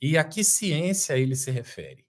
E 0.00 0.16
a 0.16 0.24
que 0.24 0.42
ciência 0.42 1.18
ele 1.18 1.36
se 1.36 1.50
refere? 1.50 2.06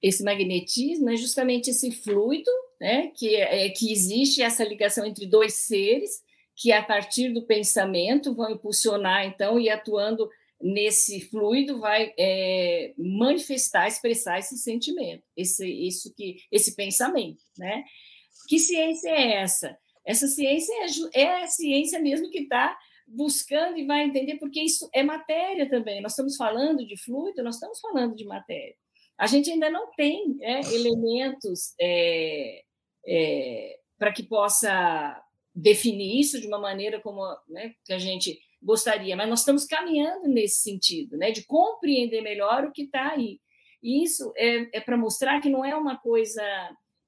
Esse 0.00 0.22
magnetismo 0.22 1.10
é 1.10 1.16
justamente 1.16 1.70
esse 1.70 1.90
fluido, 1.90 2.50
né, 2.80 3.08
que, 3.08 3.34
é, 3.34 3.68
que 3.70 3.90
existe 3.90 4.40
essa 4.40 4.62
ligação 4.62 5.04
entre 5.04 5.26
dois 5.26 5.54
seres 5.54 6.22
que 6.58 6.72
a 6.72 6.82
partir 6.82 7.32
do 7.32 7.46
pensamento 7.46 8.34
vão 8.34 8.50
impulsionar 8.50 9.24
então 9.24 9.60
e 9.60 9.70
atuando 9.70 10.28
nesse 10.60 11.20
fluido 11.20 11.78
vai 11.78 12.12
é, 12.18 12.92
manifestar, 12.98 13.86
expressar 13.86 14.40
esse 14.40 14.58
sentimento, 14.58 15.22
esse, 15.36 15.64
isso 15.64 16.12
que, 16.16 16.38
esse 16.50 16.74
pensamento, 16.74 17.40
né? 17.56 17.84
Que 18.48 18.58
ciência 18.58 19.08
é 19.08 19.34
essa? 19.34 19.78
Essa 20.04 20.26
ciência 20.26 20.72
é, 21.14 21.20
é 21.20 21.44
a 21.44 21.46
ciência 21.46 22.00
mesmo 22.00 22.28
que 22.28 22.40
está 22.40 22.76
buscando 23.06 23.78
e 23.78 23.86
vai 23.86 24.02
entender, 24.02 24.36
porque 24.38 24.60
isso 24.60 24.90
é 24.92 25.02
matéria 25.04 25.68
também. 25.68 26.02
Nós 26.02 26.12
estamos 26.12 26.34
falando 26.34 26.84
de 26.84 26.96
fluido, 26.96 27.42
nós 27.42 27.54
estamos 27.54 27.78
falando 27.78 28.16
de 28.16 28.24
matéria. 28.24 28.74
A 29.16 29.28
gente 29.28 29.48
ainda 29.50 29.70
não 29.70 29.92
tem 29.92 30.36
é, 30.40 30.60
elementos 30.74 31.74
é 31.78 32.64
para 33.98 34.12
que 34.12 34.22
possa 34.22 35.20
definir 35.60 36.20
isso 36.20 36.40
de 36.40 36.46
uma 36.46 36.58
maneira 36.58 37.00
como 37.00 37.20
né, 37.48 37.74
que 37.84 37.92
a 37.92 37.98
gente 37.98 38.38
gostaria, 38.62 39.16
mas 39.16 39.28
nós 39.28 39.40
estamos 39.40 39.64
caminhando 39.64 40.28
nesse 40.28 40.62
sentido, 40.62 41.16
né, 41.16 41.30
de 41.30 41.44
compreender 41.44 42.22
melhor 42.22 42.64
o 42.64 42.72
que 42.72 42.82
está 42.82 43.12
aí. 43.12 43.40
E 43.82 44.02
isso 44.02 44.32
é, 44.36 44.78
é 44.78 44.80
para 44.80 44.96
mostrar 44.96 45.40
que 45.40 45.48
não 45.48 45.64
é 45.64 45.74
uma 45.74 45.96
coisa 45.96 46.42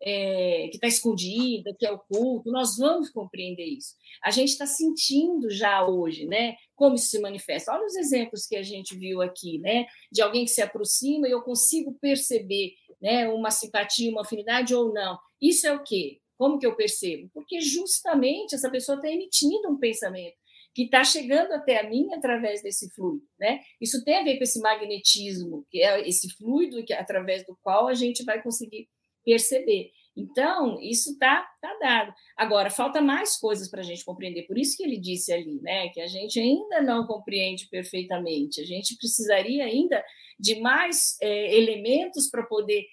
é, 0.03 0.69
que 0.69 0.77
está 0.77 0.87
escondida, 0.87 1.75
que 1.79 1.87
é 1.87 1.93
oculto, 1.93 2.51
nós 2.51 2.77
vamos 2.77 3.11
compreender 3.11 3.65
isso. 3.65 3.95
A 4.23 4.31
gente 4.31 4.51
está 4.51 4.67
sentindo 4.67 5.51
já 5.51 5.87
hoje, 5.87 6.27
né, 6.27 6.57
como 6.75 6.97
isso 6.97 7.09
se 7.09 7.21
manifesta. 7.21 7.73
Olha 7.73 7.87
os 7.87 7.97
exemplos 7.97 8.47
que 8.47 8.57
a 8.57 8.63
gente 8.63 8.97
viu 8.97 9.23
aqui, 9.23 9.59
né, 9.59 9.87
de 10.11 10.23
alguém 10.23 10.45
que 10.45 10.51
se 10.51 10.63
aproxima 10.63 11.29
e 11.29 11.31
eu 11.31 11.43
consigo 11.43 11.97
perceber, 12.01 12.75
né, 13.01 13.29
uma 13.29 13.51
simpatia, 13.51 14.11
uma 14.11 14.23
afinidade 14.23 14.75
ou 14.75 14.93
não. 14.93 15.19
Isso 15.41 15.67
é 15.67 15.73
o 15.73 15.83
quê? 15.83 16.21
Como 16.41 16.59
que 16.59 16.65
eu 16.67 16.75
percebo? 16.75 17.29
Porque 17.35 17.61
justamente 17.61 18.55
essa 18.55 18.71
pessoa 18.71 18.97
está 18.97 19.13
emitindo 19.13 19.69
um 19.69 19.79
pensamento 19.79 20.39
que 20.75 20.85
está 20.85 21.05
chegando 21.05 21.53
até 21.53 21.79
a 21.79 21.87
mim 21.87 22.15
através 22.15 22.63
desse 22.63 22.89
fluido, 22.95 23.27
né? 23.39 23.61
Isso 23.79 24.03
tem 24.05 24.17
a 24.17 24.25
ver 24.25 24.39
com 24.39 24.45
esse 24.45 24.59
magnetismo, 24.59 25.67
que 25.71 25.83
é 25.83 26.09
esse 26.09 26.35
fluido 26.39 26.83
que 26.83 26.95
através 26.95 27.45
do 27.45 27.59
qual 27.63 27.89
a 27.89 27.93
gente 27.93 28.25
vai 28.25 28.43
conseguir 28.43 28.89
perceber. 29.23 29.91
Então, 30.17 30.81
isso 30.81 31.13
está 31.13 31.47
tá 31.61 31.77
dado. 31.79 32.15
Agora, 32.35 32.71
falta 32.71 33.03
mais 33.03 33.37
coisas 33.37 33.71
para 33.71 33.81
a 33.81 33.85
gente 33.85 34.03
compreender. 34.03 34.47
Por 34.47 34.57
isso 34.57 34.79
que 34.79 34.83
ele 34.83 34.99
disse 34.99 35.31
ali, 35.35 35.61
né, 35.61 35.91
que 35.91 36.01
a 36.01 36.07
gente 36.07 36.41
ainda 36.41 36.81
não 36.81 37.07
compreende 37.07 37.69
perfeitamente. 37.69 38.63
A 38.63 38.65
gente 38.65 38.97
precisaria 38.97 39.63
ainda 39.67 40.03
de 40.39 40.59
mais 40.59 41.19
é, 41.21 41.55
elementos 41.55 42.31
para 42.31 42.45
poder 42.45 42.87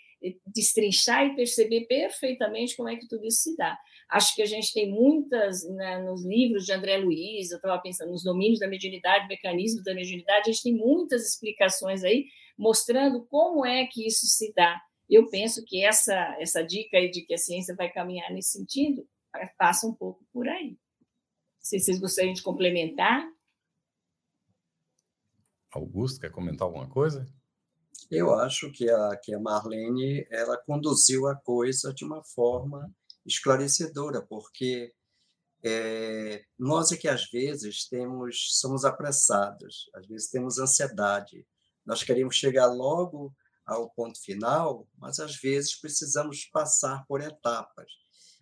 destrinchar 0.45 1.25
e 1.25 1.36
perceber 1.36 1.86
perfeitamente 1.88 2.75
como 2.75 2.89
é 2.89 2.95
que 2.95 3.07
tudo 3.07 3.25
isso 3.25 3.43
se 3.43 3.55
dá. 3.55 3.78
Acho 4.09 4.36
que 4.36 4.41
a 4.41 4.45
gente 4.45 4.73
tem 4.73 4.89
muitas, 4.89 5.67
né, 5.69 6.01
nos 6.01 6.25
livros 6.25 6.65
de 6.65 6.71
André 6.71 6.97
Luiz, 6.97 7.51
eu 7.51 7.57
estava 7.57 7.82
pensando 7.82 8.11
nos 8.11 8.23
domínios 8.23 8.59
da 8.59 8.67
mediunidade, 8.67 9.28
mecanismos 9.28 9.84
da 9.84 9.93
mediunidade, 9.93 10.49
a 10.49 10.53
gente 10.53 10.63
tem 10.63 10.75
muitas 10.75 11.28
explicações 11.28 12.03
aí 12.03 12.25
mostrando 12.57 13.25
como 13.25 13.65
é 13.65 13.86
que 13.86 14.07
isso 14.07 14.25
se 14.25 14.53
dá. 14.53 14.82
Eu 15.09 15.30
penso 15.30 15.63
que 15.65 15.84
essa, 15.84 16.36
essa 16.39 16.61
dica 16.63 16.97
aí 16.97 17.09
de 17.09 17.21
que 17.21 17.34
a 17.34 17.38
ciência 17.38 17.75
vai 17.75 17.89
caminhar 17.89 18.32
nesse 18.32 18.51
sentido 18.51 19.07
passa 19.57 19.88
um 19.88 19.93
pouco 19.93 20.25
por 20.34 20.47
aí. 20.47 20.78
Se 21.59 21.80
vocês 21.80 21.99
gostariam 21.99 22.34
de 22.34 22.41
complementar. 22.41 23.30
Augusto, 25.71 26.19
quer 26.19 26.32
comentar 26.32 26.65
alguma 26.65 26.89
coisa? 26.89 27.25
Eu 28.09 28.33
acho 28.33 28.71
que 28.71 28.89
a, 28.89 29.17
que 29.17 29.33
a 29.33 29.39
Marlene 29.39 30.25
ela 30.31 30.57
conduziu 30.57 31.27
a 31.27 31.35
coisa 31.35 31.93
de 31.93 32.05
uma 32.05 32.23
forma 32.23 32.89
esclarecedora, 33.25 34.21
porque 34.21 34.93
é, 35.63 36.45
nós 36.57 36.91
é 36.91 36.97
que 36.97 37.07
às 37.07 37.29
vezes 37.29 37.87
temos 37.89 38.59
somos 38.59 38.85
apressados, 38.85 39.89
às 39.93 40.07
vezes 40.07 40.29
temos 40.29 40.57
ansiedade, 40.57 41.45
nós 41.85 42.03
queremos 42.03 42.35
chegar 42.35 42.67
logo 42.67 43.33
ao 43.65 43.89
ponto 43.89 44.21
final, 44.21 44.87
mas 44.97 45.19
às 45.19 45.35
vezes 45.35 45.79
precisamos 45.79 46.45
passar 46.45 47.05
por 47.07 47.19
etapas. 47.21 47.91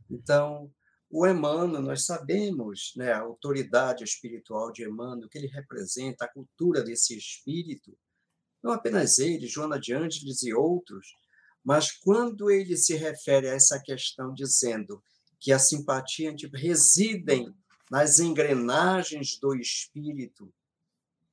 Então, 0.09 0.71
o 1.09 1.25
Emmanuel, 1.25 1.81
nós 1.81 2.05
sabemos, 2.05 2.93
né, 2.95 3.11
a 3.11 3.21
autoridade 3.21 4.03
espiritual 4.03 4.71
de 4.71 4.83
Emmanuel, 4.83 5.29
que 5.29 5.37
ele 5.37 5.47
representa, 5.47 6.25
a 6.25 6.31
cultura 6.31 6.83
desse 6.83 7.17
espírito, 7.17 7.97
não 8.65 8.73
apenas 8.73 9.19
ele, 9.19 9.47
Joana 9.47 9.79
de 9.79 9.93
Ângeles 9.93 10.41
e 10.41 10.51
outros, 10.51 11.15
mas 11.63 11.91
quando 11.91 12.49
ele 12.49 12.75
se 12.75 12.95
refere 12.95 13.47
a 13.47 13.53
essa 13.53 13.79
questão 13.79 14.33
dizendo 14.33 15.03
que 15.39 15.51
a 15.51 15.59
simpatia 15.59 16.35
tipo, 16.35 16.57
residem 16.57 17.53
nas 17.91 18.17
engrenagens 18.17 19.37
do 19.39 19.53
espírito, 19.53 20.51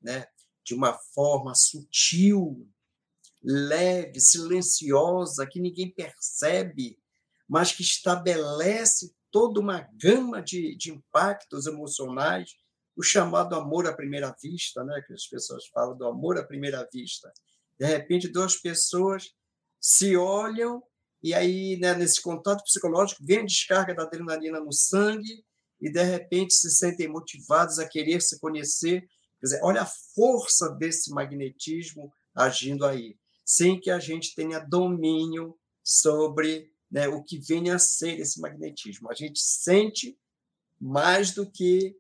né, 0.03 0.27
de 0.63 0.75
uma 0.75 0.93
forma 0.93 1.55
sutil, 1.55 2.69
leve, 3.43 4.21
silenciosa, 4.21 5.47
que 5.47 5.59
ninguém 5.59 5.91
percebe, 5.91 6.99
mas 7.49 7.73
que 7.73 7.83
estabelece 7.83 9.11
toda 9.31 9.59
uma 9.59 9.89
gama 9.95 10.43
de, 10.43 10.77
de 10.77 10.93
impactos 10.93 11.67
emocionais, 11.67 12.59
o 12.97 13.03
chamado 13.03 13.55
amor 13.55 13.87
à 13.87 13.93
primeira 13.93 14.35
vista, 14.43 14.85
né, 14.85 15.03
que 15.07 15.13
as 15.13 15.27
pessoas 15.27 15.67
falam 15.69 15.97
do 15.97 16.07
amor 16.07 16.39
à 16.39 16.45
primeira 16.45 16.87
vista. 16.93 17.33
De 17.79 17.87
repente, 17.87 18.29
duas 18.29 18.57
pessoas 18.57 19.35
se 19.81 20.17
olham 20.17 20.83
e 21.23 21.33
aí, 21.35 21.77
né, 21.77 21.95
nesse 21.95 22.21
contato 22.21 22.65
psicológico, 22.65 23.25
vem 23.25 23.39
a 23.39 23.45
descarga 23.45 23.95
da 23.95 24.03
adrenalina 24.03 24.59
no 24.59 24.73
sangue 24.73 25.45
e, 25.81 25.91
de 25.91 26.03
repente, 26.03 26.53
se 26.53 26.71
sentem 26.71 27.09
motivados 27.09 27.79
a 27.79 27.89
querer 27.89 28.21
se 28.21 28.41
conhecer. 28.41 29.03
Quer 29.41 29.47
dizer, 29.47 29.61
olha 29.63 29.83
a 29.83 29.91
força 30.15 30.69
desse 30.71 31.11
magnetismo 31.11 32.13
agindo 32.35 32.85
aí, 32.85 33.17
sem 33.45 33.81
que 33.81 33.91
a 33.91 34.01
gente 34.01 34.35
tenha 34.35 34.59
domínio 34.59 35.57
sobre 35.83 36.73
né, 36.91 37.09
o 37.09 37.23
que 37.23 37.39
vem 37.39 37.71
a 37.71 37.79
ser 37.79 38.19
esse 38.19 38.41
magnetismo. 38.41 39.11
A 39.11 39.15
gente 39.15 39.41
sente 39.41 40.19
mais 40.81 41.33
do 41.33 41.49
que 41.49 41.97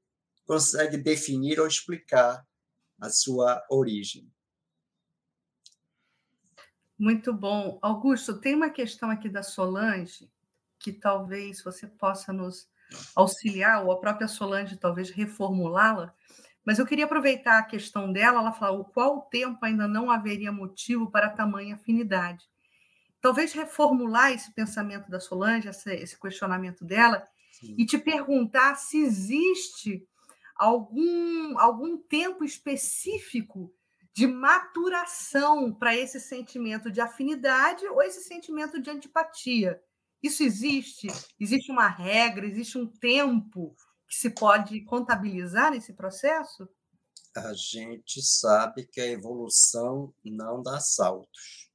consegue 0.53 0.98
definir 0.98 1.59
ou 1.59 1.66
explicar 1.66 2.46
a 3.00 3.09
sua 3.09 3.64
origem. 3.70 4.30
Muito 6.98 7.32
bom. 7.32 7.78
Augusto, 7.80 8.38
tem 8.38 8.55
uma 8.55 8.68
questão 8.68 9.09
aqui 9.09 9.30
da 9.30 9.42
Solange 9.42 10.30
que 10.78 10.92
talvez 10.92 11.62
você 11.62 11.86
possa 11.86 12.34
nos 12.34 12.68
auxiliar, 13.16 13.82
ou 13.82 13.92
a 13.92 13.98
própria 13.98 14.28
Solange 14.28 14.76
talvez 14.76 15.09
reformulá-la, 15.09 16.14
mas 16.62 16.78
eu 16.78 16.84
queria 16.84 17.07
aproveitar 17.07 17.59
a 17.59 17.64
questão 17.64 18.12
dela, 18.12 18.40
ela 18.40 18.53
falou 18.53 18.84
qual 18.84 19.22
tempo 19.22 19.64
ainda 19.64 19.88
não 19.88 20.11
haveria 20.11 20.53
motivo 20.53 21.11
para 21.11 21.30
tamanha 21.30 21.76
afinidade. 21.76 22.44
Talvez 23.22 23.55
reformular 23.55 24.32
esse 24.32 24.53
pensamento 24.53 25.11
da 25.11 25.18
Solange, 25.18 25.70
esse 25.70 26.20
questionamento 26.20 26.84
dela, 26.84 27.26
Sim. 27.53 27.74
e 27.78 27.86
te 27.86 27.96
perguntar 27.96 28.74
se 28.74 28.98
existe 28.98 30.07
algum, 30.62 31.58
algum 31.58 31.98
tempo 31.98 32.44
específico 32.44 33.74
de 34.14 34.28
maturação 34.28 35.74
para 35.74 35.96
esse 35.96 36.20
sentimento 36.20 36.88
de 36.88 37.00
afinidade 37.00 37.84
ou 37.88 38.00
esse 38.00 38.22
sentimento 38.22 38.80
de 38.80 38.88
antipatia. 38.88 39.82
Isso 40.22 40.44
existe? 40.44 41.08
Existe 41.40 41.72
uma 41.72 41.88
regra? 41.88 42.46
Existe 42.46 42.78
um 42.78 42.86
tempo 42.86 43.74
que 44.06 44.14
se 44.14 44.30
pode 44.30 44.80
contabilizar 44.82 45.72
nesse 45.72 45.94
processo? 45.94 46.68
A 47.34 47.52
gente 47.54 48.22
sabe 48.22 48.86
que 48.86 49.00
a 49.00 49.06
evolução 49.06 50.14
não 50.24 50.62
dá 50.62 50.78
saltos. 50.78 51.72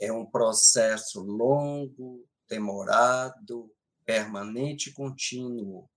É 0.00 0.10
um 0.10 0.26
processo 0.26 1.20
longo, 1.20 2.26
demorado, 2.48 3.70
permanente 4.04 4.90
e 4.90 4.92
contínuo. 4.92 5.88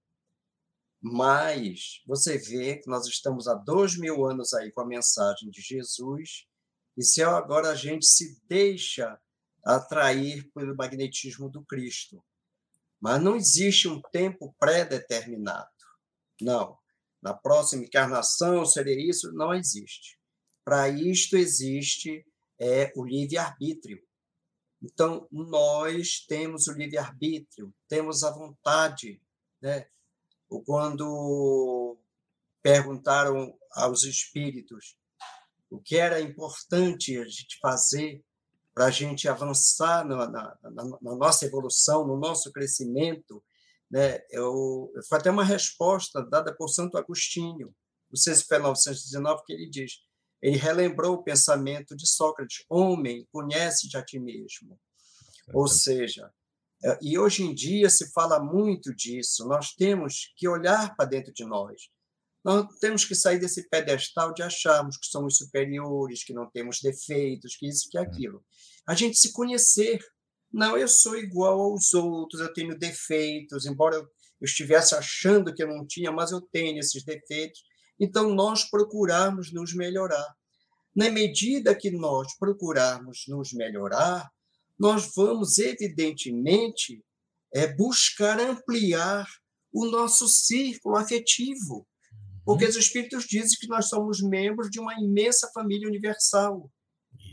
Mas 1.05 2.01
você 2.07 2.37
vê 2.37 2.77
que 2.77 2.89
nós 2.89 3.05
estamos 3.07 3.45
há 3.45 3.53
dois 3.53 3.97
mil 3.97 4.25
anos 4.25 4.53
aí 4.53 4.71
com 4.71 4.79
a 4.79 4.87
mensagem 4.87 5.49
de 5.49 5.59
Jesus, 5.59 6.47
e 6.95 7.03
se 7.03 7.21
agora 7.21 7.71
a 7.71 7.75
gente 7.75 8.05
se 8.05 8.41
deixa 8.47 9.19
atrair 9.65 10.49
pelo 10.53 10.73
magnetismo 10.77 11.49
do 11.49 11.61
Cristo. 11.65 12.23
Mas 13.01 13.21
não 13.21 13.35
existe 13.35 13.85
um 13.89 14.01
tempo 14.13 14.55
pré-determinado. 14.57 15.67
Não. 16.39 16.77
Na 17.21 17.33
próxima 17.33 17.83
encarnação 17.83 18.65
seria 18.65 18.97
isso? 19.09 19.33
Não 19.33 19.53
existe. 19.53 20.17
Para 20.63 20.87
isto 20.87 21.35
existe 21.35 22.25
é, 22.57 22.93
o 22.95 23.03
livre-arbítrio. 23.03 24.01
Então, 24.81 25.27
nós 25.29 26.25
temos 26.25 26.67
o 26.67 26.73
livre-arbítrio, 26.73 27.73
temos 27.89 28.23
a 28.23 28.31
vontade, 28.31 29.21
né? 29.61 29.85
Quando 30.47 31.97
perguntaram 32.61 33.57
aos 33.71 34.03
espíritos 34.03 34.97
o 35.69 35.79
que 35.79 35.97
era 35.97 36.21
importante 36.21 37.17
a 37.17 37.25
gente 37.25 37.57
fazer 37.59 38.23
para 38.73 38.85
a 38.85 38.91
gente 38.91 39.27
avançar 39.27 40.05
na, 40.05 40.27
na, 40.29 40.57
na, 40.71 41.15
nossa 41.15 41.45
evolução, 41.45 42.05
no 42.07 42.17
nosso 42.17 42.51
crescimento, 42.51 43.43
né? 43.89 44.19
Eu, 44.31 44.91
foi 45.07 45.19
até 45.19 45.29
uma 45.29 45.43
resposta 45.43 46.23
dada 46.23 46.55
por 46.55 46.69
Santo 46.69 46.97
Agostinho, 46.97 47.73
no 48.09 48.17
CSP 48.17 48.57
919, 48.57 49.43
que 49.45 49.53
ele 49.53 49.69
diz, 49.69 50.03
ele 50.41 50.57
relembrou 50.57 51.15
o 51.15 51.23
pensamento 51.23 51.95
de 51.95 52.07
Sócrates, 52.07 52.65
homem, 52.69 53.27
conhece-te 53.31 53.95
a 53.95 54.03
ti 54.03 54.19
mesmo. 54.19 54.79
Ou 55.53 55.67
seja, 55.67 56.31
e 57.01 57.17
hoje 57.17 57.43
em 57.43 57.53
dia 57.53 57.89
se 57.89 58.11
fala 58.11 58.39
muito 58.39 58.93
disso. 58.93 59.47
Nós 59.47 59.73
temos 59.73 60.33
que 60.35 60.47
olhar 60.47 60.95
para 60.95 61.05
dentro 61.05 61.33
de 61.33 61.45
nós. 61.45 61.89
Nós 62.43 62.67
temos 62.79 63.05
que 63.05 63.15
sair 63.15 63.39
desse 63.39 63.69
pedestal 63.69 64.33
de 64.33 64.43
acharmos 64.43 64.97
que 64.97 65.07
somos 65.07 65.37
superiores, 65.37 66.25
que 66.25 66.33
não 66.33 66.49
temos 66.49 66.81
defeitos, 66.81 67.55
que 67.55 67.67
isso, 67.67 67.89
que 67.89 67.97
aquilo. 67.97 68.43
A 68.85 68.93
gente 68.93 69.17
se 69.17 69.31
conhecer. 69.31 70.03
Não, 70.51 70.77
eu 70.77 70.87
sou 70.87 71.17
igual 71.17 71.59
aos 71.59 71.93
outros, 71.93 72.41
eu 72.41 72.53
tenho 72.53 72.77
defeitos, 72.77 73.65
embora 73.65 73.95
eu 73.95 74.07
estivesse 74.41 74.93
achando 74.93 75.53
que 75.53 75.63
eu 75.63 75.67
não 75.67 75.87
tinha, 75.87 76.11
mas 76.11 76.31
eu 76.31 76.41
tenho 76.41 76.79
esses 76.79 77.03
defeitos. 77.03 77.63
Então, 77.99 78.35
nós 78.35 78.69
procurarmos 78.69 79.53
nos 79.53 79.73
melhorar. 79.73 80.35
Na 80.95 81.09
medida 81.09 81.73
que 81.73 81.89
nós 81.89 82.37
procurarmos 82.37 83.23
nos 83.27 83.53
melhorar, 83.53 84.29
nós 84.83 85.11
vamos, 85.15 85.59
evidentemente, 85.59 87.01
é, 87.53 87.73
buscar 87.73 88.37
ampliar 88.37 89.25
o 89.71 89.85
nosso 89.85 90.27
círculo 90.27 90.97
afetivo. 90.97 91.87
Porque 92.43 92.65
os 92.65 92.75
Espíritos 92.75 93.23
dizem 93.23 93.57
que 93.57 93.67
nós 93.69 93.87
somos 93.87 94.21
membros 94.21 94.69
de 94.69 94.81
uma 94.81 94.93
imensa 94.99 95.49
família 95.53 95.87
universal. 95.87 96.69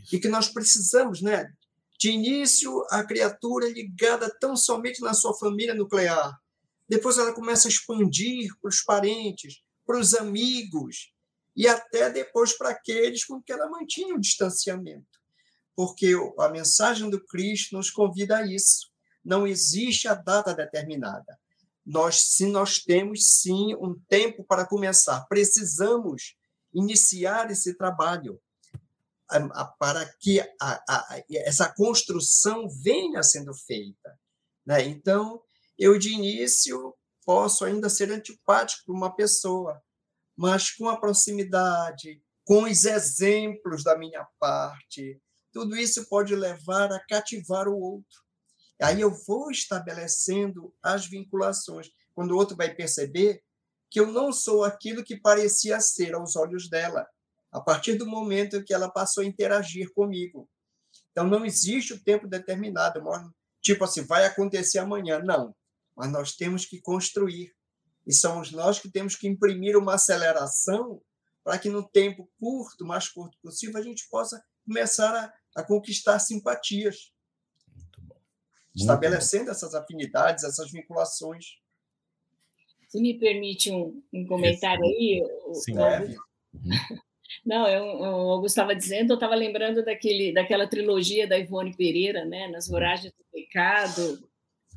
Isso. 0.00 0.14
E 0.14 0.20
que 0.20 0.28
nós 0.28 0.48
precisamos, 0.48 1.20
né? 1.20 1.52
De 1.98 2.12
início, 2.12 2.86
a 2.88 3.02
criatura 3.02 3.66
é 3.66 3.72
ligada 3.72 4.32
tão 4.40 4.54
somente 4.54 5.00
na 5.00 5.12
sua 5.12 5.36
família 5.36 5.74
nuclear. 5.74 6.32
Depois 6.88 7.18
ela 7.18 7.34
começa 7.34 7.66
a 7.66 7.70
expandir 7.70 8.48
para 8.62 8.68
os 8.68 8.80
parentes, 8.82 9.60
para 9.84 9.98
os 9.98 10.14
amigos, 10.14 11.12
e 11.56 11.66
até 11.66 12.08
depois 12.10 12.56
para 12.56 12.70
aqueles 12.70 13.24
com 13.24 13.42
que 13.42 13.52
ela 13.52 13.68
mantinha 13.68 14.14
o 14.14 14.20
distanciamento 14.20 15.09
porque 15.74 16.14
a 16.38 16.48
mensagem 16.48 17.08
do 17.08 17.24
Cristo 17.24 17.76
nos 17.76 17.90
convida 17.90 18.38
a 18.38 18.46
isso. 18.46 18.90
Não 19.24 19.46
existe 19.46 20.08
a 20.08 20.14
data 20.14 20.54
determinada. 20.54 21.38
Nós, 21.84 22.22
se 22.22 22.46
nós 22.46 22.78
temos 22.78 23.40
sim 23.40 23.74
um 23.76 23.98
tempo 24.08 24.44
para 24.44 24.66
começar, 24.66 25.26
precisamos 25.28 26.36
iniciar 26.72 27.50
esse 27.50 27.74
trabalho 27.74 28.40
para 29.78 30.04
que 30.18 30.40
a, 30.40 30.82
a, 30.88 31.22
essa 31.30 31.72
construção 31.72 32.68
venha 32.68 33.22
sendo 33.22 33.54
feita. 33.54 34.18
Né? 34.66 34.82
Então, 34.84 35.40
eu 35.78 35.98
de 35.98 36.12
início 36.12 36.94
posso 37.24 37.64
ainda 37.64 37.88
ser 37.88 38.10
antipático 38.10 38.86
para 38.86 38.94
uma 38.94 39.14
pessoa, 39.14 39.80
mas 40.36 40.70
com 40.70 40.88
a 40.88 40.98
proximidade, 40.98 42.20
com 42.44 42.64
os 42.64 42.84
exemplos 42.84 43.84
da 43.84 43.96
minha 43.96 44.26
parte, 44.38 45.20
tudo 45.52 45.76
isso 45.76 46.08
pode 46.08 46.34
levar 46.34 46.92
a 46.92 47.00
cativar 47.00 47.68
o 47.68 47.78
outro. 47.78 48.20
Aí 48.80 49.00
eu 49.00 49.10
vou 49.26 49.50
estabelecendo 49.50 50.74
as 50.82 51.06
vinculações. 51.06 51.90
Quando 52.14 52.32
o 52.32 52.36
outro 52.36 52.56
vai 52.56 52.74
perceber 52.74 53.42
que 53.90 54.00
eu 54.00 54.06
não 54.06 54.32
sou 54.32 54.64
aquilo 54.64 55.04
que 55.04 55.20
parecia 55.20 55.80
ser 55.80 56.14
aos 56.14 56.36
olhos 56.36 56.70
dela, 56.70 57.06
a 57.50 57.60
partir 57.60 57.94
do 57.94 58.06
momento 58.06 58.64
que 58.64 58.72
ela 58.72 58.88
passou 58.88 59.22
a 59.22 59.26
interagir 59.26 59.92
comigo. 59.92 60.48
Então, 61.10 61.26
não 61.26 61.44
existe 61.44 61.92
o 61.92 62.02
tempo 62.02 62.28
determinado, 62.28 63.02
tipo 63.60 63.84
assim, 63.84 64.02
vai 64.02 64.24
acontecer 64.24 64.78
amanhã. 64.78 65.18
Não. 65.18 65.54
Mas 65.96 66.10
nós 66.10 66.36
temos 66.36 66.64
que 66.64 66.80
construir. 66.80 67.52
E 68.06 68.12
somos 68.12 68.52
nós 68.52 68.78
que 68.78 68.90
temos 68.90 69.16
que 69.16 69.28
imprimir 69.28 69.76
uma 69.76 69.94
aceleração 69.94 71.02
para 71.42 71.58
que 71.58 71.68
no 71.68 71.86
tempo 71.86 72.30
curto, 72.38 72.86
mais 72.86 73.08
curto 73.08 73.36
possível, 73.42 73.78
a 73.78 73.82
gente 73.82 74.08
possa 74.08 74.42
começar 74.64 75.14
a 75.14 75.32
a 75.60 75.66
conquistar 75.66 76.18
simpatias. 76.18 77.12
Muito 78.74 78.82
estabelecendo 78.82 79.46
bom. 79.46 79.50
essas 79.50 79.74
afinidades, 79.74 80.44
essas 80.44 80.70
vinculações. 80.70 81.44
Se 82.88 83.00
me 83.00 83.18
permite 83.18 83.70
um, 83.70 84.02
um 84.12 84.26
comentário 84.26 84.82
aí. 84.84 85.22
Sim, 85.54 85.78
é. 85.78 86.14
Não, 87.46 87.66
eu, 87.68 87.84
eu, 87.84 88.04
Augusto 88.04 88.56
estava 88.58 88.74
dizendo, 88.74 89.12
eu 89.12 89.14
estava 89.14 89.34
lembrando 89.34 89.84
daquele, 89.84 90.32
daquela 90.32 90.66
trilogia 90.66 91.26
da 91.26 91.38
Ivone 91.38 91.76
Pereira, 91.76 92.24
né? 92.24 92.48
Nas 92.48 92.68
Voragens 92.68 93.12
do 93.12 93.24
Pecado, 93.32 94.28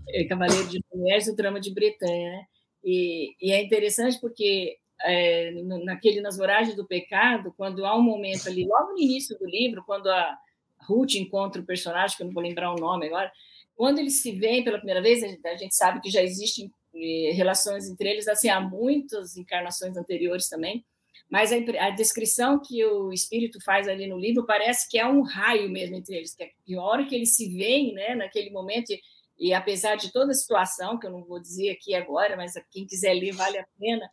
é, 0.10 0.24
Cavaleiro 0.26 0.68
de 0.70 0.80
Mulheres 0.94 1.28
e 1.28 1.32
o 1.32 1.36
Drama 1.36 1.60
de 1.60 1.74
Bretanha, 1.74 2.32
né? 2.32 2.46
E, 2.84 3.34
e 3.42 3.52
é 3.52 3.62
interessante 3.64 4.20
porque 4.20 4.78
é, 5.04 5.52
naquele 5.84 6.22
Nas 6.22 6.38
Voragens 6.38 6.76
do 6.76 6.88
Pecado, 6.88 7.54
quando 7.58 7.86
há 7.86 7.98
um 7.98 8.02
momento 8.02 8.48
ali, 8.48 8.66
logo 8.66 8.94
no 8.94 9.00
início 9.00 9.38
do 9.38 9.46
livro, 9.46 9.84
quando 9.86 10.08
a, 10.08 10.38
Ruth 10.88 11.16
encontra 11.16 11.62
o 11.62 11.66
personagem, 11.66 12.16
que 12.16 12.24
eu 12.24 12.28
não 12.28 12.34
vou 12.34 12.44
lembrar 12.44 12.72
o 12.72 12.80
nome 12.80 13.08
agora, 13.08 13.32
quando 13.76 14.00
eles 14.00 14.22
se 14.22 14.32
veem 14.32 14.64
pela 14.64 14.78
primeira 14.78 15.02
vez, 15.02 15.24
a 15.24 15.56
gente 15.56 15.76
sabe 15.76 16.00
que 16.00 16.10
já 16.10 16.22
existem 16.22 16.72
eh, 16.96 17.32
relações 17.34 17.90
entre 17.90 18.10
eles, 18.10 18.28
assim, 18.28 18.50
há 18.50 18.60
muitas 18.60 19.36
encarnações 19.36 19.98
anteriores 19.98 20.48
também, 20.48 20.86
mas 21.30 21.52
a, 21.52 21.56
a, 21.88 21.90
descrição 21.90 22.62
que 22.62 22.86
o 22.86 23.12
espírito 23.12 23.60
faz 23.64 23.88
ali 23.88 24.06
no 24.06 24.20
livro 24.20 24.46
parece 24.46 24.88
que 24.88 25.00
é 25.00 25.08
um 25.08 25.22
raio 25.22 25.70
mesmo 25.70 25.96
entre 25.96 26.16
eles, 26.16 26.36
que, 26.36 26.44
é, 26.44 26.52
que 26.64 26.76
a 26.76 26.82
hora 26.82 27.06
que 27.06 27.16
eles 27.16 27.36
se 27.36 27.50
veem, 27.50 27.94
né, 27.94 28.14
naquele 28.14 28.52
momento, 28.52 28.92
e, 28.92 29.02
e 29.40 29.54
apesar 29.54 29.96
de 29.96 30.12
toda 30.12 30.32
a 30.32 30.36
situação, 30.36 31.00
que 31.00 31.08
eu 31.08 31.12
não 31.12 31.24
vou 31.24 31.40
dizer 31.40 31.72
aqui 31.72 31.96
agora, 31.96 32.38
mas 32.38 32.54
quem 32.70 32.86
quiser 32.86 33.14
ler 33.16 33.32
vale 33.32 33.58
a 33.58 33.66
pena, 33.80 34.08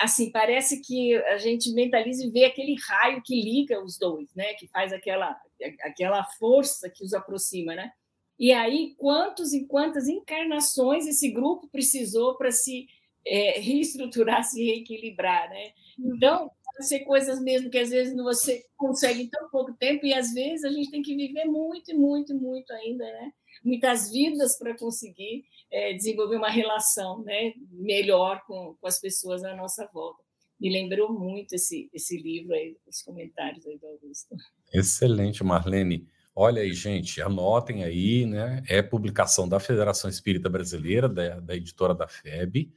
assim, 0.00 0.30
parece 0.30 0.80
que 0.80 1.14
a 1.16 1.38
gente 1.38 1.70
mentaliza 1.72 2.24
e 2.24 2.30
vê 2.30 2.44
aquele 2.44 2.74
raio 2.88 3.22
que 3.22 3.40
liga 3.40 3.82
os 3.82 3.98
dois, 3.98 4.34
né? 4.34 4.54
Que 4.54 4.66
faz 4.68 4.92
aquela, 4.92 5.38
aquela 5.82 6.24
força 6.38 6.88
que 6.88 7.04
os 7.04 7.12
aproxima, 7.12 7.74
né? 7.74 7.92
E 8.38 8.52
aí, 8.52 8.94
quantos 8.96 9.52
e 9.52 9.66
quantas 9.66 10.08
encarnações 10.08 11.06
esse 11.06 11.30
grupo 11.30 11.68
precisou 11.68 12.36
para 12.36 12.50
se 12.50 12.86
é, 13.26 13.60
reestruturar, 13.60 14.42
se 14.42 14.64
reequilibrar, 14.64 15.48
né? 15.50 15.72
Então, 15.98 16.50
ser 16.82 17.00
coisas 17.00 17.40
mesmo 17.40 17.70
que 17.70 17.78
às 17.78 17.90
vezes 17.90 18.14
você 18.14 18.64
consegue 18.76 19.22
em 19.22 19.28
tão 19.28 19.48
pouco 19.50 19.72
tempo, 19.74 20.04
e 20.06 20.12
às 20.12 20.32
vezes 20.32 20.64
a 20.64 20.70
gente 20.70 20.90
tem 20.90 21.02
que 21.02 21.14
viver 21.14 21.44
muito, 21.44 21.96
muito, 21.96 22.34
muito 22.34 22.72
ainda, 22.72 23.04
né? 23.04 23.32
Muitas 23.64 24.10
vidas 24.10 24.58
para 24.58 24.76
conseguir 24.76 25.44
é, 25.70 25.92
desenvolver 25.94 26.36
uma 26.36 26.50
relação 26.50 27.22
né, 27.22 27.54
melhor 27.70 28.42
com, 28.46 28.76
com 28.80 28.86
as 28.86 29.00
pessoas 29.00 29.42
à 29.44 29.56
nossa 29.56 29.88
volta. 29.92 30.22
Me 30.60 30.70
lembrou 30.70 31.12
muito 31.12 31.54
esse, 31.54 31.88
esse 31.92 32.16
livro 32.16 32.54
aí, 32.54 32.76
os 32.86 33.02
comentários 33.02 33.66
aí 33.66 33.78
do 33.78 33.86
Augusto. 33.86 34.36
Excelente, 34.72 35.42
Marlene. 35.42 36.06
Olha 36.36 36.62
aí, 36.62 36.72
gente, 36.72 37.22
anotem 37.22 37.84
aí, 37.84 38.26
né? 38.26 38.62
É 38.68 38.82
publicação 38.82 39.48
da 39.48 39.60
Federação 39.60 40.10
Espírita 40.10 40.48
Brasileira, 40.48 41.08
da, 41.08 41.38
da 41.40 41.54
editora 41.54 41.94
da 41.94 42.08
FEB, 42.08 42.72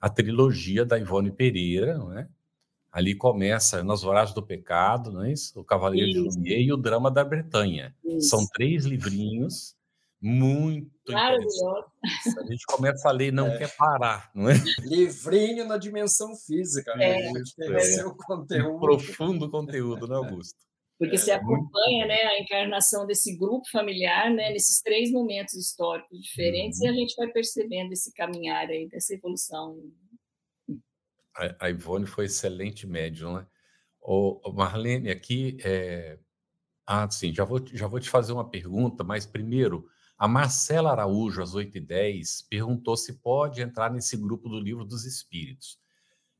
a 0.00 0.10
trilogia 0.10 0.84
da 0.84 0.98
Ivone 0.98 1.30
Pereira, 1.30 1.96
não 1.96 2.16
é? 2.16 2.28
Ali 2.90 3.14
começa 3.14 3.82
Nas 3.82 4.02
Voragens 4.02 4.34
do 4.34 4.42
Pecado, 4.42 5.12
não 5.12 5.24
é 5.24 5.32
isso? 5.32 5.58
O 5.60 5.64
Cavaleiro 5.64 6.08
isso. 6.08 6.22
de 6.30 6.36
Lumière 6.36 6.62
e 6.62 6.72
o 6.72 6.76
Drama 6.76 7.10
da 7.10 7.24
Bretanha. 7.24 7.94
Isso. 8.04 8.28
São 8.28 8.46
três 8.54 8.84
livrinhos 8.84 9.76
muito 10.20 11.12
Maravilhoso. 11.12 11.84
A 12.38 12.44
gente 12.50 12.66
começa 12.66 13.08
a 13.08 13.12
ler 13.12 13.28
e 13.28 13.32
não 13.32 13.46
é. 13.48 13.58
quer 13.58 13.76
parar, 13.76 14.30
não 14.34 14.50
é? 14.50 14.54
Livrinho 14.80 15.64
na 15.64 15.76
dimensão 15.76 16.34
física, 16.34 16.94
né? 16.96 17.20
É. 17.20 17.32
é. 17.60 17.80
Seu 17.80 18.14
conteúdo. 18.14 18.76
Um 18.76 18.80
profundo 18.80 19.50
conteúdo, 19.50 20.08
né, 20.08 20.16
Augusto? 20.16 20.58
Porque 20.98 21.14
é. 21.14 21.18
você 21.18 21.30
acompanha 21.30 22.06
né, 22.06 22.20
a 22.22 22.40
encarnação 22.40 23.06
desse 23.06 23.36
grupo 23.36 23.70
familiar, 23.70 24.30
né, 24.34 24.50
nesses 24.50 24.82
três 24.82 25.12
momentos 25.12 25.54
históricos 25.54 26.20
diferentes, 26.20 26.80
uhum. 26.80 26.86
e 26.86 26.88
a 26.88 26.92
gente 26.92 27.14
vai 27.14 27.28
percebendo 27.28 27.92
esse 27.92 28.12
caminhar 28.12 28.68
aí, 28.68 28.88
dessa 28.88 29.14
evolução. 29.14 29.78
A, 31.60 31.70
Ivone 31.70 32.06
foi 32.06 32.26
excelente 32.26 32.86
médium, 32.86 33.34
né? 33.34 33.46
O, 34.00 34.40
Marlene, 34.52 35.10
aqui 35.10 35.58
é... 35.62 36.18
Ah, 36.86 37.08
sim, 37.10 37.34
já 37.34 37.44
vou, 37.44 37.60
já 37.66 37.86
vou 37.86 38.00
te 38.00 38.08
fazer 38.08 38.32
uma 38.32 38.48
pergunta, 38.48 39.04
mas 39.04 39.26
primeiro, 39.26 39.86
a 40.16 40.26
Marcela 40.26 40.90
Araújo, 40.90 41.42
às 41.42 41.54
8h10, 41.54 42.46
perguntou 42.48 42.96
se 42.96 43.20
pode 43.20 43.60
entrar 43.60 43.90
nesse 43.90 44.16
grupo 44.16 44.48
do 44.48 44.58
Livro 44.58 44.84
dos 44.84 45.04
Espíritos. 45.04 45.78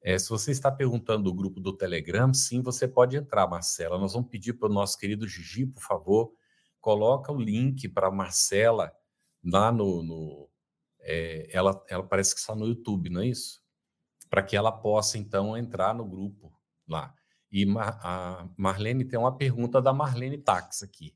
É, 0.02 0.18
se 0.18 0.28
você 0.30 0.50
está 0.50 0.70
perguntando 0.70 1.24
do 1.24 1.34
grupo 1.34 1.60
do 1.60 1.76
Telegram, 1.76 2.32
sim, 2.32 2.62
você 2.62 2.88
pode 2.88 3.16
entrar, 3.16 3.46
Marcela. 3.48 3.98
Nós 3.98 4.14
vamos 4.14 4.30
pedir 4.30 4.54
para 4.54 4.68
o 4.68 4.72
nosso 4.72 4.98
querido 4.98 5.28
Gigi, 5.28 5.66
por 5.66 5.82
favor, 5.82 6.32
coloca 6.80 7.32
o 7.32 7.40
link 7.40 7.88
para 7.88 8.08
a 8.08 8.10
Marcela 8.10 8.92
lá 9.44 9.70
no. 9.70 10.02
no 10.02 10.48
é, 11.00 11.48
ela, 11.52 11.84
ela 11.88 12.02
parece 12.02 12.34
que 12.34 12.40
está 12.40 12.54
no 12.54 12.66
YouTube, 12.66 13.10
não 13.10 13.20
é 13.20 13.28
isso? 13.28 13.62
Para 14.28 14.42
que 14.42 14.56
ela 14.56 14.72
possa, 14.72 15.18
então, 15.18 15.56
entrar 15.56 15.94
no 15.94 16.04
grupo 16.04 16.52
lá. 16.86 17.14
E 17.50 17.64
a 17.78 18.46
Marlene 18.56 19.04
tem 19.04 19.18
uma 19.18 19.36
pergunta 19.36 19.80
da 19.80 19.92
Marlene 19.92 20.38
Tax 20.38 20.82
aqui. 20.82 21.14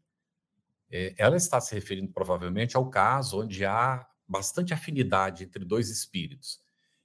É, 0.90 1.14
ela 1.16 1.36
está 1.36 1.60
se 1.60 1.74
referindo 1.74 2.12
provavelmente 2.12 2.76
ao 2.76 2.88
caso 2.88 3.40
onde 3.40 3.64
há 3.64 4.06
bastante 4.26 4.72
afinidade 4.72 5.44
entre 5.44 5.64
dois 5.64 5.90
espíritos. 5.90 6.60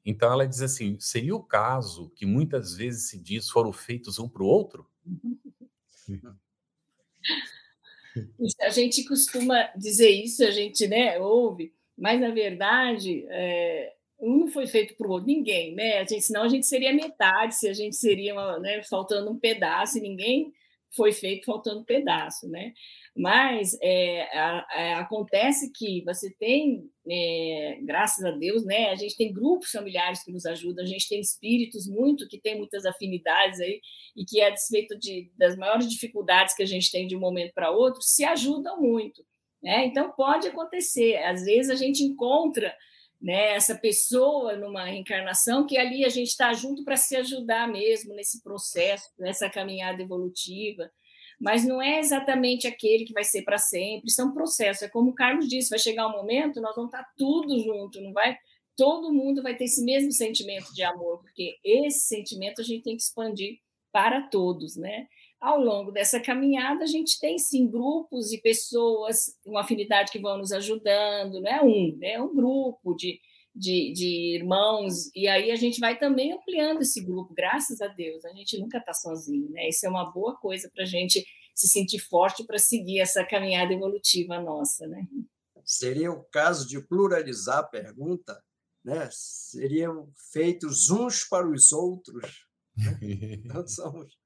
Então 0.06 0.32
ela 0.32 0.48
diz 0.48 0.62
assim: 0.62 0.98
seria 1.00 1.36
o 1.36 1.44
caso 1.44 2.10
que 2.12 2.26
muitas 2.26 2.76
vezes 2.76 3.10
se 3.10 3.20
diz 3.20 3.50
foram 3.50 3.74
feitos 3.74 4.20
um 4.20 4.30
para 4.30 4.44
o 4.44 4.48
outro? 4.48 4.90
A 8.62 8.70
gente 8.70 9.04
costuma 9.04 9.68
dizer 9.76 10.10
isso, 10.10 10.44
a 10.44 10.50
gente 10.50 10.88
né, 10.88 11.20
ouve, 11.20 11.74
mas 11.98 12.20
na 12.20 12.32
verdade 12.32 13.26
é, 13.30 13.97
um 14.20 14.48
foi 14.48 14.68
feito 14.68 14.96
para 14.96 15.08
o 15.08 15.12
outro, 15.12 15.28
ninguém, 15.28 15.76
né? 15.76 16.00
A 16.00 16.06
gente, 16.06 16.22
senão 16.22 16.44
a 16.44 16.50
gente 16.50 16.66
seria 16.66 16.94
metade, 16.94 17.56
se 17.56 17.68
a 17.68 17.74
gente 17.74 17.96
seria 17.96 18.34
uma, 18.34 18.60
né, 18.60 18.82
faltando 18.84 19.30
um 19.32 19.40
pedaço, 19.40 19.98
e 19.98 20.02
ninguém 20.02 20.52
foi 20.96 21.12
feito 21.12 21.46
faltando 21.46 21.82
um 21.82 21.84
pedaço, 21.84 22.48
né? 22.50 22.74
Mas 23.16 23.78
é, 23.82 24.24
a, 24.38 24.58
a, 24.58 24.82
é, 24.82 24.94
acontece 24.96 25.72
que 25.74 26.04
você 26.04 26.34
tem, 26.40 26.90
é, 27.10 27.80
graças 27.82 28.24
a 28.24 28.32
Deus, 28.32 28.64
né? 28.64 28.90
A 28.90 28.96
gente 28.96 29.16
tem 29.18 29.34
grupos 29.34 29.72
familiares 29.72 30.24
que 30.24 30.32
nos 30.32 30.46
ajudam, 30.46 30.84
a 30.84 30.88
gente 30.88 31.10
tem 31.10 31.20
espíritos 31.20 31.88
muito 31.88 32.28
que 32.28 32.40
tem 32.40 32.58
muitas 32.58 32.86
afinidades 32.86 33.60
aí 33.60 33.82
e 34.16 34.26
que, 34.26 34.42
a 34.42 34.50
despeito 34.50 34.98
de, 34.98 35.32
das 35.38 35.56
maiores 35.56 35.90
dificuldades 35.90 36.56
que 36.56 36.64
a 36.64 36.68
gente 36.68 36.92
tem 36.92 37.08
de 37.08 37.16
um 37.16 37.20
momento 37.20 37.54
para 37.54 37.72
outro, 37.72 38.02
se 38.02 38.24
ajudam 38.24 38.82
muito. 38.82 39.26
Né? 39.62 39.86
Então, 39.86 40.12
pode 40.12 40.48
acontecer. 40.48 41.18
Às 41.18 41.44
vezes 41.44 41.70
a 41.72 41.76
gente 41.76 42.04
encontra 42.04 42.74
né, 43.22 43.56
essa 43.56 43.76
pessoa 43.76 44.56
numa 44.56 44.86
reencarnação 44.86 45.66
que 45.66 45.78
ali 45.78 46.06
a 46.06 46.10
gente 46.10 46.28
está 46.28 46.54
junto 46.54 46.84
para 46.84 46.96
se 46.96 47.16
ajudar 47.16 47.68
mesmo 47.68 48.14
nesse 48.14 48.42
processo, 48.44 49.10
nessa 49.18 49.50
caminhada 49.50 50.02
evolutiva. 50.02 50.90
Mas 51.40 51.66
não 51.66 51.82
é 51.82 52.00
exatamente 52.00 52.68
aquele 52.68 53.06
que 53.06 53.14
vai 53.14 53.24
ser 53.24 53.44
para 53.44 53.58
sempre, 53.58 54.08
isso 54.08 54.22
é 54.22 54.26
um 54.26 54.34
processo, 54.34 54.86
é 54.86 54.90
como 54.90 55.12
o 55.12 55.16
Carlos 55.16 55.48
disse, 55.48 55.70
vai 55.70 55.78
chegar 55.78 56.08
um 56.08 56.12
momento, 56.12 56.62
nós 56.62 56.76
vamos 56.76 56.90
estar 56.90 57.04
tá 57.04 57.14
tudo 57.16 57.60
junto, 57.60 58.02
não 58.02 58.12
vai, 58.12 58.38
todo 58.76 59.14
mundo 59.14 59.44
vai 59.44 59.56
ter 59.56 59.66
esse 59.66 59.84
mesmo 59.84 60.12
sentimento 60.12 60.74
de 60.74 60.84
amor, 60.84 61.20
porque 61.20 61.58
esse 61.64 62.08
sentimento 62.08 62.62
a 62.62 62.64
gente 62.64 62.84
tem 62.84 62.96
que 62.96 63.04
expandir 63.04 63.60
para 63.92 64.22
todos, 64.30 64.76
né? 64.76 65.08
Ao 65.40 65.60
longo 65.60 65.92
dessa 65.92 66.20
caminhada, 66.20 66.84
a 66.84 66.88
gente 66.88 67.20
tem 67.20 67.38
sim 67.38 67.70
grupos 67.70 68.32
e 68.32 68.42
pessoas 68.42 69.38
com 69.44 69.58
afinidade 69.58 70.12
que 70.12 70.20
vão 70.20 70.38
nos 70.40 70.52
ajudando, 70.52 71.40
não 71.42 71.50
é 71.50 71.62
um, 71.62 71.96
né? 71.98 72.14
é 72.14 72.22
um 72.22 72.34
grupo 72.34 72.96
de, 72.96 73.20
de, 73.56 73.94
de, 73.94 74.36
irmãos, 74.36 75.14
e 75.16 75.28
aí 75.28 75.52
a 75.52 75.56
gente 75.56 75.80
vai 75.80 75.98
também 75.98 76.34
ampliando 76.34 76.82
esse 76.82 77.04
grupo, 77.06 77.36
graças 77.36 77.82
a 77.82 77.88
Deus, 77.88 78.26
a 78.26 78.34
gente 78.34 78.58
nunca 78.58 78.80
está 78.80 78.94
sozinho, 78.94 79.50
né? 79.52 79.70
Isso 79.70 79.86
é 79.86 79.90
uma 79.90 80.12
boa 80.12 80.36
coisa 80.38 80.72
para 80.74 80.84
a 80.84 80.88
gente 80.88 81.24
se 81.54 81.68
sentir 81.68 82.00
forte 82.00 82.44
para 82.44 82.58
seguir 82.58 83.00
essa 83.00 83.24
caminhada 83.24 83.74
evolutiva 83.74 84.40
nossa, 84.40 84.88
né? 84.88 85.08
Seria 85.64 86.12
o 86.12 86.24
caso 86.24 86.68
de 86.68 86.82
pluralizar 86.82 87.60
a 87.60 87.64
pergunta, 87.64 88.42
né? 88.84 89.10
Seriam 89.12 90.10
feitos 90.32 90.90
uns 90.90 91.26
para 91.26 91.48
os 91.48 91.72
outros. 91.72 92.46
Né? 92.76 93.66
Somos. 93.68 94.18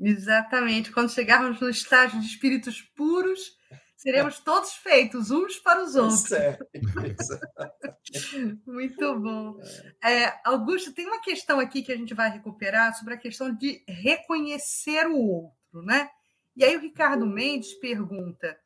Exatamente. 0.00 0.92
Quando 0.92 1.10
chegarmos 1.10 1.60
no 1.60 1.68
estágio 1.68 2.20
de 2.20 2.26
espíritos 2.26 2.80
puros, 2.96 3.58
Seremos 3.98 4.38
todos 4.38 4.74
feitos 4.74 5.32
uns 5.32 5.58
para 5.58 5.82
os 5.82 5.96
outros. 5.96 6.30
É, 6.30 6.56
Muito 8.64 9.18
bom. 9.18 9.58
É, 10.00 10.38
Augusto, 10.44 10.94
tem 10.94 11.04
uma 11.04 11.20
questão 11.20 11.58
aqui 11.58 11.82
que 11.82 11.90
a 11.90 11.96
gente 11.96 12.14
vai 12.14 12.30
recuperar 12.30 12.96
sobre 12.96 13.14
a 13.14 13.18
questão 13.18 13.52
de 13.52 13.82
reconhecer 13.88 15.04
o 15.08 15.18
outro, 15.18 15.82
né? 15.82 16.08
E 16.56 16.64
aí 16.64 16.76
o 16.76 16.80
Ricardo 16.80 17.26
Mendes 17.26 17.74
pergunta: 17.80 18.56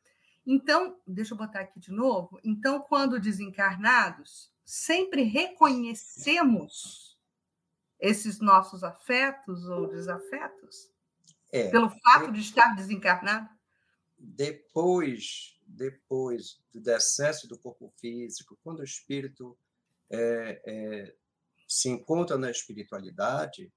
então, 0.45 0.99
deixa 1.07 1.33
eu 1.33 1.37
botar 1.39 1.61
aqui 1.61 1.79
de 1.79 1.91
novo. 1.91 2.39
Então, 2.43 2.79
quando 2.81 3.19
desencarnados, 3.19 4.53
sempre 4.63 5.23
reconhecemos 5.23 7.17
esses 7.99 8.39
nossos 8.39 8.83
afetos 8.83 9.65
ou 9.65 9.87
desafetos? 9.87 10.92
É, 11.53 11.69
pelo 11.69 11.89
fato 11.89 12.31
de 12.31 12.41
estar 12.41 12.75
desencarnado? 12.75 13.47
depois, 14.23 15.55
depois 15.67 16.59
do 16.71 16.79
decesso 16.79 17.47
do 17.47 17.59
corpo 17.59 17.93
físico, 17.99 18.57
quando 18.63 18.79
o 18.79 18.83
espírito 18.83 19.57
é, 20.09 20.61
é, 20.65 21.15
se 21.67 21.89
encontra 21.89 22.37
na 22.37 22.49
espiritualidade, 22.49 23.71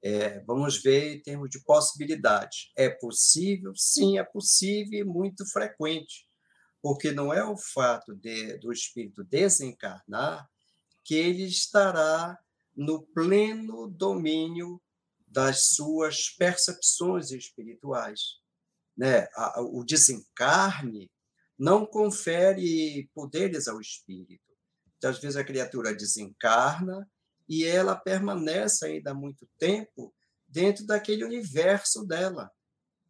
é, 0.00 0.40
vamos 0.40 0.80
ver 0.80 1.16
em 1.16 1.20
termos 1.20 1.50
de 1.50 1.60
possibilidade. 1.64 2.70
É 2.76 2.88
possível? 2.88 3.72
Sim, 3.74 4.18
é 4.18 4.24
possível 4.24 5.00
e 5.00 5.04
muito 5.04 5.44
frequente, 5.50 6.28
porque 6.80 7.10
não 7.10 7.32
é 7.32 7.44
o 7.44 7.56
fato 7.56 8.14
de, 8.14 8.56
do 8.58 8.72
espírito 8.72 9.24
desencarnar 9.24 10.48
que 11.04 11.16
ele 11.16 11.44
estará 11.44 12.38
no 12.76 13.02
pleno 13.02 13.88
domínio 13.88 14.80
das 15.30 15.70
suas 15.74 16.30
percepções 16.30 17.30
espirituais 17.30 18.38
né, 18.98 19.28
o 19.70 19.84
desencarne 19.84 21.08
não 21.56 21.86
confere 21.86 23.08
poderes 23.14 23.68
ao 23.68 23.80
espírito. 23.80 24.42
Então, 24.96 25.10
às 25.10 25.20
vezes 25.20 25.36
a 25.36 25.44
criatura 25.44 25.94
desencarna 25.94 27.08
e 27.48 27.64
ela 27.64 27.94
permanece 27.94 28.84
ainda 28.84 29.14
muito 29.14 29.48
tempo 29.56 30.12
dentro 30.48 30.84
daquele 30.84 31.24
universo 31.24 32.04
dela. 32.04 32.50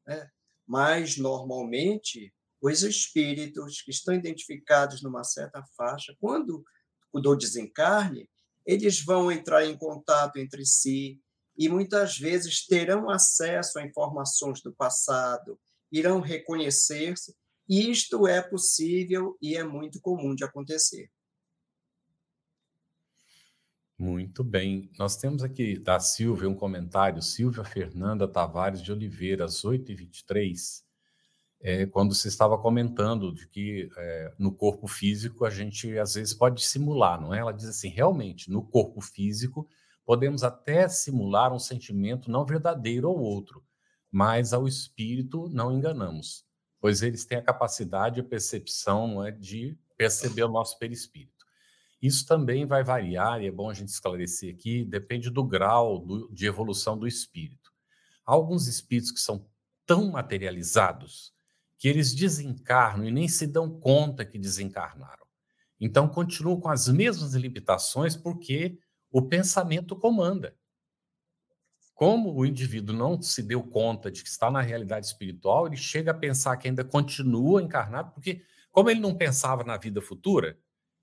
Né? 0.07 0.29
Mas, 0.67 1.17
normalmente, 1.17 2.35
os 2.61 2.83
espíritos 2.83 3.81
que 3.81 3.91
estão 3.91 4.15
identificados 4.15 5.03
numa 5.03 5.25
certa 5.25 5.65
faixa, 5.75 6.15
quando 6.21 6.63
do 7.15 7.35
desencarne, 7.35 8.31
eles 8.67 9.03
vão 9.03 9.33
entrar 9.33 9.65
em 9.65 9.77
contato 9.77 10.37
entre 10.37 10.65
si 10.65 11.19
e 11.59 11.69
muitas 11.69 12.17
vezes 12.17 12.65
terão 12.65 13.11
acesso 13.11 13.81
a 13.81 13.85
informações 13.85 14.63
do 14.63 14.73
passado, 14.73 15.59
irão 15.91 16.21
reconhecer-se, 16.21 17.35
isto 17.69 18.29
é 18.29 18.41
possível 18.41 19.37
e 19.43 19.57
é 19.57 19.65
muito 19.65 20.01
comum 20.01 20.35
de 20.35 20.45
acontecer. 20.45 21.11
Muito 23.99 24.45
bem. 24.45 24.89
Nós 24.97 25.17
temos 25.17 25.43
aqui 25.43 25.77
da 25.77 25.99
Silvia 25.99 26.49
um 26.49 26.55
comentário, 26.55 27.21
Silvia 27.21 27.65
Fernanda 27.65 28.29
Tavares 28.29 28.81
de 28.81 28.93
Oliveira, 28.93 29.45
às 29.45 29.65
8h23, 29.65 30.85
é, 31.61 31.85
quando 31.87 32.15
você 32.15 32.29
estava 32.29 32.57
comentando 32.57 33.35
de 33.35 33.49
que 33.49 33.91
é, 33.97 34.35
no 34.39 34.55
corpo 34.55 34.87
físico 34.87 35.45
a 35.45 35.51
gente 35.51 35.99
às 35.99 36.15
vezes 36.15 36.33
pode 36.33 36.65
simular, 36.65 37.21
não 37.21 37.35
é? 37.35 37.41
Ela 37.41 37.53
diz 37.53 37.67
assim: 37.67 37.89
realmente, 37.89 38.49
no 38.49 38.63
corpo 38.63 39.01
físico 39.01 39.69
podemos 40.09 40.43
até 40.43 40.89
simular 40.89 41.53
um 41.53 41.59
sentimento 41.59 42.31
não 42.31 42.43
verdadeiro 42.43 43.11
ou 43.11 43.21
outro, 43.21 43.63
mas 44.11 44.55
ao 44.55 44.67
espírito 44.67 45.51
não 45.51 45.71
enganamos, 45.71 46.47
pois 46.81 47.03
eles 47.03 47.27
têm 47.27 47.37
a 47.37 47.43
capacidade, 47.43 48.19
a 48.19 48.25
percepção 48.25 49.23
é, 49.23 49.31
de 49.31 49.79
perceber 49.99 50.45
o 50.45 50.49
nosso 50.49 50.79
perispírito. 50.79 51.45
Isso 52.01 52.27
também 52.27 52.65
vai 52.65 52.83
variar, 52.83 53.43
e 53.43 53.49
é 53.49 53.51
bom 53.51 53.69
a 53.69 53.75
gente 53.75 53.91
esclarecer 53.91 54.55
aqui, 54.55 54.83
depende 54.83 55.29
do 55.29 55.45
grau 55.45 55.99
do, 55.99 56.33
de 56.33 56.47
evolução 56.47 56.97
do 56.97 57.07
espírito. 57.07 57.71
Há 58.25 58.33
alguns 58.33 58.67
espíritos 58.67 59.13
que 59.13 59.21
são 59.21 59.47
tão 59.85 60.11
materializados 60.13 61.35
que 61.77 61.87
eles 61.87 62.15
desencarnam 62.15 63.05
e 63.05 63.11
nem 63.11 63.29
se 63.29 63.47
dão 63.47 63.79
conta 63.79 64.25
que 64.25 64.39
desencarnaram. 64.39 65.27
Então, 65.79 66.09
continuam 66.09 66.59
com 66.59 66.71
as 66.71 66.89
mesmas 66.89 67.35
limitações 67.35 68.17
porque 68.17 68.79
o 69.11 69.23
pensamento 69.23 69.97
comanda. 69.97 70.55
Como 71.95 72.33
o 72.33 72.47
indivíduo 72.47 72.95
não 72.95 73.21
se 73.21 73.43
deu 73.43 73.63
conta 73.63 74.11
de 74.11 74.23
que 74.23 74.29
está 74.29 74.51
na 74.51 74.61
realidade 74.61 75.07
espiritual, 75.07 75.67
ele 75.67 75.77
chega 75.77 76.13
a 76.13 76.15
pensar 76.15 76.57
que 76.57 76.69
ainda 76.69 76.85
continua 76.85 77.63
encarnado, 77.63 78.13
porque, 78.13 78.43
como 78.71 78.89
ele 78.89 79.01
não 79.01 79.17
pensava 79.17 79.65
na 79.65 79.77
vida 79.77 80.01
futura, 80.01 80.59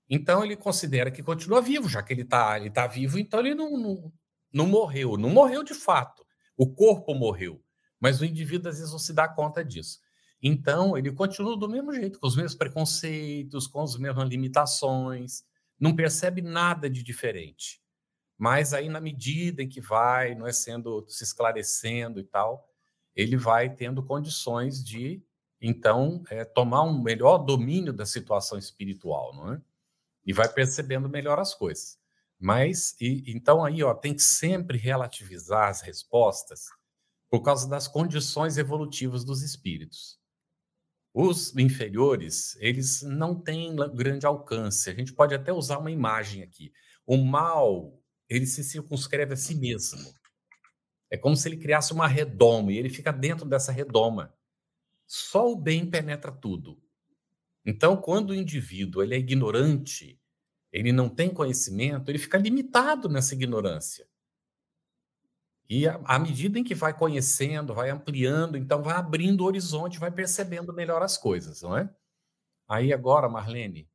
então 0.08 0.44
ele 0.44 0.56
considera 0.56 1.10
que 1.10 1.22
continua 1.22 1.60
vivo, 1.60 1.88
já 1.88 2.02
que 2.02 2.12
ele 2.12 2.22
está 2.22 2.58
ele 2.58 2.70
tá 2.70 2.86
vivo, 2.86 3.18
então 3.18 3.40
ele 3.40 3.54
não, 3.54 3.76
não, 3.76 4.12
não 4.52 4.66
morreu. 4.66 5.16
Não 5.16 5.28
morreu 5.28 5.62
de 5.62 5.74
fato. 5.74 6.24
O 6.56 6.66
corpo 6.66 7.14
morreu. 7.14 7.62
Mas 8.00 8.20
o 8.20 8.24
indivíduo 8.24 8.70
às 8.70 8.78
vezes 8.78 8.92
não 8.92 8.98
se 8.98 9.12
dá 9.12 9.28
conta 9.28 9.64
disso. 9.64 9.98
Então, 10.42 10.96
ele 10.96 11.10
continua 11.12 11.56
do 11.56 11.68
mesmo 11.68 11.92
jeito, 11.92 12.20
com 12.20 12.26
os 12.26 12.36
mesmos 12.36 12.54
preconceitos, 12.54 13.66
com 13.66 13.82
as 13.82 13.96
mesmas 13.96 14.28
limitações, 14.28 15.42
não 15.78 15.94
percebe 15.94 16.40
nada 16.40 16.88
de 16.88 17.02
diferente. 17.02 17.80
Mas 18.38 18.74
aí, 18.74 18.88
na 18.88 19.00
medida 19.00 19.62
em 19.62 19.68
que 19.68 19.80
vai, 19.80 20.34
não 20.34 20.46
é 20.46 20.52
sendo 20.52 21.04
se 21.08 21.24
esclarecendo 21.24 22.20
e 22.20 22.24
tal, 22.24 22.68
ele 23.14 23.36
vai 23.36 23.74
tendo 23.74 24.02
condições 24.02 24.84
de, 24.84 25.22
então, 25.60 26.22
é, 26.30 26.44
tomar 26.44 26.82
um 26.82 27.02
melhor 27.02 27.38
domínio 27.38 27.92
da 27.92 28.04
situação 28.04 28.58
espiritual, 28.58 29.34
não 29.34 29.54
é? 29.54 29.60
e 30.26 30.32
vai 30.32 30.52
percebendo 30.52 31.08
melhor 31.08 31.38
as 31.38 31.54
coisas. 31.54 31.98
Mas, 32.38 32.94
e, 33.00 33.24
então 33.28 33.64
aí, 33.64 33.82
ó, 33.82 33.94
tem 33.94 34.12
que 34.12 34.22
sempre 34.22 34.76
relativizar 34.76 35.68
as 35.68 35.80
respostas 35.80 36.66
por 37.30 37.42
causa 37.42 37.68
das 37.68 37.86
condições 37.88 38.58
evolutivas 38.58 39.24
dos 39.24 39.42
espíritos. 39.42 40.18
Os 41.14 41.56
inferiores, 41.56 42.56
eles 42.56 43.02
não 43.02 43.40
têm 43.40 43.74
grande 43.94 44.26
alcance. 44.26 44.90
A 44.90 44.94
gente 44.94 45.14
pode 45.14 45.34
até 45.34 45.52
usar 45.52 45.78
uma 45.78 45.90
imagem 45.90 46.42
aqui. 46.42 46.72
O 47.06 47.16
mal, 47.16 47.98
ele 48.28 48.46
se 48.46 48.64
circunscreve 48.64 49.34
a 49.34 49.36
si 49.36 49.54
mesmo. 49.54 50.14
É 51.10 51.16
como 51.16 51.36
se 51.36 51.48
ele 51.48 51.56
criasse 51.56 51.92
uma 51.92 52.06
redoma 52.06 52.72
e 52.72 52.78
ele 52.78 52.90
fica 52.90 53.12
dentro 53.12 53.48
dessa 53.48 53.70
redoma. 53.70 54.34
Só 55.06 55.52
o 55.52 55.56
bem 55.56 55.88
penetra 55.88 56.32
tudo. 56.32 56.80
Então, 57.64 57.96
quando 57.96 58.30
o 58.30 58.34
indivíduo 58.34 59.02
ele 59.02 59.14
é 59.14 59.18
ignorante, 59.18 60.20
ele 60.72 60.92
não 60.92 61.08
tem 61.08 61.32
conhecimento, 61.32 62.10
ele 62.10 62.18
fica 62.18 62.38
limitado 62.38 63.08
nessa 63.08 63.34
ignorância. 63.34 64.06
E 65.68 65.86
à 65.88 66.18
medida 66.18 66.58
em 66.58 66.64
que 66.64 66.74
vai 66.74 66.96
conhecendo, 66.96 67.74
vai 67.74 67.90
ampliando, 67.90 68.56
então 68.56 68.82
vai 68.82 68.94
abrindo 68.94 69.40
o 69.40 69.46
horizonte, 69.46 69.98
vai 69.98 70.12
percebendo 70.12 70.72
melhor 70.72 71.02
as 71.02 71.18
coisas, 71.18 71.62
não 71.62 71.76
é? 71.76 71.92
Aí 72.68 72.92
agora, 72.92 73.28
Marlene, 73.28 73.88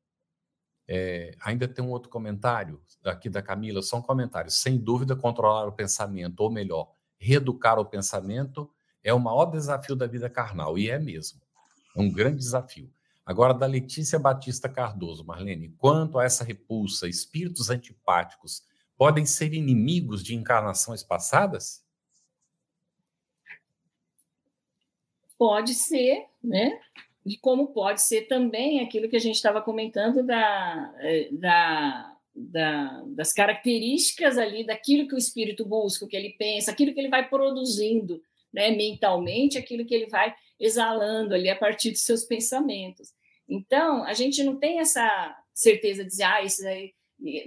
é, 0.94 1.34
ainda 1.40 1.70
tem 1.70 1.82
um 1.86 1.90
outro 1.90 2.10
comentário 2.10 2.82
aqui 3.06 3.30
da 3.30 3.42
Camila, 3.42 3.82
só 3.82 3.96
um 3.96 4.02
comentário. 4.02 4.52
Sem 4.52 4.78
dúvida, 4.78 5.16
controlar 5.16 5.66
o 5.66 5.72
pensamento, 5.72 6.42
ou 6.42 6.52
melhor, 6.52 6.92
reeducar 7.18 7.80
o 7.80 7.86
pensamento, 7.86 8.70
é 9.02 9.14
o 9.14 9.20
maior 9.20 9.46
desafio 9.46 9.96
da 9.96 10.06
vida 10.06 10.30
carnal, 10.30 10.78
e 10.78 10.90
é 10.90 11.00
mesmo. 11.00 11.40
É 11.96 12.02
um 12.02 12.12
grande 12.12 12.40
desafio. 12.40 12.92
Agora, 13.26 13.54
da 13.54 13.66
Letícia 13.66 14.20
Batista 14.20 14.68
Cardoso, 14.68 15.24
Marlene, 15.24 15.70
quanto 15.78 16.20
a 16.20 16.26
essa 16.26 16.44
repulsa, 16.44 17.08
espíritos 17.08 17.70
antipáticos 17.70 18.62
podem 18.98 19.26
ser 19.26 19.54
inimigos 19.54 20.22
de 20.22 20.36
encarnações 20.36 21.04
passadas? 21.04 21.86
Pode 25.38 25.74
ser, 25.74 26.26
né? 26.44 26.78
E 27.26 27.38
como 27.38 27.68
pode 27.68 28.02
ser 28.02 28.24
também 28.28 28.80
aquilo 28.80 29.08
que 29.08 29.16
a 29.16 29.20
gente 29.20 29.36
estava 29.36 29.62
comentando 29.62 30.24
da, 30.24 30.94
eh, 31.00 31.30
da, 31.32 32.18
da, 32.34 33.04
das 33.08 33.32
características 33.32 34.38
ali, 34.38 34.66
daquilo 34.66 35.08
que 35.08 35.14
o 35.14 35.18
espírito 35.18 35.66
busca, 35.66 36.06
o 36.06 36.08
que 36.08 36.18
ele 36.18 36.32
pensa, 36.32 36.72
aquilo 36.72 36.94
que 36.94 37.00
ele 37.00 37.10
vai 37.10 37.30
produzindo 37.30 38.22
né, 38.52 38.72
mentalmente, 38.72 39.58
aquilo 39.58 39.86
que 39.86 39.94
ele 39.94 40.08
vai 40.08 40.34
exalando 40.60 41.34
ali 41.34 41.50
a 41.50 41.56
partir 41.56 41.92
dos 41.92 42.02
seus 42.02 42.24
pensamentos. 42.24 43.14
Então, 43.48 44.04
a 44.04 44.14
gente 44.14 44.44
não 44.44 44.56
tem 44.56 44.80
essa 44.80 45.38
certeza 45.54 46.04
de 46.04 46.10
dizer, 46.10 46.24
ah, 46.24 46.42
isso 46.42 46.66
aí, 46.66 46.94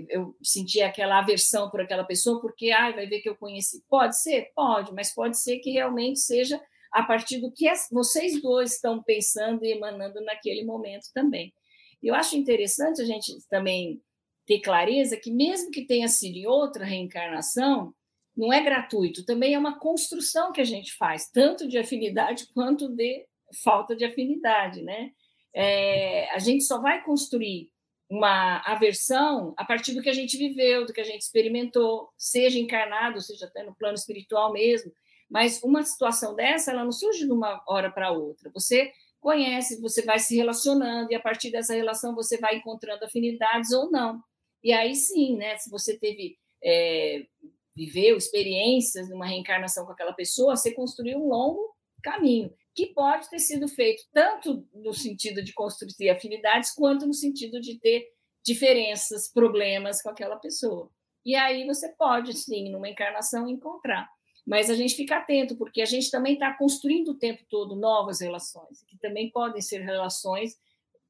eu 0.09 0.37
senti 0.43 0.81
aquela 0.83 1.19
aversão 1.19 1.69
por 1.69 1.81
aquela 1.81 2.05
pessoa 2.05 2.41
porque, 2.41 2.71
ah, 2.71 2.93
vai 2.93 3.07
ver 3.07 3.21
que 3.21 3.29
eu 3.29 3.35
conheci. 3.35 3.83
Pode 3.89 4.21
ser? 4.21 4.53
Pode, 4.55 4.93
mas 4.93 5.13
pode 5.13 5.39
ser 5.39 5.59
que 5.59 5.71
realmente 5.71 6.21
seja 6.21 6.61
a 6.95 7.03
partir 7.03 7.41
do 7.41 7.53
que 7.53 7.67
vocês 7.91 8.41
dois 8.41 8.75
estão 8.75 9.03
pensando 9.03 9.65
e 9.65 9.73
emanando 9.73 10.21
naquele 10.21 10.65
momento 10.65 11.09
também. 11.13 11.53
Eu 12.01 12.15
acho 12.15 12.37
interessante 12.37 13.03
a 13.03 13.05
gente 13.05 13.33
também 13.51 14.01
ter 14.47 14.61
clareza 14.61 15.17
que, 15.17 15.31
mesmo 15.31 15.73
que 15.73 15.87
tenha 15.87 16.07
sido 16.07 16.37
em 16.37 16.47
outra 16.47 16.85
reencarnação, 16.85 17.93
não 18.37 18.53
é 18.53 18.63
gratuito, 18.63 19.25
também 19.25 19.55
é 19.55 19.59
uma 19.59 19.79
construção 19.79 20.53
que 20.53 20.61
a 20.61 20.65
gente 20.65 20.95
faz, 20.97 21.29
tanto 21.31 21.67
de 21.67 21.79
afinidade 21.79 22.47
quanto 22.55 22.89
de 22.89 23.27
falta 23.63 23.97
de 23.97 24.05
afinidade, 24.05 24.83
né? 24.83 25.11
É, 25.53 26.31
a 26.33 26.39
gente 26.39 26.65
só 26.65 26.81
vai 26.81 27.03
construir 27.03 27.71
uma 28.09 28.59
aversão 28.67 29.55
a 29.57 29.65
partir 29.65 29.95
do 29.95 30.03
que 30.03 30.09
a 30.09 30.15
gente 30.15 30.37
viveu, 30.37 30.87
do 30.87 30.93
que 30.93 31.01
a 31.01 31.05
gente 31.05 31.23
experimentou, 31.23 32.09
seja 32.17 32.59
encarnado, 32.59 33.21
seja 33.21 33.47
até 33.47 33.65
no 33.65 33.75
plano 33.75 33.95
espiritual 33.95 34.53
mesmo. 34.53 34.93
Mas 35.31 35.63
uma 35.63 35.83
situação 35.83 36.35
dessa, 36.35 36.71
ela 36.71 36.85
não 36.85 36.93
surge 36.93 37.27
de 37.27 37.33
uma 37.33 37.63
hora 37.67 37.91
para 37.91 38.13
outra. 38.13 38.51
Você 38.55 38.93
conhece, 39.21 39.81
você 39.81 40.03
vai 40.03 40.19
se 40.19 40.37
relacionando 40.37 41.11
e 41.11 41.15
a 41.15 41.21
partir 41.21 41.51
dessa 41.51 41.75
relação 41.75 42.15
você 42.15 42.39
vai 42.39 42.57
encontrando 42.57 43.05
afinidades 43.05 43.73
ou 43.73 43.91
não. 43.91 44.21
E 44.63 44.73
aí 44.73 44.95
sim, 44.95 45.37
né? 45.37 45.57
Se 45.57 45.71
você 45.71 45.99
teve 45.99 46.37
é, 46.63 47.27
viveu 47.75 48.17
experiências 48.17 49.09
numa 49.09 49.27
reencarnação 49.27 49.85
com 49.85 49.93
aquela 49.93 50.13
pessoa, 50.13 50.57
você 50.57 50.73
construiu 50.73 51.19
um 51.19 51.29
longo 51.29 51.75
caminho 52.03 52.53
que 52.75 52.87
pode 52.87 53.31
ter 53.31 53.39
sido 53.39 53.69
feito 53.69 54.03
tanto 54.13 54.67
no 54.73 54.93
sentido 54.93 55.43
de 55.43 55.53
construir 55.53 56.11
afinidades 56.11 56.73
quanto 56.73 57.07
no 57.07 57.15
sentido 57.15 57.61
de 57.61 57.79
ter 57.79 58.09
diferenças, 58.45 59.31
problemas 59.33 60.03
com 60.03 60.11
aquela 60.11 60.37
pessoa. 60.37 60.91
E 61.25 61.35
aí 61.35 61.65
você 61.67 61.89
pode, 61.97 62.35
sim, 62.35 62.71
numa 62.71 62.89
encarnação, 62.89 63.49
encontrar. 63.49 64.09
Mas 64.47 64.69
a 64.69 64.75
gente 64.75 64.95
fica 64.95 65.17
atento, 65.17 65.57
porque 65.57 65.81
a 65.81 65.87
gente 65.87 66.11
também 66.11 66.35
está 66.35 66.53
construindo 66.53 67.13
o 67.13 67.19
tempo 67.19 67.43
todo 67.49 67.77
novas 67.77 68.21
relações, 68.21 68.83
que 68.87 68.99
também 68.99 69.31
podem 69.31 69.63
ser 69.63 69.81
relações 69.81 70.57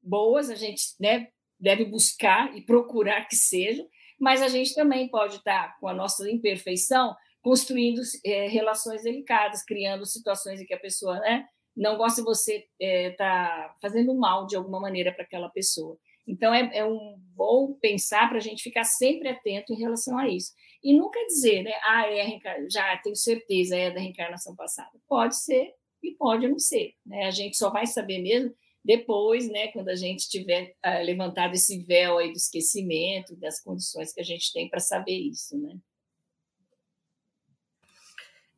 boas, 0.01 0.49
a 0.49 0.55
gente 0.55 0.83
né, 0.99 1.27
deve 1.59 1.83
buscar 1.83 2.55
e 2.55 2.61
procurar 2.61 3.27
que 3.27 3.35
sejam, 3.35 3.87
mas 4.19 4.41
a 4.41 4.47
gente 4.47 4.73
também 4.73 5.09
pode 5.09 5.37
estar 5.37 5.67
tá 5.67 5.77
com 5.79 5.87
a 5.87 5.93
nossa 5.93 6.29
imperfeição 6.29 7.15
construindo 7.41 8.01
é, 8.25 8.47
relações 8.47 9.03
delicadas, 9.03 9.63
criando 9.63 10.05
situações 10.05 10.61
em 10.61 10.65
que 10.65 10.73
a 10.73 10.79
pessoa 10.79 11.19
né, 11.19 11.45
não 11.75 11.97
gosta 11.97 12.21
de 12.21 12.25
você 12.25 12.55
estar 12.55 12.69
é, 12.79 13.11
tá 13.11 13.75
fazendo 13.81 14.15
mal 14.15 14.47
de 14.47 14.55
alguma 14.55 14.79
maneira 14.79 15.11
para 15.11 15.23
aquela 15.23 15.49
pessoa. 15.49 15.97
Então, 16.27 16.53
é, 16.53 16.69
é 16.73 16.85
um 16.85 17.17
bom 17.35 17.73
pensar 17.73 18.27
para 18.29 18.37
a 18.37 18.41
gente 18.41 18.63
ficar 18.63 18.83
sempre 18.83 19.29
atento 19.29 19.73
em 19.73 19.77
relação 19.77 20.17
a 20.17 20.27
isso. 20.27 20.53
E 20.85 20.93
nunca 20.93 21.19
dizer, 21.25 21.63
né, 21.63 21.71
ah, 21.81 22.07
é 22.07 22.39
já 22.69 22.95
tenho 22.99 23.15
certeza, 23.15 23.75
é 23.75 23.89
da 23.89 23.99
reencarnação 23.99 24.55
passada. 24.55 24.91
Pode 25.07 25.35
ser 25.35 25.73
e 26.03 26.11
pode 26.11 26.47
não 26.47 26.59
ser. 26.59 26.93
Né? 27.03 27.25
A 27.25 27.31
gente 27.31 27.57
só 27.57 27.71
vai 27.71 27.87
saber 27.87 28.21
mesmo 28.21 28.55
depois, 28.83 29.49
né, 29.49 29.69
quando 29.69 29.89
a 29.89 29.95
gente 29.95 30.29
tiver 30.29 30.75
ah, 30.83 30.99
levantado 30.99 31.55
esse 31.55 31.79
véu 31.79 32.19
aí 32.19 32.31
do 32.31 32.37
esquecimento, 32.37 33.35
das 33.35 33.59
condições 33.59 34.13
que 34.13 34.21
a 34.21 34.23
gente 34.23 34.53
tem 34.53 34.69
para 34.69 34.79
saber 34.79 35.17
isso, 35.17 35.57
né? 35.57 35.75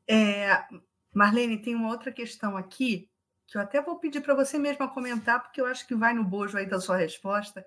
É, 0.06 0.66
Marlene, 1.14 1.62
tem 1.62 1.76
uma 1.76 1.90
outra 1.90 2.12
questão 2.12 2.58
aqui 2.58 3.10
que 3.48 3.58
eu 3.58 3.62
até 3.62 3.82
vou 3.82 4.00
pedir 4.00 4.20
para 4.20 4.36
você 4.36 4.60
mesma 4.60 4.90
comentar, 4.90 5.42
porque 5.42 5.62
eu 5.62 5.66
acho 5.66 5.88
que 5.88 5.96
vai 5.96 6.14
no 6.14 6.26
bojo 6.26 6.58
aí 6.58 6.66
da 6.66 6.82
sua 6.82 6.98
resposta. 6.98 7.66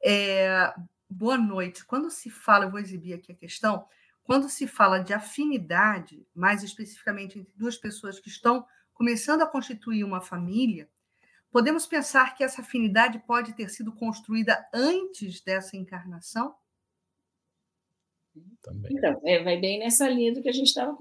É, 0.00 0.72
boa 1.08 1.38
noite. 1.38 1.84
Quando 1.84 2.10
se 2.10 2.30
fala, 2.30 2.64
eu 2.64 2.70
vou 2.70 2.80
exibir 2.80 3.14
aqui 3.14 3.32
a 3.32 3.36
questão, 3.36 3.86
quando 4.24 4.48
se 4.48 4.66
fala 4.66 4.98
de 4.98 5.12
afinidade, 5.12 6.26
mais 6.34 6.62
especificamente 6.62 7.38
entre 7.38 7.52
duas 7.56 7.76
pessoas 7.76 8.18
que 8.18 8.28
estão 8.28 8.66
começando 8.92 9.42
a 9.42 9.46
constituir 9.46 10.02
uma 10.02 10.20
família, 10.20 10.88
podemos 11.50 11.86
pensar 11.86 12.34
que 12.34 12.42
essa 12.42 12.60
afinidade 12.60 13.18
pode 13.20 13.52
ter 13.54 13.68
sido 13.70 13.92
construída 13.92 14.68
antes 14.74 15.40
dessa 15.40 15.76
encarnação? 15.76 16.54
Também. 18.62 18.92
Então, 18.92 19.20
é, 19.24 19.42
vai 19.42 19.58
bem 19.58 19.78
nessa 19.78 20.08
linha 20.08 20.34
do 20.34 20.42
que 20.42 20.48
a 20.48 20.52
gente 20.52 20.66
estava 20.66 20.96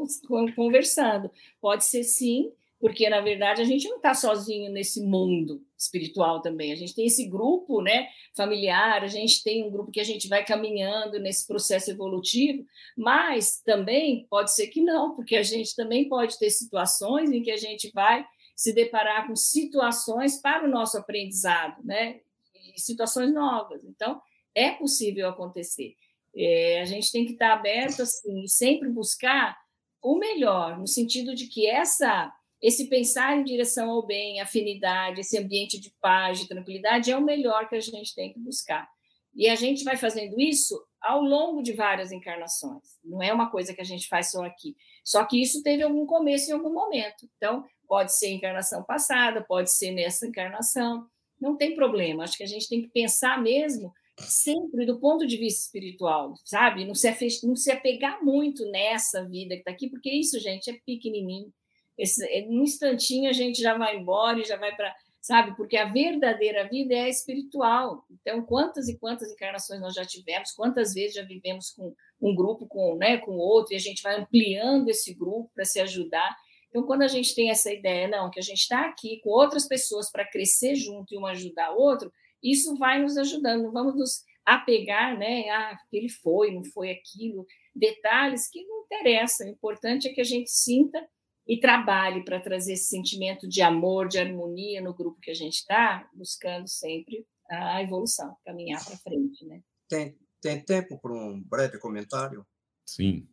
conversando. 0.55 1.31
Pode 1.59 1.83
ser 1.83 2.03
sim, 2.03 2.53
porque 2.79 3.09
na 3.09 3.21
verdade 3.21 3.61
a 3.61 3.65
gente 3.65 3.87
não 3.87 3.97
está 3.97 4.13
sozinho 4.13 4.71
nesse 4.71 5.01
mundo 5.01 5.65
espiritual 5.77 6.41
também. 6.41 6.71
A 6.71 6.75
gente 6.75 6.93
tem 6.93 7.05
esse 7.05 7.27
grupo, 7.27 7.81
né, 7.81 8.07
familiar, 8.35 9.03
a 9.03 9.07
gente 9.07 9.43
tem 9.43 9.63
um 9.63 9.71
grupo 9.71 9.91
que 9.91 9.99
a 9.99 10.03
gente 10.03 10.27
vai 10.27 10.43
caminhando 10.45 11.19
nesse 11.19 11.47
processo 11.47 11.91
evolutivo, 11.91 12.65
mas 12.97 13.61
também 13.61 14.27
pode 14.29 14.53
ser 14.53 14.67
que 14.67 14.81
não, 14.81 15.15
porque 15.15 15.35
a 15.35 15.43
gente 15.43 15.75
também 15.75 16.07
pode 16.07 16.37
ter 16.37 16.49
situações 16.49 17.31
em 17.31 17.41
que 17.41 17.51
a 17.51 17.57
gente 17.57 17.91
vai 17.93 18.25
se 18.55 18.73
deparar 18.73 19.27
com 19.27 19.35
situações 19.35 20.41
para 20.41 20.65
o 20.65 20.71
nosso 20.71 20.97
aprendizado, 20.97 21.83
né, 21.83 22.21
e 22.53 22.79
situações 22.79 23.33
novas. 23.33 23.83
Então, 23.83 24.21
é 24.53 24.71
possível 24.71 25.27
acontecer. 25.27 25.95
É, 26.35 26.81
a 26.81 26.85
gente 26.85 27.11
tem 27.11 27.25
que 27.25 27.33
estar 27.33 27.53
aberto 27.53 28.01
assim 28.01 28.43
e 28.43 28.49
sempre 28.49 28.89
buscar 28.89 29.57
o 30.01 30.17
melhor, 30.17 30.77
no 30.77 30.87
sentido 30.87 31.33
de 31.33 31.47
que 31.47 31.67
essa 31.67 32.31
esse 32.61 32.87
pensar 32.89 33.37
em 33.37 33.43
direção 33.43 33.89
ao 33.89 34.05
bem, 34.05 34.39
afinidade, 34.39 35.21
esse 35.21 35.37
ambiente 35.37 35.79
de 35.79 35.93
paz, 36.01 36.39
de 36.39 36.47
tranquilidade 36.47 37.11
é 37.11 37.17
o 37.17 37.23
melhor 37.23 37.67
que 37.67 37.75
a 37.75 37.79
gente 37.79 38.15
tem 38.15 38.33
que 38.33 38.39
buscar. 38.39 38.87
E 39.35 39.49
a 39.49 39.55
gente 39.55 39.83
vai 39.83 39.97
fazendo 39.97 40.39
isso 40.39 40.81
ao 41.01 41.21
longo 41.21 41.61
de 41.61 41.73
várias 41.73 42.11
encarnações. 42.11 42.97
Não 43.03 43.21
é 43.21 43.33
uma 43.33 43.51
coisa 43.51 43.73
que 43.73 43.81
a 43.81 43.85
gente 43.85 44.07
faz 44.07 44.31
só 44.31 44.45
aqui. 44.45 44.75
Só 45.03 45.25
que 45.25 45.41
isso 45.41 45.61
teve 45.61 45.83
algum 45.83 46.05
começo 46.05 46.49
em 46.49 46.53
algum 46.53 46.73
momento. 46.73 47.29
Então, 47.35 47.65
pode 47.85 48.17
ser 48.17 48.29
encarnação 48.29 48.83
passada, 48.83 49.43
pode 49.43 49.71
ser 49.71 49.91
nessa 49.91 50.25
encarnação. 50.25 51.05
Não 51.39 51.57
tem 51.57 51.75
problema. 51.75 52.23
Acho 52.23 52.37
que 52.37 52.43
a 52.43 52.47
gente 52.47 52.69
tem 52.69 52.81
que 52.81 52.87
pensar 52.87 53.41
mesmo 53.41 53.93
sempre 54.17 54.85
do 54.85 54.97
ponto 54.99 55.27
de 55.27 55.35
vista 55.35 55.65
espiritual, 55.65 56.33
sabe? 56.45 56.85
Não 56.85 56.95
se, 56.95 57.09
não 57.43 57.55
se 57.55 57.69
apegar 57.69 58.23
muito 58.23 58.65
nessa 58.71 59.25
vida 59.25 59.55
que 59.55 59.61
está 59.61 59.71
aqui, 59.71 59.89
porque 59.89 60.09
isso, 60.09 60.39
gente, 60.39 60.69
é 60.69 60.79
pequenininho. 60.85 61.53
Esse, 61.97 62.25
é, 62.27 62.45
num 62.45 62.63
instantinho 62.63 63.29
a 63.29 63.33
gente 63.33 63.61
já 63.61 63.77
vai 63.77 63.97
embora 63.97 64.39
e 64.39 64.45
já 64.45 64.57
vai 64.57 64.75
para. 64.75 64.93
Sabe? 65.21 65.55
Porque 65.57 65.75
a 65.75 65.85
verdadeira 65.85 66.69
vida 66.69 66.93
é 66.93 67.09
espiritual. 67.09 68.05
Então, 68.11 68.43
quantas 68.45 68.87
e 68.87 68.95
quantas 68.95 69.31
encarnações 69.31 69.81
nós 69.81 69.95
já 69.95 70.05
tivemos, 70.05 70.51
quantas 70.51 70.93
vezes 70.93 71.15
já 71.15 71.23
vivemos 71.23 71.71
com 71.71 71.95
um 72.21 72.35
grupo 72.35 72.67
com, 72.67 72.95
né, 72.95 73.17
com 73.17 73.31
outro, 73.31 73.73
e 73.73 73.75
a 73.75 73.79
gente 73.79 74.03
vai 74.03 74.19
ampliando 74.19 74.87
esse 74.87 75.15
grupo 75.15 75.49
para 75.55 75.65
se 75.65 75.79
ajudar. 75.79 76.35
Então, 76.69 76.83
quando 76.83 77.01
a 77.01 77.07
gente 77.07 77.33
tem 77.33 77.49
essa 77.49 77.73
ideia, 77.73 78.07
não, 78.07 78.29
que 78.29 78.39
a 78.39 78.43
gente 78.43 78.59
está 78.59 78.81
aqui 78.81 79.19
com 79.23 79.31
outras 79.31 79.67
pessoas 79.67 80.11
para 80.11 80.29
crescer 80.29 80.75
junto 80.75 81.13
e 81.13 81.17
um 81.17 81.25
ajudar 81.25 81.73
o 81.73 81.79
outro, 81.79 82.11
isso 82.43 82.75
vai 82.77 83.01
nos 83.01 83.17
ajudando. 83.17 83.63
Não 83.63 83.71
vamos 83.71 83.95
nos 83.95 84.23
apegar, 84.45 85.17
né? 85.17 85.49
Ah, 85.49 85.77
ele 85.91 86.09
foi, 86.09 86.51
não 86.51 86.63
foi 86.63 86.91
aquilo. 86.91 87.47
Detalhes 87.75 88.47
que 88.47 88.63
não 88.63 88.83
interessam. 88.83 89.47
O 89.47 89.51
importante 89.51 90.07
é 90.07 90.13
que 90.13 90.21
a 90.21 90.25
gente 90.25 90.51
sinta 90.51 91.03
e 91.47 91.59
trabalhe 91.59 92.23
para 92.23 92.39
trazer 92.39 92.73
esse 92.73 92.85
sentimento 92.85 93.47
de 93.47 93.61
amor, 93.61 94.07
de 94.07 94.17
harmonia 94.17 94.81
no 94.81 94.93
grupo 94.93 95.19
que 95.21 95.31
a 95.31 95.35
gente 95.35 95.55
está, 95.55 96.09
buscando 96.13 96.67
sempre 96.67 97.25
a 97.49 97.81
evolução, 97.81 98.35
caminhar 98.43 98.83
para 98.83 98.97
frente, 98.97 99.45
né? 99.45 99.61
Tem, 99.87 100.17
tem 100.41 100.63
tempo 100.63 100.99
para 100.99 101.13
um 101.13 101.41
breve 101.43 101.77
comentário? 101.77 102.45
Sim. 102.85 103.27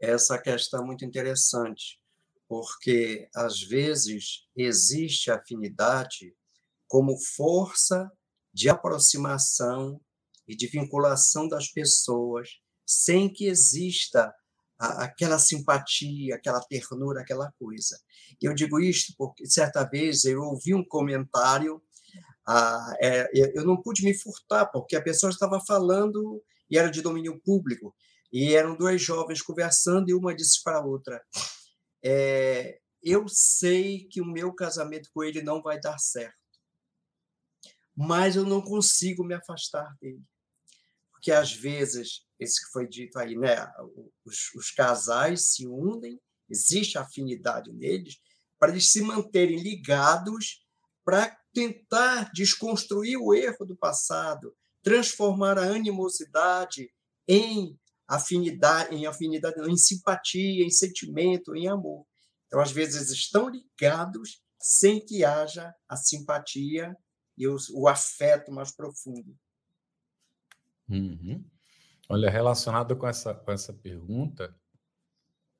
Essa 0.00 0.38
questão 0.38 0.82
é 0.82 0.86
muito 0.86 1.04
interessante, 1.04 2.00
porque 2.48 3.28
às 3.34 3.60
vezes 3.60 4.46
existe 4.56 5.30
afinidade 5.30 6.34
como 6.86 7.18
força 7.18 8.10
de 8.52 8.68
aproximação 8.68 10.00
e 10.46 10.54
de 10.54 10.66
vinculação 10.66 11.48
das 11.48 11.68
pessoas, 11.68 12.60
sem 12.86 13.32
que 13.32 13.46
exista 13.46 14.32
aquela 14.82 15.38
simpatia, 15.38 16.34
aquela 16.34 16.60
ternura, 16.60 17.20
aquela 17.20 17.52
coisa. 17.52 17.96
Eu 18.40 18.52
digo 18.54 18.80
isto 18.80 19.14
porque 19.16 19.46
certa 19.46 19.84
vez 19.84 20.24
eu 20.24 20.40
ouvi 20.42 20.74
um 20.74 20.84
comentário, 20.84 21.80
ah, 22.46 22.92
é, 23.00 23.30
eu 23.56 23.64
não 23.64 23.80
pude 23.80 24.02
me 24.04 24.12
furtar 24.12 24.66
porque 24.66 24.96
a 24.96 25.02
pessoa 25.02 25.30
estava 25.30 25.60
falando 25.64 26.42
e 26.68 26.76
era 26.76 26.90
de 26.90 27.00
domínio 27.00 27.40
público 27.44 27.94
e 28.32 28.56
eram 28.56 28.76
dois 28.76 29.00
jovens 29.00 29.40
conversando 29.40 30.08
e 30.08 30.14
uma 30.14 30.34
disse 30.34 30.60
para 30.64 30.78
a 30.78 30.84
outra: 30.84 31.22
é, 32.04 32.80
eu 33.02 33.26
sei 33.28 34.08
que 34.10 34.20
o 34.20 34.26
meu 34.26 34.52
casamento 34.52 35.10
com 35.14 35.22
ele 35.22 35.42
não 35.42 35.62
vai 35.62 35.78
dar 35.78 35.98
certo, 35.98 36.34
mas 37.96 38.34
eu 38.34 38.44
não 38.44 38.60
consigo 38.60 39.22
me 39.22 39.34
afastar 39.34 39.94
dele 40.00 40.24
porque 41.22 41.30
às 41.30 41.52
vezes, 41.52 42.26
esse 42.36 42.60
que 42.60 42.72
foi 42.72 42.88
dito 42.88 43.16
aí, 43.16 43.36
né, 43.36 43.64
os, 44.24 44.52
os 44.56 44.72
casais 44.72 45.52
se 45.52 45.68
unem, 45.68 46.20
existe 46.50 46.98
afinidade 46.98 47.72
neles, 47.72 48.16
para 48.58 48.72
eles 48.72 48.90
se 48.90 49.00
manterem 49.02 49.56
ligados 49.56 50.66
para 51.04 51.38
tentar 51.54 52.32
desconstruir 52.32 53.18
o 53.18 53.32
erro 53.32 53.64
do 53.64 53.76
passado, 53.76 54.52
transformar 54.82 55.58
a 55.58 55.70
animosidade 55.70 56.90
em 57.28 57.78
afinidade, 58.08 58.92
em 58.92 59.06
afinidade, 59.06 59.60
em 59.70 59.76
simpatia, 59.76 60.64
em 60.64 60.70
sentimento, 60.70 61.54
em 61.54 61.68
amor. 61.68 62.04
Então, 62.46 62.60
às 62.60 62.72
vezes 62.72 63.10
estão 63.10 63.48
ligados 63.48 64.42
sem 64.60 64.98
que 65.04 65.24
haja 65.24 65.72
a 65.88 65.96
simpatia 65.96 66.92
e 67.38 67.46
o, 67.46 67.56
o 67.74 67.86
afeto 67.86 68.50
mais 68.50 68.74
profundo. 68.74 69.36
Uhum. 70.92 71.42
Olha, 72.08 72.30
relacionado 72.30 72.94
com 72.96 73.06
essa, 73.06 73.34
com 73.34 73.50
essa 73.50 73.72
pergunta, 73.72 74.54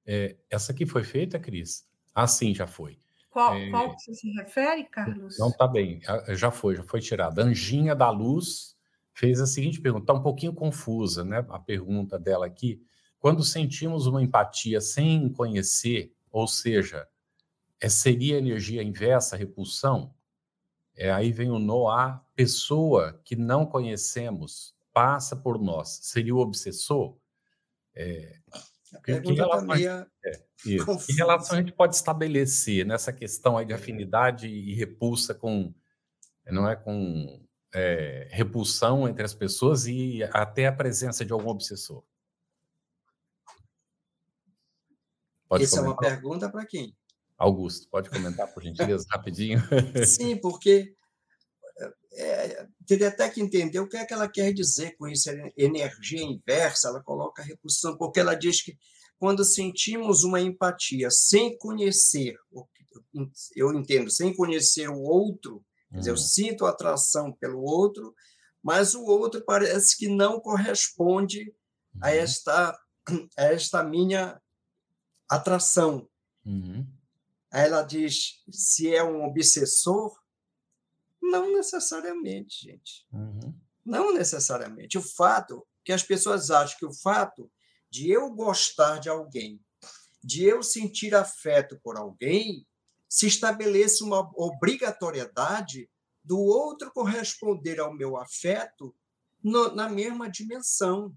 é, 0.04 0.36
essa 0.50 0.74
que 0.74 0.84
foi 0.84 1.02
feita, 1.02 1.38
Cris? 1.38 1.88
Ah, 2.14 2.26
sim, 2.26 2.54
já 2.54 2.66
foi. 2.66 2.98
Qual, 3.30 3.54
é, 3.54 3.70
qual 3.70 3.98
você 3.98 4.14
se 4.14 4.30
refere, 4.32 4.84
Carlos? 4.84 5.38
Não, 5.38 5.50
tá 5.50 5.66
bem, 5.66 6.00
já 6.34 6.50
foi, 6.50 6.76
já 6.76 6.82
foi 6.82 7.00
tirada. 7.00 7.42
Anjinha 7.42 7.94
da 7.94 8.10
Luz 8.10 8.76
fez 9.14 9.40
a 9.40 9.46
seguinte 9.46 9.80
pergunta, 9.80 10.04
está 10.04 10.12
um 10.12 10.22
pouquinho 10.22 10.52
confusa, 10.52 11.24
né? 11.24 11.44
A 11.48 11.58
pergunta 11.58 12.18
dela 12.18 12.44
aqui. 12.44 12.84
Quando 13.18 13.42
sentimos 13.42 14.06
uma 14.06 14.22
empatia 14.22 14.80
sem 14.80 15.30
conhecer, 15.30 16.14
ou 16.30 16.46
seja, 16.46 17.08
é, 17.80 17.88
seria 17.88 18.36
energia 18.36 18.82
inversa, 18.82 19.36
repulsão? 19.36 20.12
É, 20.94 21.10
aí 21.10 21.32
vem 21.32 21.50
o 21.50 21.58
Noah, 21.58 22.22
pessoa 22.34 23.18
que 23.24 23.34
não 23.34 23.64
conhecemos, 23.64 24.74
passa 24.92 25.36
por 25.36 25.60
nós 25.60 26.00
seria 26.02 26.34
o 26.34 26.38
obsessor? 26.38 27.16
É, 27.94 28.38
que, 29.04 29.20
que, 29.20 29.32
relação, 29.32 29.74
é, 30.24 30.36
que 30.64 31.12
relação 31.16 31.56
a 31.56 31.60
gente 31.60 31.72
pode 31.72 31.94
estabelecer 31.94 32.86
nessa 32.86 33.12
questão 33.12 33.56
aí 33.56 33.64
de 33.64 33.72
afinidade 33.72 34.46
e 34.48 34.74
repulsa 34.74 35.34
com 35.34 35.74
não 36.46 36.68
é 36.68 36.74
com 36.74 37.46
é, 37.74 38.28
repulsão 38.30 39.08
entre 39.08 39.24
as 39.24 39.32
pessoas 39.32 39.86
e 39.86 40.22
até 40.32 40.66
a 40.66 40.72
presença 40.72 41.24
de 41.24 41.32
algum 41.32 41.48
obsessor? 41.48 42.04
Pode 45.48 45.64
Essa 45.64 45.80
comentar? 45.80 46.04
é 46.04 46.08
uma 46.08 46.16
pergunta 46.16 46.50
para 46.50 46.66
quem? 46.66 46.96
Augusto, 47.36 47.88
pode 47.88 48.08
comentar 48.08 48.52
por 48.52 48.62
gentileza 48.62 49.06
rapidinho? 49.10 49.60
Sim, 50.06 50.36
porque 50.40 50.94
é, 52.12 52.68
teria 52.92 53.08
até 53.08 53.30
que 53.30 53.40
entender 53.40 53.80
o 53.80 53.88
que 53.88 53.96
é 53.96 54.04
que 54.04 54.12
ela 54.12 54.28
quer 54.28 54.52
dizer 54.52 54.94
com 54.98 55.08
isso, 55.08 55.30
energia 55.56 56.22
inversa, 56.22 56.88
ela 56.88 57.02
coloca 57.02 57.42
repulsão, 57.42 57.96
porque 57.96 58.20
ela 58.20 58.34
diz 58.34 58.62
que 58.62 58.76
quando 59.18 59.44
sentimos 59.44 60.24
uma 60.24 60.38
empatia 60.38 61.10
sem 61.10 61.56
conhecer, 61.56 62.36
eu 63.56 63.72
entendo, 63.72 64.10
sem 64.10 64.34
conhecer 64.36 64.90
o 64.90 65.00
outro, 65.00 65.64
quer 65.90 65.98
dizer, 66.00 66.10
eu 66.10 66.14
uhum. 66.16 66.20
sinto 66.20 66.66
atração 66.66 67.32
pelo 67.32 67.62
outro, 67.62 68.14
mas 68.62 68.94
o 68.94 69.04
outro 69.04 69.42
parece 69.42 69.96
que 69.96 70.06
não 70.06 70.38
corresponde 70.38 71.54
a 71.98 72.08
uhum. 72.08 72.14
esta, 72.14 72.78
a 73.38 73.42
esta 73.44 73.82
minha 73.82 74.38
atração. 75.30 76.06
Uhum. 76.44 76.86
Aí 77.50 77.64
ela 77.64 77.82
diz: 77.82 78.42
se 78.50 78.94
é 78.94 79.02
um 79.02 79.24
obsessor, 79.24 80.21
não 81.22 81.52
necessariamente, 81.52 82.66
gente. 82.66 83.06
Uhum. 83.12 83.54
Não 83.84 84.12
necessariamente. 84.12 84.98
O 84.98 85.02
fato 85.02 85.64
que 85.84 85.92
as 85.92 86.02
pessoas 86.02 86.50
acham 86.50 86.78
que 86.78 86.86
o 86.86 86.92
fato 86.92 87.50
de 87.88 88.10
eu 88.10 88.30
gostar 88.30 88.98
de 88.98 89.08
alguém, 89.08 89.60
de 90.22 90.44
eu 90.44 90.62
sentir 90.62 91.14
afeto 91.14 91.80
por 91.82 91.96
alguém, 91.96 92.66
se 93.08 93.26
estabelece 93.26 94.02
uma 94.02 94.30
obrigatoriedade 94.36 95.88
do 96.24 96.38
outro 96.38 96.90
corresponder 96.92 97.80
ao 97.80 97.94
meu 97.94 98.16
afeto 98.16 98.94
no, 99.42 99.74
na 99.74 99.88
mesma 99.88 100.30
dimensão. 100.30 101.14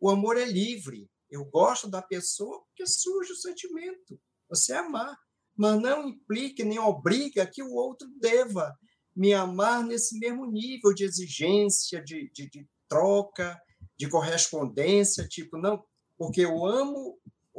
O 0.00 0.10
amor 0.10 0.36
é 0.36 0.44
livre. 0.44 1.08
Eu 1.30 1.44
gosto 1.44 1.88
da 1.88 2.02
pessoa 2.02 2.60
porque 2.64 2.86
surge 2.86 3.32
o 3.32 3.36
sentimento. 3.36 4.20
Você 4.48 4.72
é 4.72 4.78
amar, 4.78 5.16
mas 5.56 5.80
não 5.80 6.08
implica 6.08 6.64
nem 6.64 6.78
obriga 6.78 7.46
que 7.46 7.62
o 7.62 7.72
outro 7.72 8.08
deva 8.18 8.76
me 9.14 9.32
amar 9.34 9.84
nesse 9.84 10.18
mesmo 10.18 10.46
nível 10.46 10.94
de 10.94 11.04
exigência, 11.04 12.02
de, 12.02 12.30
de, 12.32 12.48
de 12.48 12.66
troca, 12.88 13.60
de 13.96 14.08
correspondência, 14.08 15.26
tipo, 15.28 15.58
não, 15.58 15.84
porque 16.16 16.40
eu 16.40 16.64
amo 16.64 17.18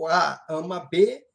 A, 0.10 0.44
ama 0.50 0.80
B, 0.80 1.26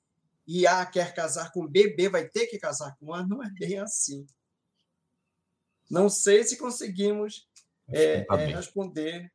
e 0.47 0.66
A 0.66 0.85
quer 0.87 1.14
casar 1.14 1.53
com 1.53 1.66
B, 1.66 1.95
B 1.95 2.09
vai 2.09 2.27
ter 2.27 2.47
que 2.47 2.59
casar 2.59 2.97
com 2.97 3.12
A, 3.12 3.25
não 3.27 3.43
é 3.43 3.51
bem 3.51 3.79
assim. 3.79 4.27
Não 5.91 6.09
sei 6.09 6.43
se 6.43 6.57
conseguimos 6.57 7.49
é, 7.87 8.25
tá 8.25 8.41
é, 8.41 8.47
responder. 8.47 9.33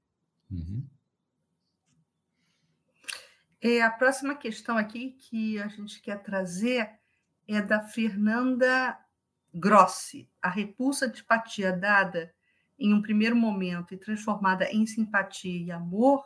Uhum. 0.49 0.85
É, 3.61 3.81
a 3.81 3.89
próxima 3.89 4.35
questão 4.35 4.77
aqui 4.77 5.11
que 5.11 5.59
a 5.59 5.67
gente 5.67 6.01
quer 6.01 6.21
trazer 6.21 6.89
é 7.47 7.61
da 7.61 7.81
Fernanda 7.81 8.97
Grossi. 9.53 10.29
A 10.41 10.49
repulsa 10.49 11.05
antipatia 11.05 11.71
dada 11.71 12.33
em 12.77 12.93
um 12.93 13.01
primeiro 13.01 13.35
momento 13.35 13.93
e 13.93 13.97
transformada 13.97 14.69
em 14.71 14.85
simpatia 14.85 15.65
e 15.65 15.71
amor 15.71 16.23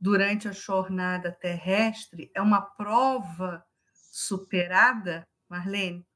durante 0.00 0.48
a 0.48 0.52
jornada 0.52 1.30
terrestre 1.30 2.30
é 2.34 2.40
uma 2.40 2.62
prova 2.62 3.64
superada, 3.92 5.26
Marlene? 5.48 6.06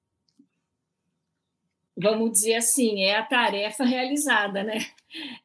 Vamos 1.97 2.33
dizer 2.33 2.55
assim, 2.55 3.03
é 3.03 3.17
a 3.17 3.25
tarefa 3.25 3.85
realizada, 3.85 4.63
né? 4.63 4.79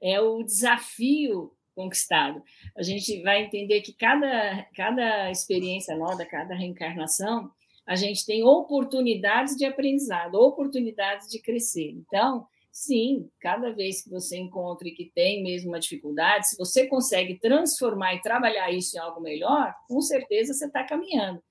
É 0.01 0.21
o 0.21 0.41
desafio 0.43 1.53
conquistado. 1.75 2.41
A 2.75 2.81
gente 2.81 3.21
vai 3.21 3.43
entender 3.43 3.81
que 3.81 3.93
cada, 3.93 4.65
cada 4.75 5.29
experiência 5.29 5.95
nova, 5.95 6.25
cada 6.25 6.55
reencarnação, 6.55 7.51
a 7.87 7.95
gente 7.95 8.25
tem 8.25 8.43
oportunidades 8.43 9.55
de 9.55 9.65
aprendizado, 9.65 10.35
oportunidades 10.35 11.27
de 11.29 11.39
crescer. 11.39 11.91
Então, 11.91 12.45
sim, 12.71 13.29
cada 13.39 13.71
vez 13.71 14.03
que 14.03 14.09
você 14.09 14.37
encontra 14.37 14.87
e 14.87 14.91
que 14.91 15.05
tem 15.05 15.41
mesmo 15.41 15.69
uma 15.69 15.79
dificuldade, 15.79 16.49
se 16.49 16.57
você 16.57 16.85
consegue 16.85 17.39
transformar 17.39 18.13
e 18.15 18.21
trabalhar 18.21 18.69
isso 18.71 18.97
em 18.97 18.99
algo 18.99 19.21
melhor, 19.21 19.73
com 19.87 20.01
certeza 20.01 20.53
você 20.53 20.65
está 20.65 20.83
caminhando. 20.83 21.41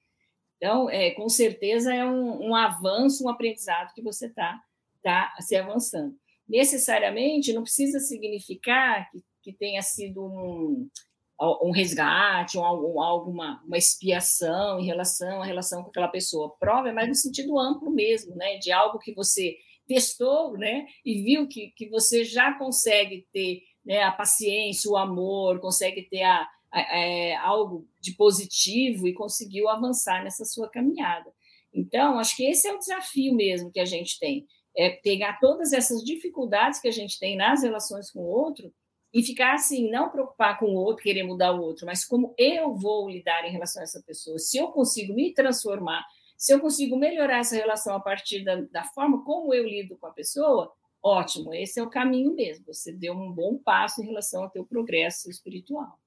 Então, 0.56 0.88
é, 0.88 1.10
com 1.10 1.28
certeza 1.28 1.94
é 1.94 2.04
um, 2.04 2.48
um 2.48 2.54
avanço, 2.54 3.24
um 3.24 3.28
aprendizado 3.28 3.94
que 3.94 4.02
você 4.02 4.26
está 4.26 4.60
tá 5.02 5.34
se 5.40 5.56
avançando. 5.56 6.14
Necessariamente 6.48 7.52
não 7.52 7.62
precisa 7.62 7.98
significar 7.98 9.10
que 9.10 9.22
que 9.46 9.52
tenha 9.52 9.80
sido 9.80 10.24
um, 10.24 10.90
um 11.38 11.70
resgate, 11.70 12.56
ou 12.56 13.00
alguma 13.00 13.62
uma 13.66 13.76
expiação 13.76 14.80
em 14.80 14.86
relação 14.86 15.42
à 15.42 15.44
relação 15.44 15.82
com 15.82 15.90
aquela 15.90 16.08
pessoa. 16.08 16.56
Prova 16.58 16.88
é 16.88 16.92
mais 16.92 17.08
no 17.08 17.14
sentido 17.14 17.58
amplo 17.58 17.90
mesmo, 17.90 18.34
né? 18.36 18.56
De 18.56 18.72
algo 18.72 18.98
que 18.98 19.14
você 19.14 19.56
testou, 19.86 20.56
né? 20.56 20.86
E 21.04 21.22
viu 21.22 21.46
que, 21.46 21.72
que 21.76 21.88
você 21.88 22.24
já 22.24 22.52
consegue 22.54 23.26
ter 23.32 23.62
né, 23.84 24.02
a 24.02 24.10
paciência, 24.10 24.90
o 24.90 24.96
amor, 24.96 25.60
consegue 25.60 26.02
ter 26.02 26.22
a, 26.22 26.48
a, 26.72 26.80
a, 26.80 26.98
é, 26.98 27.36
algo 27.36 27.86
de 28.00 28.12
positivo 28.14 29.06
e 29.06 29.14
conseguiu 29.14 29.68
avançar 29.68 30.24
nessa 30.24 30.44
sua 30.44 30.68
caminhada. 30.68 31.30
Então, 31.72 32.18
acho 32.18 32.34
que 32.34 32.44
esse 32.44 32.66
é 32.66 32.74
o 32.74 32.78
desafio 32.78 33.34
mesmo 33.34 33.70
que 33.70 33.78
a 33.78 33.84
gente 33.84 34.18
tem. 34.18 34.46
É 34.76 34.90
pegar 34.90 35.38
todas 35.38 35.72
essas 35.72 36.02
dificuldades 36.02 36.80
que 36.80 36.88
a 36.88 36.92
gente 36.92 37.18
tem 37.18 37.36
nas 37.36 37.62
relações 37.62 38.10
com 38.10 38.20
o 38.20 38.26
outro 38.26 38.72
e 39.12 39.22
ficar 39.22 39.54
assim, 39.54 39.90
não 39.90 40.10
preocupar 40.10 40.58
com 40.58 40.66
o 40.66 40.74
outro, 40.74 41.02
querer 41.02 41.22
mudar 41.22 41.52
o 41.52 41.60
outro, 41.60 41.86
mas 41.86 42.04
como 42.04 42.34
eu 42.36 42.74
vou 42.74 43.08
lidar 43.08 43.44
em 43.44 43.52
relação 43.52 43.80
a 43.80 43.84
essa 43.84 44.02
pessoa. 44.02 44.38
Se 44.38 44.58
eu 44.58 44.68
consigo 44.68 45.14
me 45.14 45.32
transformar, 45.32 46.04
se 46.36 46.52
eu 46.52 46.60
consigo 46.60 46.98
melhorar 46.98 47.38
essa 47.38 47.56
relação 47.56 47.94
a 47.94 48.00
partir 48.00 48.44
da, 48.44 48.56
da 48.70 48.84
forma 48.84 49.24
como 49.24 49.54
eu 49.54 49.64
lido 49.64 49.96
com 49.96 50.06
a 50.06 50.10
pessoa, 50.10 50.70
ótimo, 51.02 51.54
esse 51.54 51.80
é 51.80 51.82
o 51.82 51.88
caminho 51.88 52.34
mesmo. 52.34 52.66
Você 52.66 52.92
deu 52.92 53.14
um 53.14 53.32
bom 53.32 53.56
passo 53.56 54.02
em 54.02 54.06
relação 54.06 54.42
ao 54.42 54.50
teu 54.50 54.64
progresso 54.66 55.30
espiritual. 55.30 55.98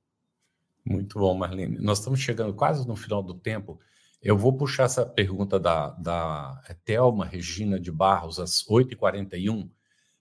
Muito 0.85 1.17
bom, 1.17 1.35
Marlene. 1.35 1.77
Nós 1.79 1.99
estamos 1.99 2.19
chegando 2.19 2.53
quase 2.53 2.87
no 2.87 2.95
final 2.95 3.23
do 3.23 3.33
tempo. 3.33 3.79
Eu 4.21 4.37
vou 4.37 4.55
puxar 4.55 4.83
essa 4.83 5.05
pergunta 5.05 5.59
da, 5.59 5.89
da 5.91 6.61
Thelma 6.83 7.25
Regina 7.25 7.79
de 7.79 7.91
Barros, 7.91 8.39
às 8.39 8.63
8h41, 8.65 9.69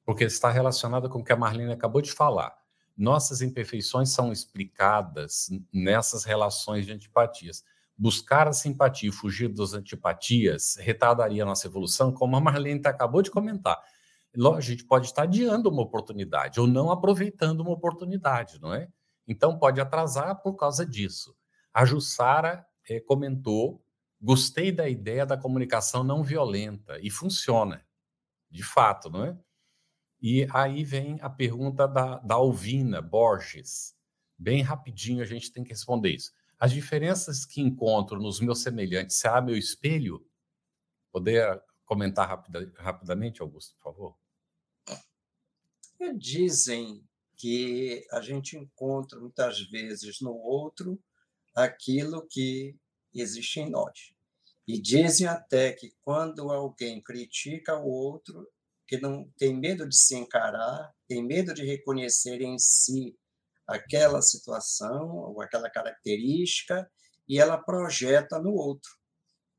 porque 0.04 0.24
está 0.24 0.50
relacionada 0.50 1.08
com 1.08 1.18
o 1.18 1.24
que 1.24 1.32
a 1.32 1.36
Marlene 1.36 1.72
acabou 1.72 2.00
de 2.00 2.12
falar 2.12 2.57
nossas 2.98 3.40
imperfeições 3.40 4.10
são 4.10 4.32
explicadas 4.32 5.48
nessas 5.72 6.24
relações 6.24 6.84
de 6.84 6.92
antipatias. 6.92 7.62
Buscar 7.96 8.48
a 8.48 8.52
simpatia 8.52 9.08
e 9.08 9.12
fugir 9.12 9.48
das 9.48 9.72
antipatias 9.72 10.76
retardaria 10.80 11.44
a 11.44 11.46
nossa 11.46 11.68
evolução, 11.68 12.12
como 12.12 12.36
a 12.36 12.40
Marlene 12.40 12.82
acabou 12.84 13.22
de 13.22 13.30
comentar. 13.30 13.80
A 14.56 14.60
gente 14.60 14.84
pode 14.84 15.06
estar 15.06 15.22
adiando 15.22 15.70
uma 15.70 15.82
oportunidade 15.82 16.60
ou 16.60 16.66
não 16.66 16.90
aproveitando 16.90 17.60
uma 17.60 17.70
oportunidade, 17.70 18.60
não 18.60 18.74
é? 18.74 18.88
Então 19.26 19.58
pode 19.58 19.80
atrasar 19.80 20.42
por 20.42 20.54
causa 20.56 20.84
disso. 20.84 21.36
A 21.72 21.84
Jussara 21.84 22.66
é, 22.88 23.00
comentou: 23.00 23.82
gostei 24.20 24.72
da 24.72 24.88
ideia 24.88 25.24
da 25.24 25.36
comunicação 25.36 26.02
não 26.02 26.22
violenta 26.22 26.98
e 27.00 27.10
funciona, 27.10 27.84
de 28.50 28.62
fato, 28.62 29.08
não 29.08 29.24
é? 29.24 29.38
E 30.20 30.46
aí 30.52 30.84
vem 30.84 31.18
a 31.20 31.30
pergunta 31.30 31.86
da, 31.86 32.18
da 32.18 32.34
Alvina 32.34 33.00
Borges. 33.00 33.96
Bem 34.36 34.62
rapidinho 34.62 35.22
a 35.22 35.26
gente 35.26 35.52
tem 35.52 35.62
que 35.62 35.70
responder 35.70 36.10
isso. 36.10 36.32
As 36.58 36.72
diferenças 36.72 37.44
que 37.44 37.60
encontro 37.60 38.20
nos 38.20 38.40
meus 38.40 38.62
semelhantes 38.62 39.16
será 39.16 39.40
meu 39.40 39.56
espelho? 39.56 40.26
Poder 41.12 41.62
comentar 41.84 42.28
rapida, 42.28 42.72
rapidamente, 42.76 43.40
Augusto, 43.40 43.76
por 43.76 43.82
favor? 43.82 44.16
Dizem 46.16 47.04
que 47.36 48.04
a 48.10 48.20
gente 48.20 48.56
encontra 48.56 49.18
muitas 49.20 49.60
vezes 49.70 50.20
no 50.20 50.32
outro 50.32 51.00
aquilo 51.54 52.26
que 52.28 52.76
existe 53.14 53.60
em 53.60 53.70
nós. 53.70 54.12
E 54.66 54.80
dizem 54.80 55.26
até 55.26 55.72
que 55.72 55.92
quando 56.02 56.50
alguém 56.50 57.00
critica 57.00 57.78
o 57.78 57.88
outro, 57.88 58.46
que 58.88 58.98
não 58.98 59.30
tem 59.36 59.54
medo 59.54 59.86
de 59.86 59.94
se 59.94 60.16
encarar, 60.16 60.90
tem 61.06 61.22
medo 61.22 61.52
de 61.52 61.62
reconhecer 61.62 62.40
em 62.40 62.58
si 62.58 63.14
aquela 63.66 64.22
situação 64.22 65.14
ou 65.14 65.42
aquela 65.42 65.68
característica 65.68 66.90
e 67.28 67.38
ela 67.38 67.58
projeta 67.58 68.38
no 68.38 68.54
outro. 68.54 68.90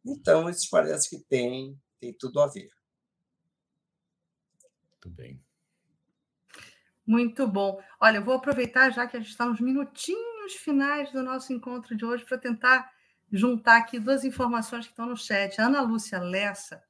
Então, 0.03 0.49
isso 0.49 0.67
parece 0.71 1.07
que 1.11 1.23
tem, 1.25 1.79
tem 1.99 2.11
tudo 2.11 2.41
a 2.41 2.47
ver. 2.47 2.69
Muito 4.89 5.09
bem. 5.11 5.39
Muito 7.05 7.47
bom. 7.47 7.79
Olha, 7.99 8.17
eu 8.17 8.25
vou 8.25 8.33
aproveitar 8.33 8.89
já 8.89 9.07
que 9.07 9.15
a 9.15 9.19
gente 9.19 9.29
está 9.29 9.45
nos 9.45 9.59
minutinhos 9.59 10.53
finais 10.55 11.11
do 11.11 11.21
nosso 11.21 11.53
encontro 11.53 11.95
de 11.95 12.03
hoje 12.03 12.25
para 12.25 12.37
tentar 12.39 12.91
juntar 13.31 13.77
aqui 13.77 13.99
duas 13.99 14.23
informações 14.23 14.85
que 14.85 14.91
estão 14.91 15.05
no 15.05 15.15
chat. 15.15 15.61
A 15.61 15.67
Ana 15.67 15.81
Lúcia 15.81 16.19
Lessa, 16.19 16.83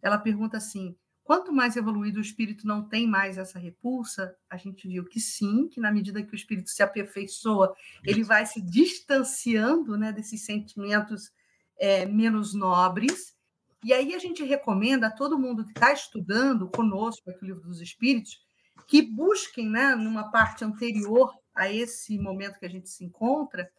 ela 0.00 0.18
pergunta 0.18 0.56
assim: 0.56 0.96
Quanto 1.24 1.52
mais 1.52 1.76
evoluído 1.76 2.18
o 2.18 2.22
espírito 2.22 2.66
não 2.66 2.82
tem 2.82 3.06
mais 3.06 3.38
essa 3.38 3.58
repulsa, 3.58 4.34
a 4.50 4.56
gente 4.56 4.88
viu 4.88 5.04
que 5.04 5.20
sim, 5.20 5.68
que 5.68 5.80
na 5.80 5.92
medida 5.92 6.22
que 6.22 6.32
o 6.32 6.36
espírito 6.36 6.70
se 6.70 6.82
aperfeiçoa, 6.82 7.74
ele 8.04 8.24
vai 8.24 8.44
se 8.44 8.60
distanciando 8.60 9.96
né, 9.96 10.12
desses 10.12 10.44
sentimentos 10.44 11.30
é, 11.78 12.06
menos 12.06 12.54
nobres. 12.54 13.34
E 13.84 13.92
aí 13.92 14.14
a 14.14 14.18
gente 14.18 14.42
recomenda 14.42 15.06
a 15.06 15.12
todo 15.12 15.38
mundo 15.38 15.64
que 15.64 15.72
está 15.72 15.92
estudando 15.92 16.68
conosco 16.68 17.30
aqui 17.30 17.44
o 17.44 17.46
Livro 17.46 17.62
dos 17.62 17.80
Espíritos 17.80 18.40
que 18.86 19.02
busquem, 19.02 19.68
né, 19.68 19.94
numa 19.94 20.30
parte 20.30 20.64
anterior 20.64 21.32
a 21.54 21.70
esse 21.70 22.18
momento 22.18 22.58
que 22.58 22.66
a 22.66 22.70
gente 22.70 22.88
se 22.88 23.04
encontra, 23.04 23.70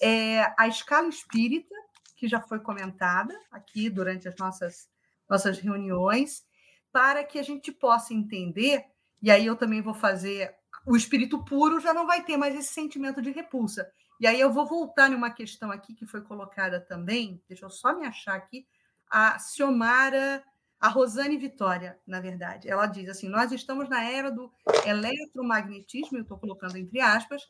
é, 0.00 0.42
a 0.58 0.66
escala 0.68 1.08
espírita, 1.08 1.74
que 2.16 2.28
já 2.28 2.40
foi 2.40 2.60
comentada 2.60 3.38
aqui 3.50 3.90
durante 3.90 4.28
as 4.28 4.36
nossas, 4.36 4.88
nossas 5.28 5.58
reuniões, 5.58 6.44
para 6.92 7.24
que 7.24 7.38
a 7.38 7.42
gente 7.42 7.72
possa 7.72 8.12
entender, 8.12 8.84
e 9.20 9.30
aí 9.30 9.46
eu 9.46 9.56
também 9.56 9.80
vou 9.80 9.94
fazer. 9.94 10.54
O 10.86 10.96
espírito 10.96 11.44
puro 11.44 11.80
já 11.80 11.94
não 11.94 12.06
vai 12.06 12.22
ter 12.22 12.36
mais 12.36 12.54
esse 12.54 12.72
sentimento 12.72 13.22
de 13.22 13.30
repulsa. 13.30 13.90
E 14.20 14.26
aí 14.26 14.38
eu 14.38 14.52
vou 14.52 14.66
voltar 14.66 15.08
numa 15.10 15.30
questão 15.30 15.70
aqui 15.70 15.94
que 15.94 16.06
foi 16.06 16.20
colocada 16.20 16.80
também, 16.80 17.42
deixa 17.48 17.64
eu 17.64 17.70
só 17.70 17.96
me 17.96 18.06
achar 18.06 18.36
aqui, 18.36 18.66
a 19.10 19.38
Ciomara, 19.38 20.44
a 20.80 20.88
Rosane 20.88 21.36
Vitória, 21.36 21.98
na 22.06 22.20
verdade. 22.20 22.68
Ela 22.68 22.86
diz 22.86 23.08
assim: 23.08 23.28
nós 23.28 23.52
estamos 23.52 23.88
na 23.88 24.04
era 24.04 24.30
do 24.30 24.52
eletromagnetismo, 24.84 26.18
eu 26.18 26.22
estou 26.22 26.38
colocando 26.38 26.76
entre 26.76 27.00
aspas, 27.00 27.42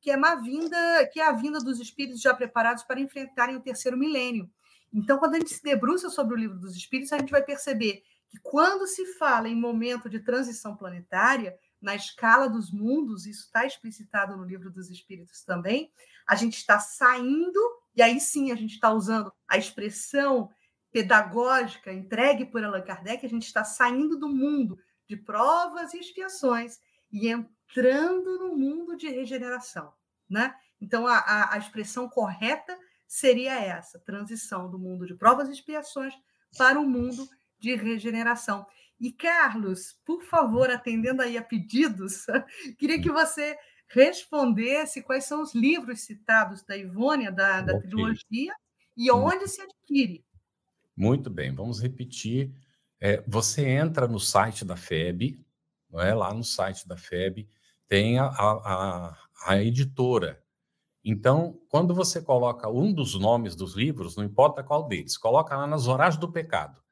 que 0.00 0.10
é 0.10 0.16
uma 0.16 0.36
vinda, 0.36 1.06
que 1.12 1.20
é 1.20 1.26
a 1.26 1.32
vinda 1.32 1.58
dos 1.58 1.80
espíritos 1.80 2.20
já 2.20 2.32
preparados 2.32 2.82
para 2.84 3.00
enfrentarem 3.00 3.56
o 3.56 3.60
terceiro 3.60 3.96
milênio. 3.96 4.50
Então, 4.92 5.18
quando 5.18 5.34
a 5.34 5.38
gente 5.38 5.52
se 5.52 5.62
debruça 5.62 6.08
sobre 6.08 6.34
o 6.34 6.38
livro 6.38 6.58
dos 6.58 6.76
espíritos, 6.76 7.12
a 7.12 7.18
gente 7.18 7.30
vai 7.30 7.42
perceber 7.42 8.02
que 8.28 8.38
quando 8.42 8.86
se 8.86 9.04
fala 9.14 9.48
em 9.48 9.54
momento 9.54 10.08
de 10.08 10.20
transição 10.20 10.76
planetária, 10.76 11.58
na 11.80 11.94
escala 11.94 12.48
dos 12.48 12.70
mundos, 12.72 13.26
isso 13.26 13.44
está 13.44 13.64
explicitado 13.64 14.36
no 14.36 14.44
livro 14.44 14.70
dos 14.70 14.90
Espíritos 14.90 15.42
também. 15.44 15.92
A 16.26 16.34
gente 16.34 16.56
está 16.56 16.78
saindo, 16.78 17.60
e 17.94 18.02
aí 18.02 18.20
sim 18.20 18.50
a 18.50 18.56
gente 18.56 18.74
está 18.74 18.92
usando 18.92 19.32
a 19.46 19.56
expressão 19.56 20.50
pedagógica 20.90 21.92
entregue 21.92 22.46
por 22.46 22.64
Allan 22.64 22.82
Kardec, 22.82 23.24
a 23.24 23.28
gente 23.28 23.46
está 23.46 23.62
saindo 23.62 24.18
do 24.18 24.28
mundo 24.28 24.78
de 25.06 25.16
provas 25.16 25.94
e 25.94 25.98
expiações 25.98 26.78
e 27.10 27.28
entrando 27.28 28.38
no 28.38 28.56
mundo 28.56 28.96
de 28.96 29.08
regeneração. 29.08 29.92
Né? 30.28 30.54
Então, 30.80 31.06
a, 31.06 31.18
a, 31.18 31.54
a 31.54 31.58
expressão 31.58 32.08
correta 32.08 32.76
seria 33.06 33.58
essa: 33.58 33.98
transição 33.98 34.70
do 34.70 34.78
mundo 34.78 35.06
de 35.06 35.14
provas 35.14 35.48
e 35.48 35.52
expiações 35.52 36.14
para 36.56 36.78
o 36.78 36.88
mundo 36.88 37.28
de 37.58 37.74
regeneração. 37.74 38.66
E, 39.00 39.12
Carlos, 39.12 39.96
por 40.04 40.22
favor, 40.22 40.70
atendendo 40.70 41.22
aí 41.22 41.36
a 41.36 41.42
pedidos, 41.42 42.26
queria 42.78 43.00
que 43.00 43.10
você 43.10 43.56
respondesse 43.88 45.02
quais 45.02 45.24
são 45.24 45.42
os 45.42 45.54
livros 45.54 46.00
citados 46.00 46.62
da 46.62 46.76
Ivônia, 46.76 47.30
da, 47.30 47.60
da 47.60 47.76
okay. 47.76 47.88
trilogia, 47.88 48.54
e 48.96 49.10
onde 49.10 49.46
se 49.46 49.60
adquire. 49.62 50.24
Muito 50.96 51.30
bem, 51.30 51.54
vamos 51.54 51.80
repetir. 51.80 52.52
É, 53.00 53.22
você 53.26 53.64
entra 53.64 54.08
no 54.08 54.18
site 54.18 54.64
da 54.64 54.76
FEB, 54.76 55.40
não 55.88 56.00
é? 56.00 56.12
lá 56.12 56.34
no 56.34 56.42
site 56.42 56.86
da 56.86 56.96
FEB, 56.96 57.48
tem 57.86 58.18
a, 58.18 58.26
a, 58.26 59.16
a 59.46 59.62
editora. 59.62 60.42
Então, 61.04 61.58
quando 61.68 61.94
você 61.94 62.20
coloca 62.20 62.68
um 62.68 62.92
dos 62.92 63.14
nomes 63.14 63.54
dos 63.54 63.74
livros, 63.74 64.16
não 64.16 64.24
importa 64.24 64.64
qual 64.64 64.88
deles, 64.88 65.16
coloca 65.16 65.56
lá 65.56 65.66
nas 65.66 65.86
Horas 65.86 66.16
do 66.16 66.30
Pecado 66.30 66.82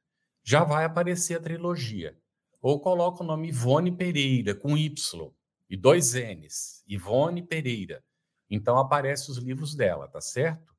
já 0.46 0.62
vai 0.62 0.84
aparecer 0.84 1.36
a 1.36 1.40
trilogia. 1.40 2.16
Ou 2.62 2.80
coloca 2.80 3.22
o 3.22 3.26
nome 3.26 3.48
Ivone 3.48 3.90
Pereira, 3.90 4.54
com 4.54 4.76
Y, 4.76 5.32
e 5.68 5.76
dois 5.76 6.14
N's, 6.14 6.84
Ivone 6.86 7.42
Pereira. 7.42 8.02
Então 8.48 8.78
aparecem 8.78 9.32
os 9.32 9.38
livros 9.38 9.74
dela, 9.74 10.06
tá 10.06 10.20
certo? 10.20 10.74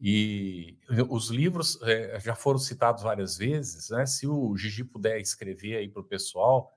E 0.00 0.78
os 1.08 1.28
livros 1.28 1.78
é, 1.82 2.18
já 2.18 2.34
foram 2.34 2.58
citados 2.58 3.02
várias 3.02 3.36
vezes, 3.36 3.90
né? 3.90 4.06
Se 4.06 4.26
o 4.26 4.56
Gigi 4.56 4.82
puder 4.82 5.20
escrever 5.20 5.76
aí 5.76 5.88
para 5.88 6.00
o 6.00 6.04
pessoal, 6.04 6.74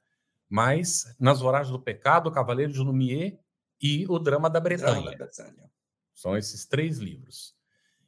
mas 0.50 1.16
Nas 1.18 1.42
Horários 1.42 1.72
do 1.72 1.80
Pecado, 1.80 2.28
o 2.28 2.32
Cavaleiro 2.32 2.74
de 2.74 2.80
Lumière 2.80 3.40
e 3.82 4.06
o 4.08 4.20
Drama 4.20 4.50
da 4.50 4.60
Bretanha. 4.60 5.16
Drama 5.16 5.18
da. 5.18 5.70
São 6.14 6.38
esses 6.38 6.66
três 6.66 6.98
livros. 6.98 7.56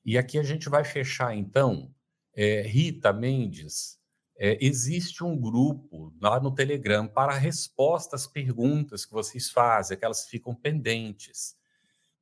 E 0.05 0.17
aqui 0.17 0.37
a 0.37 0.43
gente 0.43 0.69
vai 0.69 0.83
fechar, 0.83 1.35
então, 1.35 1.93
é, 2.33 2.61
Rita 2.61 3.13
Mendes, 3.13 3.98
é, 4.41 4.57
existe 4.61 5.21
um 5.21 5.37
grupo 5.37 6.13
lá 6.21 6.39
no 6.39 6.49
Telegram 6.49 7.05
para 7.05 7.33
respostas 7.33 8.21
às 8.21 8.27
perguntas 8.27 9.05
que 9.05 9.11
vocês 9.11 9.51
fazem, 9.51 9.97
aquelas 9.97 10.23
que 10.23 10.31
ficam 10.31 10.55
pendentes. 10.55 11.57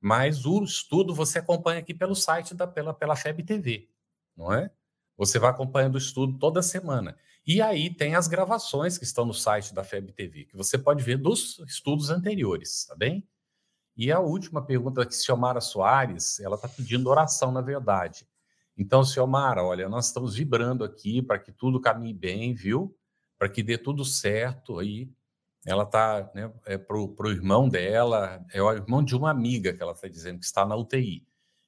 Mas 0.01 0.43
o 0.43 0.63
estudo 0.63 1.13
você 1.13 1.37
acompanha 1.37 1.79
aqui 1.79 1.93
pelo 1.93 2.15
site 2.15 2.55
da 2.55 2.65
pela, 2.65 2.91
pela 2.91 3.15
FEB 3.15 3.43
TV, 3.43 3.87
não 4.35 4.51
é? 4.51 4.71
Você 5.15 5.37
vai 5.37 5.51
acompanhando 5.51 5.95
o 5.95 5.99
estudo 5.99 6.37
toda 6.39 6.61
semana. 6.63 7.15
E 7.45 7.61
aí 7.61 7.93
tem 7.93 8.15
as 8.15 8.27
gravações 8.27 8.97
que 8.97 9.03
estão 9.03 9.23
no 9.23 9.33
site 9.33 9.73
da 9.73 9.83
FEB 9.83 10.11
TV, 10.11 10.45
que 10.45 10.57
você 10.57 10.77
pode 10.77 11.03
ver 11.03 11.17
dos 11.17 11.59
estudos 11.67 12.09
anteriores, 12.09 12.85
tá 12.85 12.95
bem? 12.95 13.27
E 13.95 14.11
a 14.11 14.19
última 14.19 14.63
pergunta 14.63 15.05
que 15.05 15.15
Xiomara 15.15 15.61
Soares, 15.61 16.39
ela 16.39 16.55
está 16.55 16.67
pedindo 16.67 17.09
oração, 17.09 17.51
na 17.51 17.61
verdade. 17.61 18.27
Então, 18.77 19.03
senhor 19.03 19.25
Mara, 19.25 19.63
olha, 19.63 19.89
nós 19.89 20.07
estamos 20.07 20.35
vibrando 20.35 20.83
aqui 20.83 21.21
para 21.21 21.39
que 21.39 21.51
tudo 21.51 21.81
caminhe 21.81 22.13
bem, 22.13 22.53
viu? 22.53 22.95
Para 23.37 23.49
que 23.49 23.63
dê 23.63 23.77
tudo 23.77 24.05
certo 24.05 24.77
aí. 24.79 25.09
Ela 25.65 25.83
está, 25.83 26.29
né, 26.33 26.51
é 26.65 26.77
para 26.77 26.97
o 26.97 27.29
irmão 27.29 27.67
dela, 27.67 28.45
é 28.53 28.61
o 28.61 28.71
irmão 28.71 29.03
de 29.03 29.15
uma 29.15 29.31
amiga 29.31 29.73
que 29.73 29.81
ela 29.81 29.91
está 29.91 30.07
dizendo 30.07 30.39
que 30.39 30.45
está 30.45 30.65
na 30.65 30.75
UTI. 30.75 31.25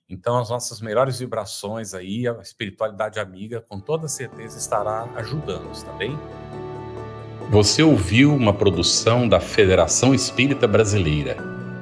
Então, 0.08 0.38
as 0.38 0.50
nossas 0.50 0.82
melhores 0.82 1.20
vibrações 1.20 1.94
aí, 1.94 2.28
a 2.28 2.34
espiritualidade 2.42 3.20
amiga, 3.20 3.62
com 3.62 3.80
toda 3.80 4.08
certeza 4.08 4.58
estará 4.58 5.04
ajudando, 5.16 5.70
tá 5.84 5.92
bem? 5.94 6.18
Você 7.52 7.84
ouviu 7.84 8.34
uma 8.34 8.54
produção 8.54 9.28
da 9.28 9.40
Federação 9.40 10.14
Espírita 10.14 10.68
Brasileira. 10.68 11.59